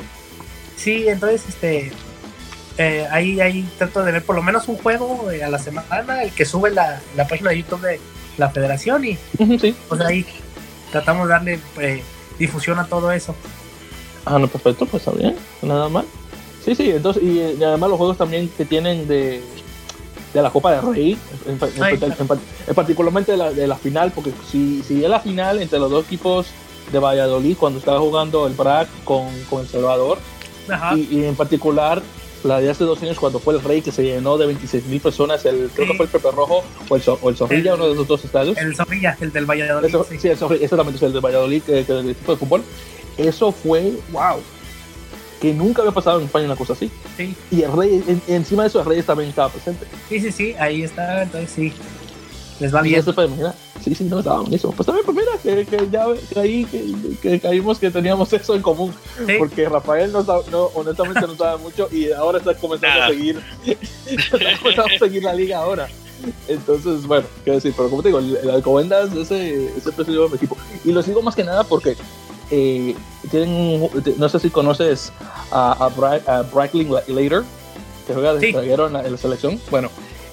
[0.76, 1.92] sí, entonces, este,
[2.76, 6.22] eh, ahí, ahí trato de ver por lo menos un juego eh, a la semana,
[6.22, 8.00] el que sube la, la página de YouTube de
[8.36, 9.16] la federación y
[9.60, 9.76] sí.
[9.88, 10.26] pues ahí
[10.94, 12.04] tratamos de darle eh,
[12.38, 13.34] difusión a todo eso.
[14.24, 16.04] Ah, no, perfecto, pues está bien, nada mal.
[16.64, 19.42] Sí, sí, entonces, y, además los juegos también que tienen de,
[20.32, 25.02] de la Copa de Rey, en, particularmente de la, de la, final, porque si, si
[25.02, 26.46] es la final entre los dos equipos
[26.92, 30.18] de Valladolid, cuando estaba jugando el BRAC con, con El Salvador,
[30.94, 32.02] y, y, en particular
[32.44, 35.00] la de hace dos años cuando fue el Rey que se llenó de 26 mil
[35.00, 37.92] personas, el, creo que fue el Pepe Rojo o el, o el Zorrilla, uno de
[37.94, 38.56] esos dos estadios.
[38.58, 39.94] El Zorrilla, el del Valladolid.
[40.18, 40.28] sí.
[40.28, 42.62] el Zorrilla, exactamente, es el del Valladolid, que, que el equipo de fútbol.
[43.16, 44.40] Eso fue, wow,
[45.40, 46.90] que nunca había pasado en España una cosa así.
[47.16, 47.34] Sí.
[47.50, 49.86] Y el Rey, encima de eso, el Rey también estaba presente.
[50.08, 51.72] Sí, sí, sí, ahí está, entonces sí.
[52.60, 53.00] Les va bien.
[53.00, 54.72] Eso fue, mira, sí, sí, no, estaba buenísimo.
[54.72, 56.06] Pues también, pues mira, que, que ya
[56.40, 58.94] ahí que, que, caímos que teníamos eso en común.
[59.38, 63.40] Porque Rafael no, no, honestamente no sabe mucho y ahora está comenzando a seguir,
[64.06, 65.88] está comenzando a seguir la liga ahora.
[66.48, 70.30] Entonces, bueno, qué decir, pero como te digo, el, el Alcobendas ese, ese preferido de
[70.30, 70.56] mi equipo.
[70.84, 71.96] Y lo sigo más que nada porque
[72.50, 72.94] eh,
[73.30, 75.12] tienen, no sé si conoces
[75.50, 77.42] a, a, Bra a Bracklin Later,
[78.06, 78.56] que juega de sí.
[78.56, 79.60] en, la, en la selección.
[79.70, 79.90] Bueno,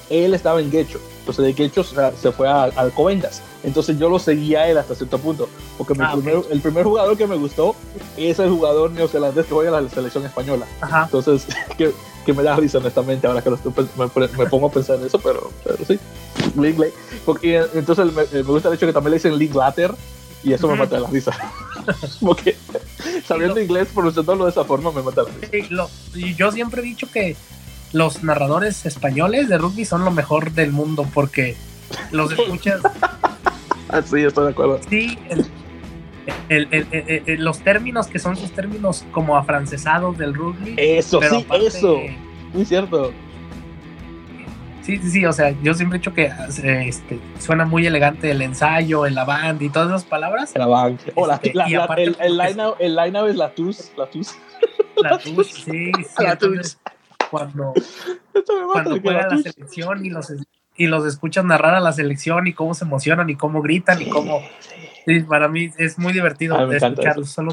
[0.09, 3.43] él estaba en Gecho entonces, de que hecho se fue a, Alcobendas.
[3.63, 5.47] Entonces, yo lo seguía a él hasta cierto punto.
[5.77, 6.15] Porque ah,
[6.49, 7.75] el primer jugador que me gustó
[8.17, 10.65] es el jugador neozelandés que juega a la selección española.
[11.03, 11.45] Entonces,
[11.77, 11.93] que,
[12.25, 15.19] que me da risa honestamente ahora que lo estoy, me, pongo a pensar en eso,
[15.19, 15.99] pero, pero sí.
[16.59, 16.91] League,
[17.23, 19.93] porque, entonces me, gusta el hecho que también le dicen League Latter
[20.43, 21.31] y eso me mata la risa.
[22.19, 22.57] porque
[23.27, 25.87] sabiendo inglés, pronunciándolo de esa forma, me mata la risa.
[26.15, 27.35] y yo siempre he dicho que
[27.93, 31.55] los narradores españoles de rugby son lo mejor del mundo porque
[32.11, 32.81] los escuchas.
[33.93, 34.79] Ah, sí, estoy de acuerdo.
[34.89, 35.19] Sí,
[37.37, 40.75] los términos que son sus términos como afrancesados del rugby.
[40.77, 41.99] Eso, sí, eso.
[42.53, 43.11] Muy cierto.
[44.81, 46.31] Sí, sí, sí, o sea, yo siempre he dicho que
[46.87, 50.55] este, suena muy elegante el ensayo, el avant y todas esas palabras.
[50.55, 51.01] El avant.
[51.15, 51.61] Oh, la, este, el,
[52.19, 54.35] el, el line es la tus, la tus.
[54.95, 55.91] La tus, sí, sí.
[56.23, 56.77] La tus.
[57.31, 57.73] Cuando,
[58.71, 60.31] cuando juega la selección y los,
[60.75, 64.09] y los escuchas narrar a la selección y cómo se emocionan y cómo gritan y
[64.09, 64.41] cómo
[65.05, 66.55] Sí, para mí es muy divertido.
[67.25, 67.51] Solo...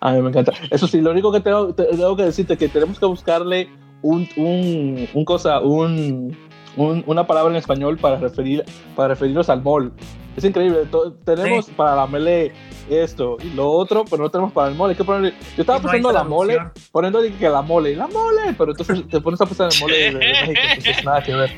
[0.00, 0.52] A mí me encanta.
[0.70, 3.68] Eso sí, lo único que tengo, tengo que decirte es que tenemos que buscarle
[4.02, 6.36] un, un, un cosa, un,
[6.76, 8.64] un, una palabra en español para, referir,
[8.94, 9.92] para referirnos al mall.
[10.36, 10.86] Es increíble.
[11.24, 12.52] tenemos para la mele
[12.90, 14.94] esto y lo otro, pero no tenemos para el mole.
[14.94, 16.58] que poner, yo estaba pensando la mole,
[16.92, 19.96] poniendo que la mole, la mole, pero entonces te pones a pensar en el mole
[19.96, 21.50] de, México, entonces nada que ver.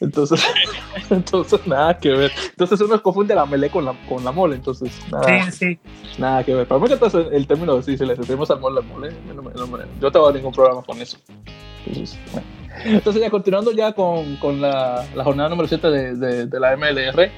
[0.00, 0.44] Entonces,
[1.10, 2.32] entonces nada que ver.
[2.50, 5.78] Entonces uno confunde la mele con la, con la mole, entonces nada, sí, sí.
[6.18, 6.66] nada que ver.
[6.66, 9.78] Para mí que entonces el término de si le al mole, la mole, no, no,
[10.00, 11.18] yo no ningún problema con eso.
[11.86, 12.18] Entonces,
[12.84, 16.76] entonces ya continuando ya con, con la, la, jornada número 7 de, de, de la
[16.76, 17.30] MLR,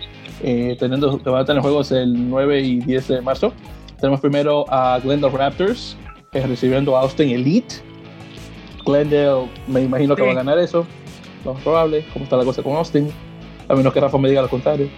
[0.42, 3.52] eh, teniendo que van a tener juegos el 9 y 10 de marzo.
[4.00, 5.96] Tenemos primero a Glendale Raptors
[6.32, 7.76] eh, recibiendo a Austin Elite.
[8.84, 10.86] Glendale me imagino que va a ganar eso
[11.46, 13.08] lo más probable, cómo está la cosa con Austin,
[13.68, 14.88] a menos que Rafa me diga lo contrario.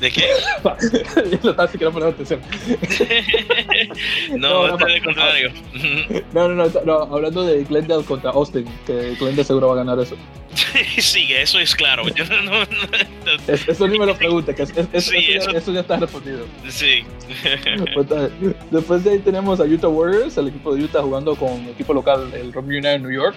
[0.00, 0.24] ¿De qué?
[1.42, 2.40] lo estaba siquiera poner atención.
[4.38, 5.52] no, no, no, no, contrario.
[6.32, 10.00] no, no, no, no, hablando de Glendale contra Austin, que Glendale seguro va a ganar
[10.00, 10.16] eso.
[10.98, 12.08] sí, eso es claro.
[12.08, 12.62] Yo no,
[13.46, 15.12] eso ni me lo pregunte, que es, sí, eso,
[15.52, 16.46] ya, eso, ya, está respondido.
[16.68, 17.04] Sí.
[17.94, 18.06] Pues,
[18.70, 21.92] después de ahí tenemos a Utah Warriors, el equipo de Utah jugando con el equipo
[21.92, 23.36] local, el Rugby United New York.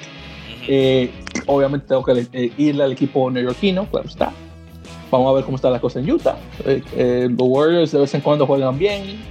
[0.65, 1.11] Eh,
[1.45, 4.31] obviamente tengo que eh, irle al equipo neoyorquino, claro está.
[5.13, 6.37] Vamos a ver cómo está la cosa en Utah.
[6.65, 9.21] Eh, los Warriors de vez en cuando juegan bien,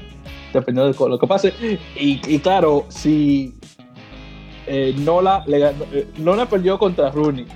[0.53, 1.53] dependiendo de lo que pase.
[1.97, 3.53] Y, claro, si
[4.99, 5.85] Nola, le ganó,
[6.19, 7.47] Nola perdió contra Rooney,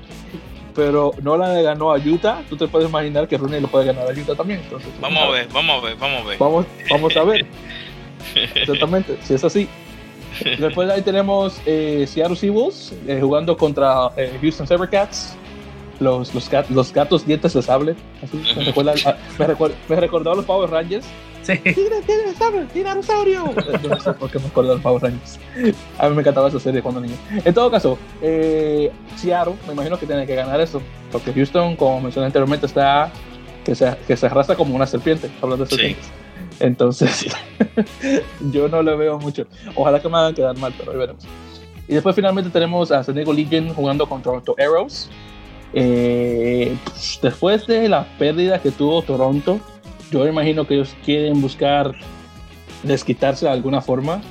[0.75, 4.09] pero Nola le ganó a Utah, tú te puedes imaginar que Rooney lo puede ganar
[4.09, 4.59] a Utah también.
[4.59, 6.39] Entonces, vamos a ver, vamos a ver, vamos a ver.
[6.39, 7.47] Vamos, vamos a ver.
[8.57, 9.69] Exactamente, si es así.
[10.59, 15.37] Después de ahí tenemos eh, Seattle Seawolves eh, jugando contra eh, Houston Sabercats.
[15.99, 17.97] Los, los, los, gatos dientes de sable.
[18.23, 18.95] Así, me, recuerda,
[19.39, 19.47] me,
[19.89, 21.07] me, recordó a los Power Rangers.
[21.43, 21.57] Sí.
[21.59, 22.67] ¡Tigre, tigre, sable!
[22.75, 23.55] ¡Dinosaurio!
[23.89, 25.39] No sé por qué me acuerdo de los Power Rangers.
[25.99, 27.17] A mí me encantaba esa serie cuando niño.
[27.45, 30.83] En todo caso, eh, Seattle, me imagino que tiene que ganar eso.
[31.11, 33.11] Porque Houston, como mencioné anteriormente, está
[33.65, 36.07] que se, que se arrastra como una serpiente, hablando de serpientes.
[36.07, 36.13] Sí.
[36.61, 37.27] Entonces,
[38.53, 39.47] yo no lo veo mucho.
[39.75, 41.25] Ojalá que me hagan quedar mal, pero ahí veremos.
[41.89, 45.09] Y después finalmente tenemos a San Diego Legion jugando con Toronto Arrows.
[45.73, 49.61] Eh, pues, después de la pérdida que tuvo Toronto,
[50.11, 51.95] yo imagino que ellos quieren buscar
[52.83, 54.23] desquitarse de alguna forma.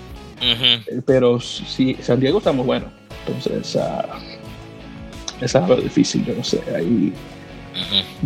[0.41, 2.85] Eh, pero si San Diego está muy bueno.
[3.27, 6.61] Entonces, uh, es algo difícil, yo no sé.
[6.75, 7.13] Ahí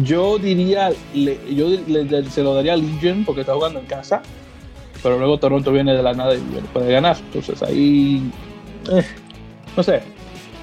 [0.04, 1.70] yo diría, yo
[2.30, 4.22] se lo daría a Legion porque está jugando en casa,
[5.02, 6.40] pero luego Toronto viene de la nada y
[6.74, 7.18] puede ganar.
[7.20, 8.32] Entonces ahí,
[8.92, 9.04] eh,
[9.76, 10.02] no sé.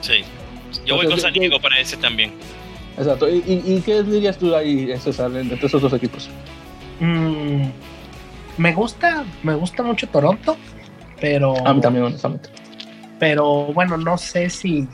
[0.00, 0.22] Sí,
[0.86, 2.32] yo voy con San Diego para ese también.
[2.96, 3.28] Exacto.
[3.28, 6.30] ¿Y, qué dirías tú ahí, César, entre esos dos equipos?
[7.00, 7.68] Mm,
[8.56, 10.56] me gusta, me gusta mucho Toronto,
[11.20, 11.54] pero.
[11.66, 12.48] A mí también, honestamente.
[13.18, 14.88] Pero bueno, no sé si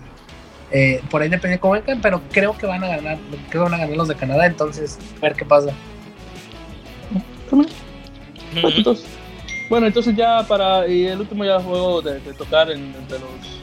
[0.73, 3.19] eh, por ahí depende de cómo vengan, pero creo que van a ganar,
[3.51, 5.73] creo que van a ganar los de Canadá, entonces a ver qué pasa.
[9.69, 13.62] Bueno, entonces ya para y el último ya juego de, tocar entre los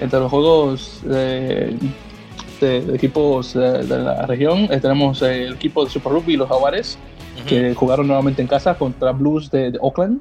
[0.00, 1.76] entre los juegos de,
[2.94, 6.98] equipos de, la región eh, tenemos el equipo de Super Rugby y los Jaguares
[7.46, 10.20] que jugaron nuevamente en casa contra Blues de, Oakland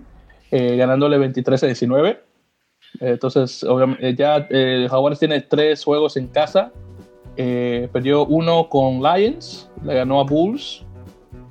[0.52, 2.26] eh, ganándole 23 a 19
[3.00, 6.72] entonces, obviamente, ya eh, Jaguares tiene tres juegos en casa.
[7.38, 10.86] Eh, perdió uno con Lions, le ganó a Bulls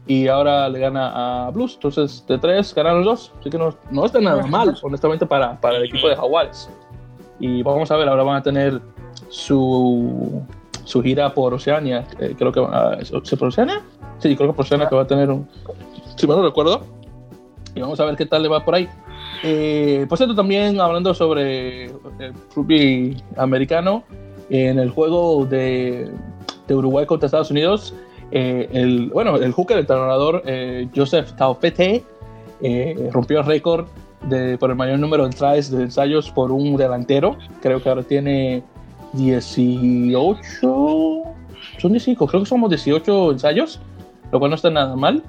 [0.06, 1.74] y ahora le gana a Blues.
[1.74, 3.32] Entonces, de tres ganaron dos.
[3.40, 6.70] Así que no, no está nada mal, honestamente, para, para el equipo de Jaguares.
[7.40, 8.80] Y vamos a ver, ahora van a tener
[9.28, 10.42] su,
[10.84, 12.06] su gira por Oceania.
[12.18, 12.60] Eh, creo que
[13.24, 13.82] ¿Se por Oceania?
[14.18, 15.48] Sí, creo que por Oceania que va a tener un.
[16.16, 16.82] Si me lo recuerdo.
[17.74, 18.88] Y vamos a ver qué tal le va por ahí.
[19.42, 24.04] Eh, por cierto, también hablando sobre el rugby americano,
[24.48, 26.10] en el juego de,
[26.68, 27.94] de Uruguay contra Estados Unidos,
[28.30, 32.02] eh, el, bueno, el hooker, el entrenador eh, Joseph Taupete,
[32.62, 33.86] eh, rompió el récord
[34.28, 37.36] de, por el mayor número de tries de ensayos por un delantero.
[37.60, 38.62] Creo que ahora tiene
[39.12, 40.42] 18,
[41.78, 43.80] son 18, creo que somos 18 ensayos,
[44.32, 45.22] lo cual no está nada mal.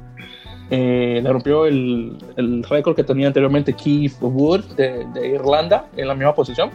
[0.70, 6.16] le rompió el, el récord que tenía anteriormente Keith Wood de, de, Irlanda en la
[6.16, 6.70] misma posición.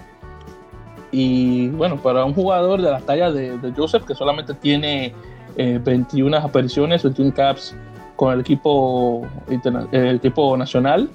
[1.13, 5.13] Y bueno, para un jugador de la talla de, de Joseph, que solamente tiene
[5.57, 7.75] 21 eh, apariciones, 21 caps
[8.17, 9.27] con el equipo,
[9.93, 11.11] el equipo nacional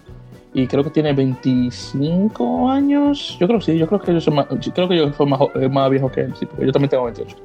[0.56, 3.38] y creo que tiene 25 años.
[3.38, 5.42] Yo creo que sí, yo creo que yo soy más, creo que yo soy más,
[5.56, 7.36] eh, más viejo que él, sí, porque yo también tengo 28.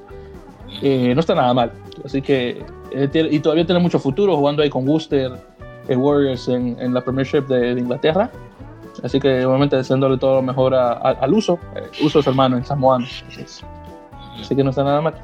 [0.81, 1.73] Eh, no está nada mal,
[2.05, 2.65] así que
[3.13, 5.33] y todavía tiene mucho futuro jugando ahí con Worcester
[5.89, 8.31] Warriors en, en, la Premiership de, Inglaterra.
[9.03, 11.59] Así que obviamente deseándole todo lo mejor al uso,
[12.03, 13.07] uso es hermano en Samoano.
[14.41, 15.15] así que no está nada mal.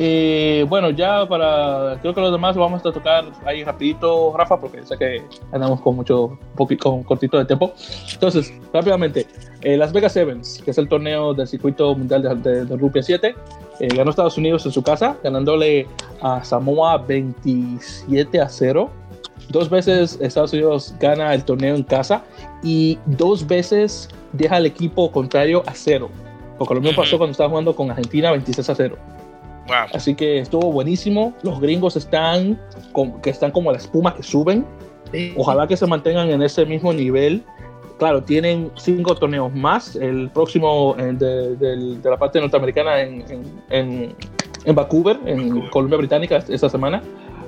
[0.00, 4.86] Eh, bueno, ya para, creo que los demás vamos a tocar ahí rapidito, Rafa, porque
[4.86, 6.38] sé que andamos con mucho,
[6.78, 7.72] con cortito de tiempo.
[8.12, 9.26] Entonces, rápidamente,
[9.62, 13.34] eh, Las Vegas Sevens, que es el torneo del circuito mundial de, de, Rupia 7,
[13.80, 15.88] eh, ganó Estados Unidos en su casa, ganándole
[16.22, 18.88] a Samoa 27 a 0.
[19.48, 22.22] Dos veces Estados Unidos gana el torneo en casa
[22.62, 26.08] y dos veces deja al equipo contrario a cero.
[26.56, 28.98] Porque lo mismo pasó cuando estaba jugando con Argentina 26 a 0.
[29.92, 31.34] Así que estuvo buenísimo.
[31.42, 32.58] Los gringos están,
[33.22, 34.66] que están como la espuma que suben.
[35.36, 37.44] Ojalá que se mantengan en ese mismo nivel.
[37.98, 39.96] Claro, tienen cinco torneos más.
[39.96, 43.24] El próximo eh, de, la parte norteamericana en,
[43.70, 44.14] en,
[44.64, 47.02] en, Vancouver, en Colombia Británica, esta semana.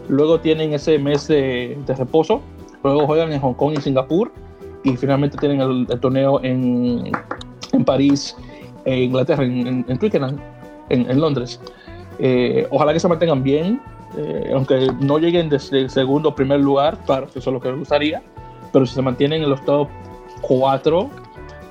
[0.08, 2.40] Luego tienen ese mes de, reposo.
[2.82, 4.32] Luego juegan en Hong Kong y Singapur.
[4.82, 7.12] Y finalmente tienen el, torneo en,
[7.72, 8.34] en París,
[8.86, 10.38] en Inglaterra, en, Twickenham,
[10.88, 11.60] en Londres.
[12.22, 13.80] Eh, ojalá que se mantengan bien,
[14.16, 17.70] eh, aunque no lleguen desde el segundo o primer lugar, claro, eso es lo que
[17.70, 18.22] me gustaría,
[18.72, 19.88] pero si se mantienen en los top
[20.42, 21.10] 4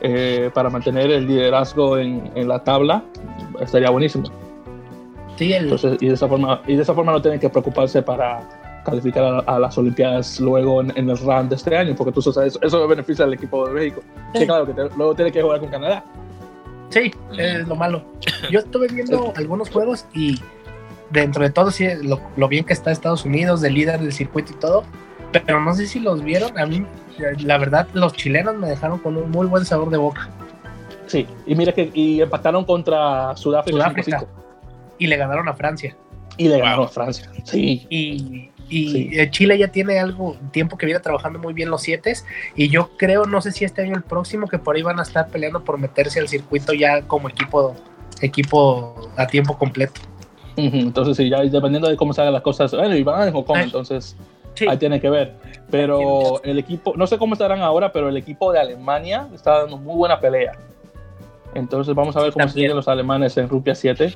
[0.02, 3.04] eh, para mantener el liderazgo en, en, la tabla,
[3.60, 4.26] estaría buenísimo.
[5.36, 8.40] Sí, Entonces, y, de esa forma, y de esa forma no tienen que preocuparse para
[8.84, 12.60] calificar a, las Olimpiadas luego en, el round de este año, porque tú sabes, eso,
[12.66, 14.02] eso beneficia al equipo de México.
[14.34, 14.48] Sí.
[14.48, 16.04] claro, que luego tiene que jugar con Canadá.
[16.90, 18.04] Sí, es lo malo.
[18.52, 20.40] Yo estuve viendo algunos juegos y
[21.12, 21.88] dentro de todo, sí,
[22.36, 24.84] lo, bien que está Estados Unidos, de líder del circuito y todo,
[25.32, 26.58] pero no sé si los vieron.
[26.58, 26.86] A mí,
[27.40, 30.30] la verdad, los chilenos me dejaron con un muy buen sabor de boca.
[31.06, 33.94] Sí, y mira que y empataron contra Sudáfrica.
[34.98, 35.96] y le ganaron a Francia.
[36.38, 37.86] Y le ganaron a Francia, sí.
[37.90, 42.14] Y y eh, Chile ya tiene algo, tiempo que viene trabajando muy bien los siete.
[42.56, 45.04] Y yo creo, no sé si este año el próximo, que por ahí van a
[45.04, 47.76] estar peleando por meterse al circuito ya como equipo,
[48.22, 50.02] equipo a tiempo completo.
[50.56, 52.72] Entonces, sí, ya dependiendo de cómo se hagan las cosas.
[52.72, 54.16] Bueno, y van a Hong Kong, entonces
[54.68, 55.36] ahí tiene que ver.
[55.72, 59.78] Pero el equipo, no sé cómo estarán ahora, pero el equipo de Alemania está dando
[59.78, 60.52] muy buena pelea.
[61.56, 64.14] Entonces, vamos a ver cómo siguen los alemanes en Rupia 7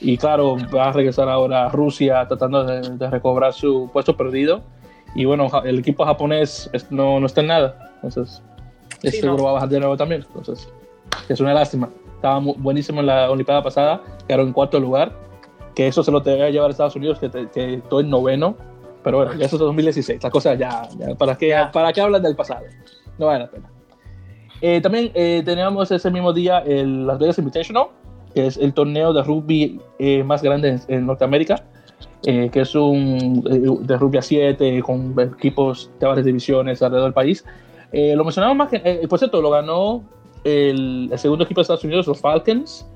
[0.00, 4.62] y claro, va a regresar ahora a Rusia tratando de, recobrar su puesto perdido.
[5.14, 7.92] Y bueno, el equipo japonés no, no está en nada.
[8.02, 8.42] Entonces,
[9.02, 10.24] seguro va a bajar de nuevo también.
[10.26, 10.68] Entonces,
[11.28, 11.90] es una lástima.
[12.14, 15.12] Estaba buenísimo en la Olimpiada pasada, quedaron en cuarto lugar.
[15.74, 18.56] Que eso se lo a llevar a Estados Unidos, que, que todo en noveno.
[19.02, 20.22] Pero bueno, ya eso es 2016.
[20.22, 20.88] La cosa ya,
[21.18, 22.64] ¿para, qué, ¿para qué hablan del pasado?
[23.18, 23.70] No vale la pena.
[24.60, 27.88] Eh, también eh, teníamos ese mismo día el Las Vegas Invitational,
[28.34, 31.64] que es el torneo de rugby eh, más grande en, Norteamérica,
[32.24, 37.08] eh, que es un eh, de rugby a 7 con equipos de varias divisiones alrededor
[37.08, 37.44] del país.
[37.92, 40.02] lo mencionamos más que, por cierto, lo ganó
[40.44, 42.88] el, segundo equipo de Estados Unidos, los Falcons,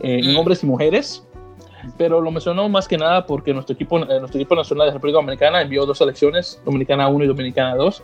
[0.00, 0.36] en mm.
[0.36, 1.24] hombres y mujeres.
[1.96, 5.62] Pero lo mencionó más que nada porque nuestro equipo, nuestro equipo nacional de República Dominicana
[5.62, 8.02] envió dos selecciones, Dominicana 1 y Dominicana 2,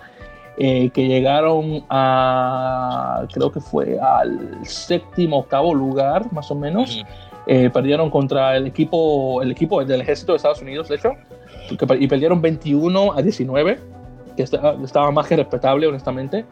[0.57, 7.05] eh, que llegaron a, creo que fue al séptimo, octavo lugar, más o menos.
[7.47, 11.13] Eh, perdieron contra el equipo, el equipo del ejército de Estados Unidos, de hecho,
[11.99, 13.79] y perdieron 21 a 19,
[14.37, 16.45] que estaba, más que respetable, honestamente,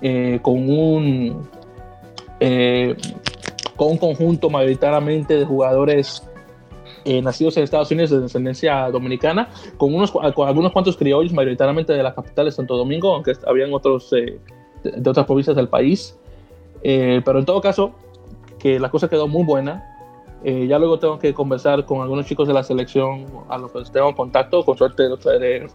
[0.00, 1.46] eh, con un
[3.76, 6.22] con un conjunto mayoritariamente de jugadores
[7.06, 11.92] eh, nacidos en Estados Unidos de descendencia dominicana, con, unos, con algunos cuantos criollos, mayoritariamente
[11.92, 14.40] de la capital de Santo Domingo, aunque habían otros eh,
[14.82, 16.18] de, otras provincias del país.
[16.82, 17.92] Eh, pero en todo caso,
[18.58, 19.84] que la cosa quedó muy buena.
[20.44, 24.12] ya luego tengo que conversar con algunos chicos de la selección a los que tengo
[24.16, 24.64] contacto.
[24.64, 25.68] Con suerte los traeré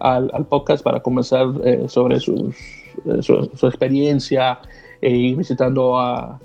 [0.00, 1.46] al, al podcast para conversar
[1.88, 2.54] sobre sus,
[3.20, 4.58] su, experiencia
[5.00, 6.38] y visitando a,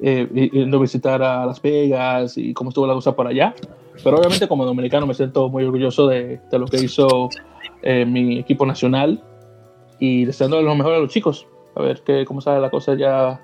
[0.00, 3.54] yendo a visitar a Las Vegas y cómo estuvo la cosa por allá.
[4.02, 7.28] Pero obviamente como dominicano me siento muy orgulloso de, de lo que hizo
[8.06, 9.22] mi equipo nacional
[9.98, 11.46] y deseando lo mejor a los chicos.
[11.76, 13.40] A ver que, cómo sale la cosa ya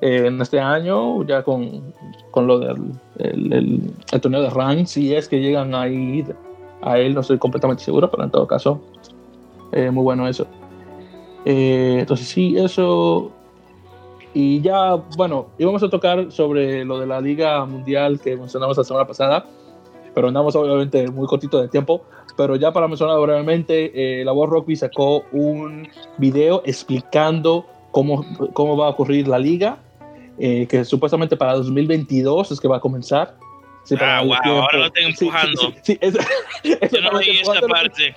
[0.00, 1.92] en este año, ya con,
[2.30, 6.36] con lo del el, el, torneo de rank, si es que llegan a ir
[6.82, 8.80] a él, no estoy completamente seguro, pero en todo caso,
[9.72, 10.46] eh, muy bueno eso.
[11.44, 13.32] Eh, entonces sí, eso.
[14.40, 18.84] Y ya, bueno, íbamos a tocar sobre lo de la Liga Mundial que mencionamos la
[18.84, 19.44] semana pasada,
[20.14, 22.04] pero andamos obviamente muy cortito de tiempo.
[22.36, 25.88] Pero ya para mencionar brevemente, eh, la World Rugby sacó un
[26.18, 29.78] video explicando cómo, cómo va a ocurrir la liga
[30.38, 33.34] eh, que supuestamente para 2022 es que va a comenzar.
[33.82, 35.72] Sí, ah, wow, ahora lo estoy empujando.
[35.82, 36.12] Sí, sí,
[36.92, 38.14] yo no vi esa parte.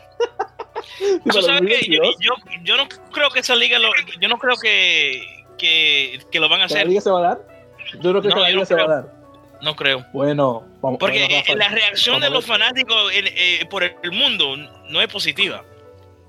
[1.32, 1.88] ¿Tú sabes?
[1.88, 2.34] Yo, yo,
[2.64, 3.90] yo, no creo que esa liga, lo,
[4.20, 6.80] yo no creo que, que, que lo van a hacer.
[6.80, 7.48] ¿La liga se va a dar?
[7.94, 8.88] Yo creo que no, la liga no se creo.
[8.88, 9.14] va a dar.
[9.62, 10.06] No creo.
[10.12, 11.00] Bueno, vamos.
[11.00, 14.58] Porque vamos, la reacción vamos de los fanáticos eh, por el mundo
[14.90, 15.64] no es positiva.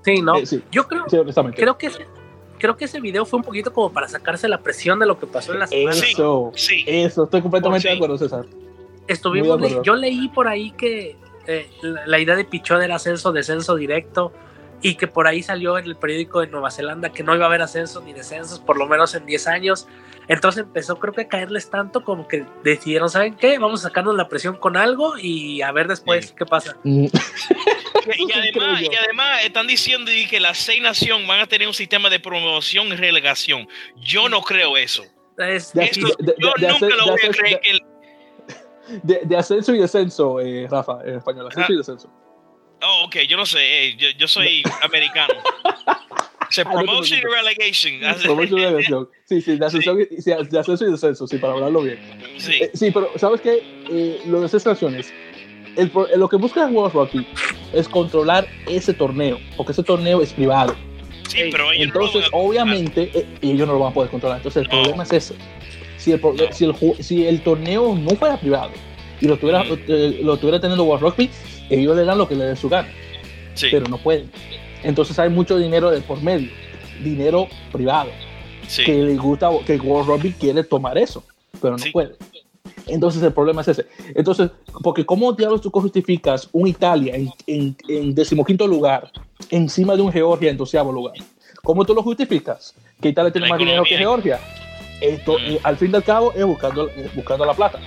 [0.05, 0.37] Sí, no.
[0.37, 1.05] Eh, sí, yo creo,
[1.55, 1.89] creo que
[2.59, 5.27] creo que ese video fue un poquito como para sacarse la presión de lo que
[5.27, 5.97] pasó en la semana.
[5.97, 8.45] Eso, sí, eso, estoy completamente de acuerdo, César.
[9.07, 11.69] Estuvimos, yo leí por ahí que eh,
[12.05, 14.31] la, idea de Pichón era ascenso, descenso directo,
[14.83, 17.47] y que por ahí salió en el periódico de Nueva Zelanda que no iba a
[17.47, 19.87] haber ascenso ni descensos, por lo menos en 10 años.
[20.27, 23.57] Entonces empezó creo que a caerles tanto como que decidieron, ¿saben qué?
[23.57, 26.77] Vamos a sacarnos la presión con algo y a ver después qué pasa.
[26.85, 27.07] Mm.
[28.17, 32.09] y, además, y, además, están diciendo que las seis naciones van a tener un sistema
[32.09, 33.65] de promoción y relegación.
[33.95, 35.03] Yo no creo eso.
[35.37, 37.79] yo nunca lo voy a creer que...
[39.23, 42.09] De, ascenso y descenso, eh, Rafa, en español, ascenso y descenso.
[42.85, 45.33] Oh, ok, yo no sé, eh, yo, yo soy americano.
[46.49, 47.93] Se ah, promotion y relegation.
[48.23, 49.09] Promotion y relegation.
[49.25, 51.99] Sí, sí, de ascenso, de ascenso y descenso, sí, para hablarlo bien.
[52.37, 53.63] Sí, eh, sí pero ¿sabes qué?
[53.89, 55.13] Eh, lo de esas naciones,
[55.77, 57.27] el, lo que busca World Rugby
[57.73, 60.75] es controlar ese torneo, porque ese torneo es privado.
[61.27, 64.37] Sí, pero ellos Entonces, no obviamente, eh, ellos no lo van a poder controlar.
[64.37, 65.35] Entonces, el problema es ese.
[65.97, 68.71] Si el, si, el, si el torneo no fuera privado
[69.23, 71.29] y lo tuviera, lo tuviera teniendo World Rugby,
[71.69, 72.89] ellos le dan lo que le dé su gana.
[73.53, 73.67] Sí.
[73.71, 74.29] Pero no pueden.
[74.83, 76.51] Entonces hay mucho dinero de por medio,
[77.01, 78.09] dinero privado,
[78.85, 81.23] que le gusta, que World Rugby quiere tomar eso,
[81.61, 82.15] pero no puede.
[82.85, 83.85] Entonces el problema es ese.
[84.13, 84.51] Entonces,
[84.83, 89.09] porque ¿cómo diablos tú justificas un Italia en, en, decimoquinto lugar
[89.49, 91.15] encima de un Georgia en doceavo lugar?
[91.63, 92.75] ¿Cómo tú lo justificas?
[92.99, 94.37] Que Italia tiene más dinero que Georgia.
[94.99, 95.57] Esto, mm.
[95.63, 97.79] al fin y al cabo, es buscando, buscando la plata,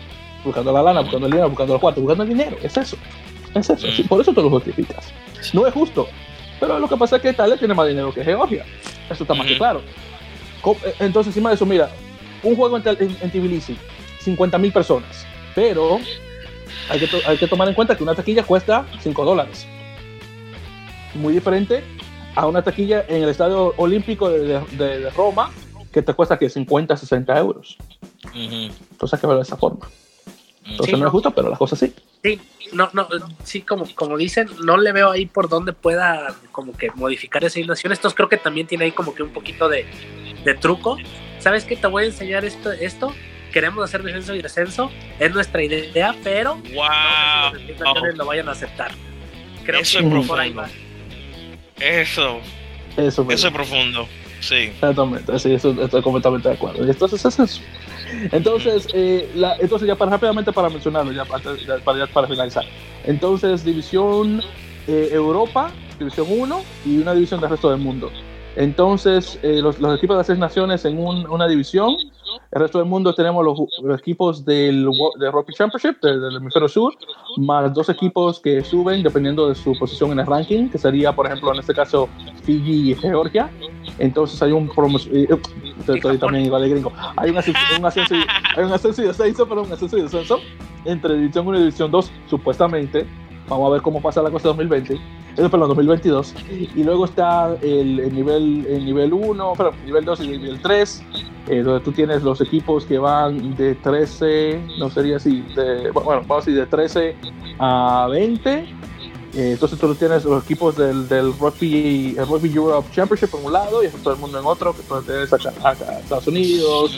[0.44, 2.56] buscando la lana, buscando el dinero, buscando los cuartos, buscando el dinero.
[2.62, 2.96] Es eso.
[3.54, 3.86] Es eso.
[3.86, 4.06] Mm.
[4.08, 5.12] por eso tú lo justificas.
[5.52, 6.08] No es justo.
[6.58, 8.64] Pero lo que pasa es que Italia tiene más dinero que Georgia.
[9.10, 9.82] Eso está más que claro.
[10.66, 11.90] Eh, entonces, encima de eso, mira,
[12.42, 13.76] un juego en, en, Tbilisi,
[14.20, 15.26] 50 mil personas.
[15.54, 15.98] Pero
[16.88, 19.66] hay que, hay que tomar en cuenta que una taquilla cuesta 5 dólares.
[21.14, 21.84] Muy diferente
[22.34, 25.50] a una taquilla en el Estadio Olímpico de, de, Roma
[25.90, 27.78] que te cuesta que 50, 60 euros.
[28.34, 29.88] Entonces hay que verlo de esa forma.
[30.68, 31.92] Entonces no es justo, pero las cosas sí.
[32.22, 32.40] Sí,
[32.72, 33.08] no, no,
[33.44, 37.60] sí, como, como dicen, no le veo ahí por dónde pueda como que modificar esa
[37.60, 37.92] innovación.
[37.92, 39.86] Estos creo que también tiene ahí como que un poquito de,
[40.44, 40.96] de truco.
[41.38, 41.76] ¿Sabes qué?
[41.76, 43.14] Te voy a enseñar esto, esto.
[43.52, 44.90] Queremos hacer descenso y descenso.
[45.18, 47.52] Es nuestra idea, pero wow.
[47.52, 48.90] no sé si lo vayan a aceptar.
[49.64, 50.64] Creo Eso que es profundo.
[51.78, 52.40] Eso.
[52.96, 54.08] Eso, eso es profundo.
[54.40, 54.54] Sí.
[54.54, 56.84] Exactamente, sí, eso, estoy completamente de acuerdo.
[56.84, 57.60] Entonces es eso.
[58.32, 62.64] Entonces, eh, la, entonces ya para, rápidamente para mencionarlo, ya para, para, finalizar.
[63.04, 64.42] Entonces, división
[64.86, 68.10] eh, Europa, división 1 y una división del resto del mundo.
[68.56, 71.96] Entonces, eh, los, equipos de las seis naciones en un, una división.
[72.52, 74.88] El resto del mundo tenemos los, los equipos del,
[75.18, 76.94] del Rugby Championship, del, del, hemisferio sur,
[77.36, 81.26] más dos equipos que suben dependiendo de su posición en el ranking, que sería, por
[81.26, 82.08] ejemplo, en este caso,
[82.42, 83.50] Fiji y Georgia.
[83.98, 84.70] Entonces hay un
[85.12, 85.28] eh,
[85.94, 86.92] estoy también igual de gringo.
[87.16, 88.24] Hay un ascenso, un ascenso, y,
[88.56, 90.40] hay un ascenso y descenso, pero un ascenso y descenso
[90.84, 93.06] entre División 1 y División 2, supuestamente.
[93.48, 94.98] Vamos a ver cómo pasa la cosa 2020.
[95.36, 96.34] Eso, perdón, 2022.
[96.74, 101.02] Y luego está el, el nivel, el nivel 1, perdón, nivel 2 y nivel 3,
[101.48, 106.22] eh, donde tú tienes los equipos que van de 13, no sería así, de, bueno,
[106.26, 107.16] vamos a decir de 13
[107.58, 108.76] a 20
[109.36, 113.52] eh, entonces tú tienes los equipos del, del rugby, el rugby Europe Championship por un
[113.52, 116.92] lado y todo el mundo en otro, que tienes acá, acá Estados Unidos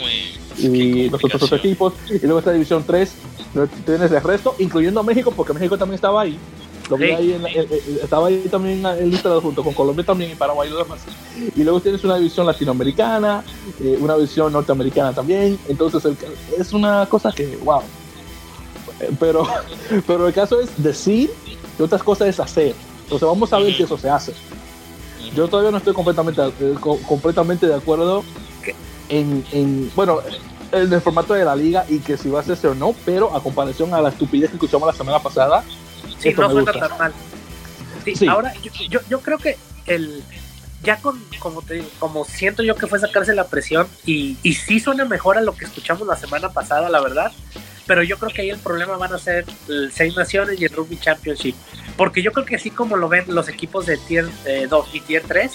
[0.57, 1.95] y los otros equipos.
[2.09, 3.13] Y luego está División 3,
[3.85, 6.39] tienes el resto, incluyendo a México, porque México también estaba ahí.
[8.01, 10.99] Estaba ahí también en lista junto con Colombia también y Paraguay y lo demás.
[11.55, 13.43] Y luego tienes una división latinoamericana,
[13.79, 15.59] eh, una división norteamericana también.
[15.67, 16.03] Entonces
[16.57, 17.81] es una cosa que, wow.
[19.19, 19.47] Pero,
[20.07, 21.31] pero el caso es decir
[21.77, 22.75] y otras cosas es hacer.
[23.03, 24.33] Entonces vamos a ver si eso se hace.
[25.35, 26.75] Yo todavía no estoy completamente, eh,
[27.07, 28.23] completamente de acuerdo
[29.09, 30.19] en, en, bueno,
[30.71, 33.35] en el formato de la liga y que si va a hacerse o no, pero
[33.35, 35.63] a comparación a la estupidez que escuchamos la semana pasada,
[36.19, 37.13] sí, no suena tan mal.
[38.03, 38.53] Sí, Ahora,
[38.89, 40.23] yo, yo, creo que el
[40.83, 44.53] ya con, como te digo, como siento yo que fue sacarse la presión y, y
[44.53, 47.31] sí suena mejor a lo que escuchamos la semana pasada, la verdad,
[47.85, 50.71] pero yo creo que ahí el problema van a ser el Seis Naciones y el
[50.71, 51.55] Rugby Championship,
[51.97, 54.25] porque yo creo que así como lo ven los equipos de Tier
[54.69, 55.51] 2 eh, y Tier 3,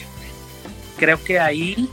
[0.99, 1.89] creo que ahí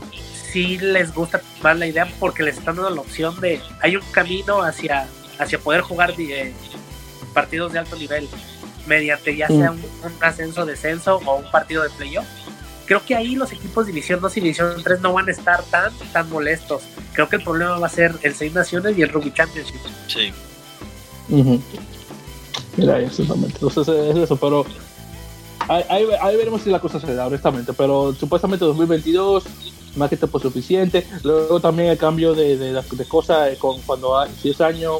[0.52, 4.02] sí les gusta más la idea porque les están dando la opción de hay un
[4.10, 5.06] camino hacia,
[5.38, 6.52] hacia poder jugar eh,
[7.32, 8.28] partidos de alto nivel
[8.86, 9.80] mediante ya sea un,
[10.20, 12.26] ascenso, descenso o un partido de playoff.
[12.86, 15.62] Creo que ahí los equipos de División 2 y División 3 no van a estar
[15.64, 16.82] tan, tan molestos.
[17.12, 19.80] Creo que el problema va a ser el Seis Naciones y el Rugby Championship.
[20.08, 20.32] Sí.
[22.76, 23.58] Mira, exactamente.
[23.62, 24.66] Entonces es eso, pero
[25.68, 27.72] ahí, ahí, veremos si la cosa se da, honestamente.
[27.72, 29.44] Pero supuestamente 2022
[29.96, 31.06] más que tiempo suficiente.
[31.22, 34.98] Luego también el cambio de, de, de cosas con cuando hay, si es año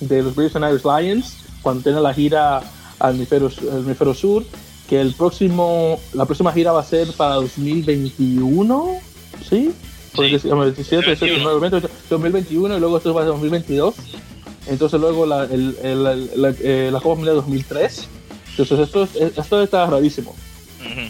[0.00, 2.62] de los British and Irish Lions, cuando tiene la gira
[3.00, 4.44] al hemisferio, sur,
[4.88, 8.98] que el próximo, la próxima gira va a ser para 2021,
[9.48, 9.72] ¿sí?
[10.14, 10.48] Porque sí.
[10.48, 11.16] 17,
[12.08, 13.94] 2021 y luego esto va a ser 2022.
[14.66, 16.04] Entonces luego la, el, el,
[16.40, 18.08] la, eh, la Copa Mundial 2003.
[18.50, 20.36] Entonces esto, esto está rarísimo.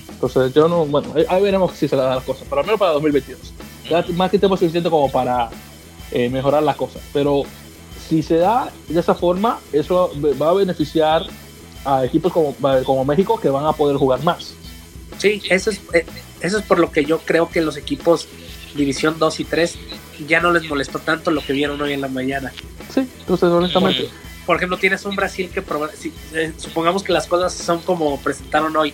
[0.09, 2.79] Entonces, yo no, bueno, ahí, veremos si se le da las cosas, pero al menos
[2.79, 3.53] para 2022.
[3.91, 5.51] Ya más que tiempo suficiente como para
[6.13, 7.03] eh, mejorar las cosas.
[7.13, 7.43] Pero
[8.09, 11.23] si se da de esa forma, eso va a beneficiar
[11.85, 12.55] a equipos como,
[12.85, 14.55] como México que van a poder jugar más.
[15.19, 16.05] Sí, eso es, eh,
[16.41, 18.29] eso es por lo que yo creo que los equipos
[18.75, 19.79] División 2 y 3
[20.27, 22.53] ya no les molestó tanto lo que vieron hoy en la mañana.
[22.93, 24.09] Sí, entonces honestamente.
[24.47, 25.65] Por ejemplo, tienes un Brasil que
[25.97, 28.93] si, eh, supongamos que las cosas son como presentaron hoy,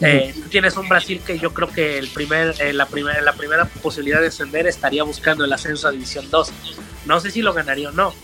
[0.00, 3.32] eh, tú tienes un Brasil que yo creo que el primer, eh, la, primera, la
[3.32, 6.50] primera posibilidad de ascender estaría buscando el ascenso a División 2.
[7.06, 8.14] No sé si lo ganaría o no,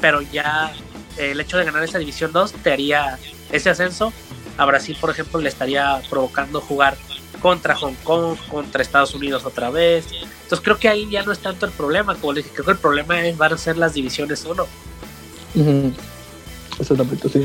[0.00, 0.72] pero ya
[1.16, 3.18] eh, el hecho de ganar esa División 2 te haría
[3.52, 4.12] ese ascenso.
[4.56, 6.96] A Brasil, por ejemplo, le estaría provocando jugar
[7.40, 10.06] contra Hong Kong, contra Estados Unidos otra vez.
[10.42, 12.72] Entonces creo que ahí ya no es tanto el problema, como les dije, creo que
[12.72, 14.66] el problema es, van a ser las divisiones 1.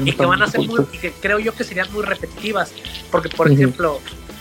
[0.06, 2.72] Y que van a ser muy, y que creo yo que serían muy repetitivas.
[3.12, 4.00] Porque, por ejemplo,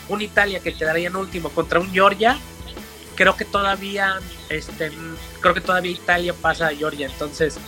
[0.09, 2.39] un Italia que quedaría en último contra un Georgia,
[3.15, 4.93] creo que todavía, este,
[5.41, 7.07] creo que todavía Italia pasa a Georgia.
[7.07, 7.59] Entonces,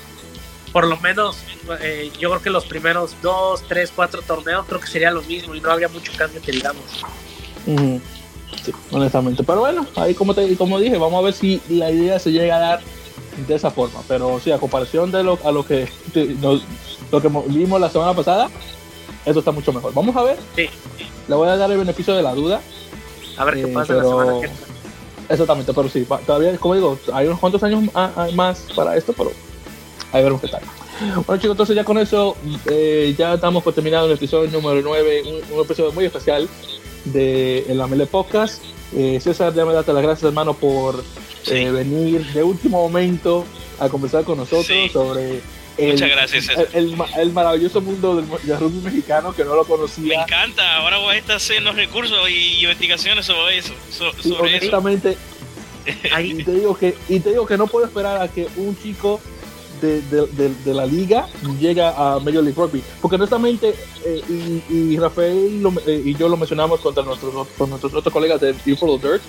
[0.72, 1.38] por lo menos,
[1.80, 5.54] eh, yo creo que los primeros dos, tres, cuatro torneos creo que sería lo mismo
[5.54, 6.84] y no habría mucho cambio que digamos.
[8.64, 9.42] Sí, honestamente.
[9.42, 12.56] Pero bueno, ahí como, te, como dije, vamos a ver si la idea se llega
[12.56, 12.80] a dar
[13.48, 14.00] de esa forma.
[14.06, 15.88] Pero sí, a comparación de lo, a lo que
[16.40, 16.62] nos,
[17.10, 18.48] lo que vimos la semana pasada,
[19.24, 19.92] eso está mucho mejor.
[19.94, 20.38] Vamos a ver.
[20.56, 20.68] Sí.
[21.28, 22.60] Le voy a dar el beneficio de la duda.
[23.36, 24.50] A ver qué eh, pasa la semana que
[25.30, 27.84] Exactamente, pero sí, todavía, como digo, hay unos cuantos años
[28.34, 29.30] más para esto, pero
[30.12, 30.62] ahí veremos qué tal.
[31.00, 35.22] Bueno chicos, entonces ya con eso eh, ya estamos por terminado el episodio número 9,
[35.52, 36.48] un, episodio muy especial
[37.04, 38.62] de la Mele Podcast.
[38.92, 41.02] Eh, César, ya me date las gracias hermano por
[41.48, 43.44] venir de último momento
[43.78, 45.40] a conversar con nosotros sobre
[45.80, 46.48] Muchas gracias.
[46.74, 50.18] El, el, maravilloso mundo del, rugby mexicano que no lo conocía.
[50.18, 50.76] Me encanta.
[50.76, 53.74] Ahora voy a estar haciendo recursos y investigaciones sobre eso.
[54.38, 55.16] honestamente,
[56.22, 59.20] y te digo que y te digo que no puedo esperar a que un chico
[59.80, 61.26] de, de, de, la liga
[61.58, 62.82] llegue a Major League Rugby.
[63.00, 63.74] Porque honestamente,
[64.04, 68.40] eh, y, y, Rafael eh, y yo lo mencionamos contra nuestros, con nuestros otros colegas
[68.40, 69.22] de People of Dirt,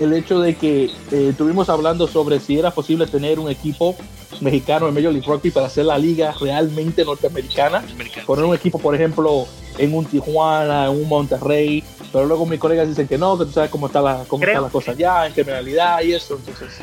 [0.00, 3.96] el hecho de que eh, estuvimos hablando sobre si era posible tener un equipo
[4.40, 7.84] mexicano en Major League Rugby para hacer la liga realmente norteamericana.
[8.26, 9.46] Poner un equipo, por ejemplo,
[9.76, 13.52] en un Tijuana, en un Monterrey, pero luego mis colegas dicen que no, que tú
[13.52, 16.36] sabes cómo está la, cómo está la cosa allá, en criminalidad y eso.
[16.36, 16.78] Entonces,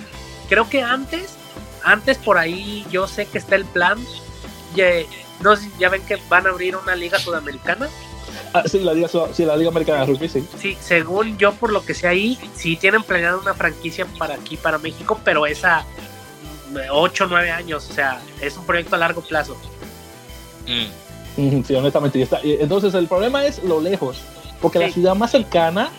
[0.50, 1.36] creo que antes,
[1.84, 3.98] antes por ahí yo sé que está el plan.
[4.76, 4.86] Ya,
[5.42, 7.88] no, ya ven que van a abrir una liga sudamericana.
[8.56, 10.48] Ah, sí, la Liga, sí, la Liga Americana de Rugby, sí.
[10.58, 14.56] Sí, según yo, por lo que sé ahí, sí tienen planeado una franquicia para aquí,
[14.56, 15.86] para México, pero esa
[16.90, 19.58] 8 o 9 años, o sea, es un proyecto a largo plazo.
[20.68, 21.64] Mm.
[21.66, 22.22] Sí, honestamente.
[22.22, 22.40] Está.
[22.44, 24.22] Entonces, el problema es lo lejos,
[24.62, 25.90] porque la ciudad más cercana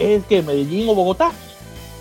[0.00, 1.30] es que Medellín o Bogotá.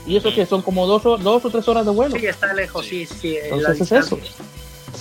[0.08, 0.34] Y eso mm.
[0.34, 2.18] que son como dos, dos o tres horas de vuelo.
[2.18, 3.38] Sí, está lejos, sí, sí.
[3.44, 4.20] Entonces es eso.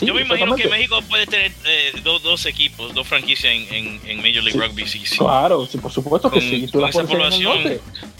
[0.01, 4.43] Yo me imagino que México puede tener eh, dos equipos, dos franquicias en, en, Major
[4.43, 4.87] League Rugby.
[4.87, 6.69] Sí, Claro, por supuesto que sí.
[6.71, 7.59] ¿Tú esa población,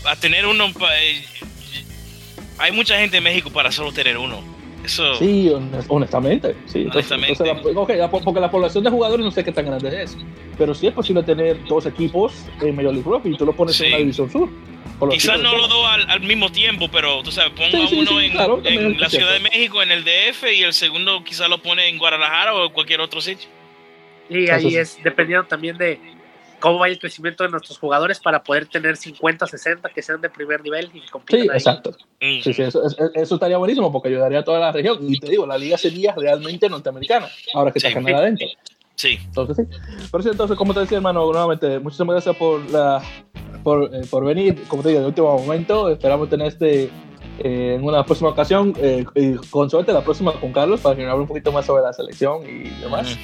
[0.05, 1.25] a tener uno, eh,
[2.59, 4.43] hay mucha gente en México para solo tener uno.
[4.85, 5.51] Eso, sí,
[5.89, 6.55] honestamente.
[6.67, 6.87] Sí.
[6.91, 7.45] honestamente.
[7.65, 10.17] porque la población de jugadores no sé qué tan grande es.
[10.57, 13.81] Pero sí es posible tener dos equipos en Major League Rugby y tú lo pones
[13.81, 14.49] en la División Sur.
[15.11, 19.33] Quizás no lo dos al, mismo tiempo, pero tú sabes, ponga uno en, la Ciudad
[19.33, 22.73] de México, en el DF, y el segundo quizás lo pone en Guadalajara o en
[22.73, 23.49] cualquier otro sitio.
[24.29, 26.01] Y ahí es dependiendo también de
[26.59, 30.31] cómo vaya el crecimiento de nuestros jugadores para poder tener 50, 60 que sean de
[30.31, 31.43] primer nivel y compitan.
[31.43, 31.97] Sí, exacto.
[32.21, 32.83] Sí, sí, eso,
[33.15, 34.99] eso, estaría buenísimo porque ayudaría a toda la región.
[35.03, 38.47] Y te digo, la liga sería realmente norteamericana, ahora que está Canadá adentro.
[38.97, 39.19] Sí.
[39.27, 40.09] Entonces, sí.
[40.11, 43.03] Por eso, entonces, como te decía, hermano, nuevamente, muchísimas gracias por la
[43.63, 45.89] por, eh, por venir, como te digo, en el último momento.
[45.89, 46.91] Esperamos tener este
[47.39, 51.03] eh, en una próxima ocasión, eh, y con suerte la próxima con Carlos, para que
[51.03, 53.19] nos hable un poquito más sobre la selección y demás.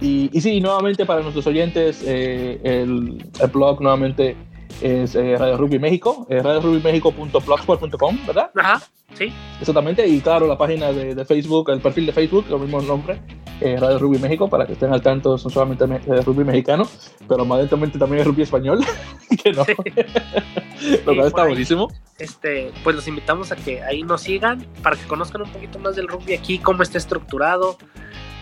[0.00, 4.36] y, y, sí, nuevamente para nuestros oyentes, el, el, blog nuevamente
[4.80, 8.50] es Radio Rugby México, eh, radiorugbymexico.blogspot.com, ¿verdad?
[8.56, 8.82] Ajá,
[9.12, 9.30] sí.
[9.60, 13.20] Exactamente, y claro, la página de, de Facebook, el perfil de Facebook, lo mismo nombre,
[13.60, 16.88] eh, Radio Rugby México, para que estén al tanto, son solamente de rugby mexicano,
[17.28, 18.80] pero más también es rugby español,
[19.42, 19.64] que no.
[21.06, 21.88] Lo cual está buenísimo.
[22.18, 25.96] Este, pues los invitamos a que ahí nos sigan para que conozcan un poquito más
[25.96, 27.76] del rugby aquí, cómo está estructurado.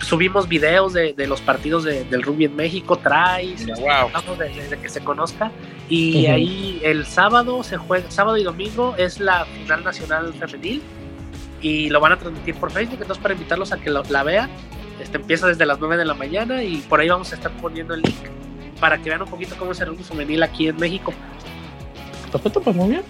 [0.01, 4.37] Subimos videos de, de los partidos de, del rugby en México, traes, wow.
[4.37, 5.51] de, que se conozca.
[5.89, 10.81] Y ahí el sábado se juega, sábado y domingo es la final nacional femenil
[11.61, 14.49] y lo van a transmitir por Facebook, entonces para invitarlos a que la vean
[14.99, 17.93] este, empieza desde las 9 de la mañana y por ahí vamos a estar poniendo
[17.93, 18.15] el link
[18.79, 21.13] para que vean un poquito cómo es el rugby femenil aquí en México.
[22.31, 23.01] Perfecto, pues muy bien.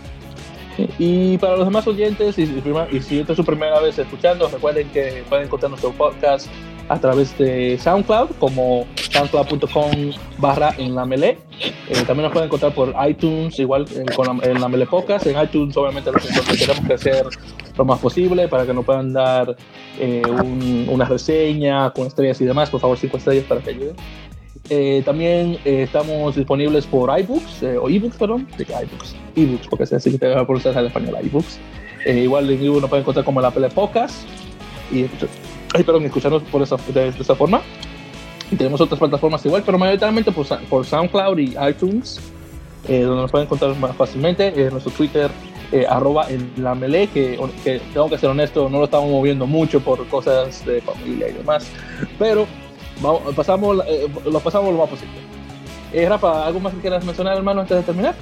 [0.97, 2.45] Y para los demás oyentes, y,
[3.01, 6.47] si esta es su primera vez escuchando, recuerden que pueden encontrar nuestro podcast
[6.87, 11.37] a través de SoundCloud, como soundcloud.com barra en la melee.
[11.89, 15.27] Eh, también nos pueden encontrar por iTunes, igual en la melee podcast.
[15.27, 17.25] En iTunes, obviamente, que queremos crecer
[17.79, 19.55] lo más posible para que nos puedan dar
[19.97, 20.21] eh,
[20.87, 22.69] una reseña con estrellas y demás.
[22.69, 23.95] Por favor, cinco estrellas para que ayuden.
[24.69, 30.11] Eh, también eh, estamos disponibles por iBooks, o ebooks, perdón, de iBooks, ebooks, porque así
[30.11, 31.59] que te va a pronunciar en español, iBooks.
[32.05, 34.27] igual en ebooks nos pueden encontrar como la Pele Podcast
[34.91, 35.03] y,
[35.73, 37.61] ay, perdón, escucharnos por esa, de, esa forma.
[38.51, 42.19] Y tenemos otras plataformas igual, pero mayoritariamente por, por SoundCloud y iTunes,
[42.87, 44.47] donde nos pueden encontrar más fácilmente.
[44.47, 45.31] en nuestro Twitter
[45.71, 49.45] eh, arroba en la melee, que, que, tengo que ser honesto, no lo estamos moviendo
[49.45, 51.69] mucho por cosas de familia y demás,
[52.17, 52.47] pero
[53.01, 55.13] vamos, pasamos, eh, lo pasamos lo más posible.
[55.93, 58.15] Eh, Rafa, ¿algo más que quieras mencionar, hermano, antes de terminar?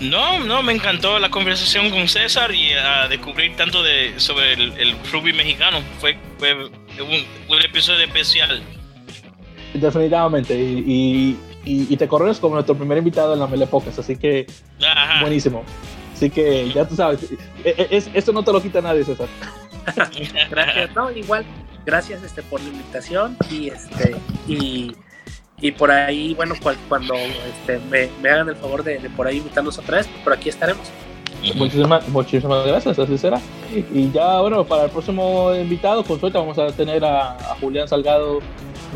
[0.00, 4.96] No, no, me encantó la conversación con César y a descubrir tanto de sobre el,
[5.12, 5.78] rugby mexicano.
[5.98, 8.62] Fue, fue un, episodio especial.
[9.74, 14.46] Definitivamente, y, y, te corres como nuestro primer invitado en la Mele Pocas, así que
[15.20, 15.64] buenísimo.
[16.18, 19.28] Así que ya tú sabes, e, e, es, eso no te lo quita nadie, César.
[20.50, 21.46] gracias, no, igual,
[21.86, 24.16] gracias este, por la invitación y este
[24.48, 24.96] y,
[25.60, 26.56] y por ahí, bueno,
[26.88, 30.48] cuando este, me, me, hagan el favor de, por ahí invitarnos otra vez, por aquí
[30.48, 30.88] estaremos.
[31.54, 33.40] Muchísimas, muchísimas gracias, así será.
[33.92, 37.86] Y ya, bueno, para el próximo invitado, con suerte, vamos a tener a, a Julián
[37.86, 38.40] Salgado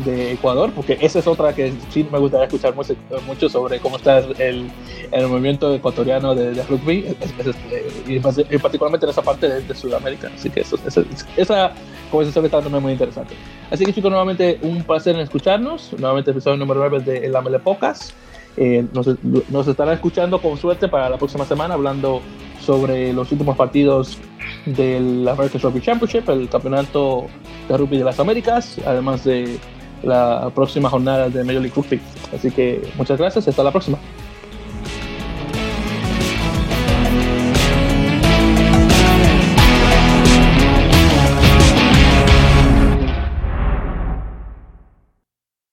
[0.03, 4.19] de Ecuador, porque esa es otra que sí me gustaría escuchar mucho, sobre cómo está
[4.19, 4.69] el,
[5.11, 7.15] el movimiento ecuatoriano de, rugby,
[8.07, 10.31] y, particularmente en esa parte de, Sudamérica.
[10.33, 11.03] Así que eso, esa,
[11.37, 11.71] esa
[12.09, 13.35] conversación está también muy interesante.
[13.69, 15.93] Así que chicos, nuevamente un placer en escucharnos.
[15.97, 18.13] Nuevamente episodio número 9 de La Mele Pocas.
[18.55, 22.21] Eh, nos, estarán escuchando con suerte para la próxima semana hablando
[22.61, 24.17] sobre los últimos partidos
[24.65, 27.25] del American Rugby Championship, el campeonato
[27.67, 29.57] de rugby de las Américas, además de
[30.03, 31.99] la próxima jornada de Major League Rugby.
[32.33, 33.97] Así que muchas gracias, hasta la próxima.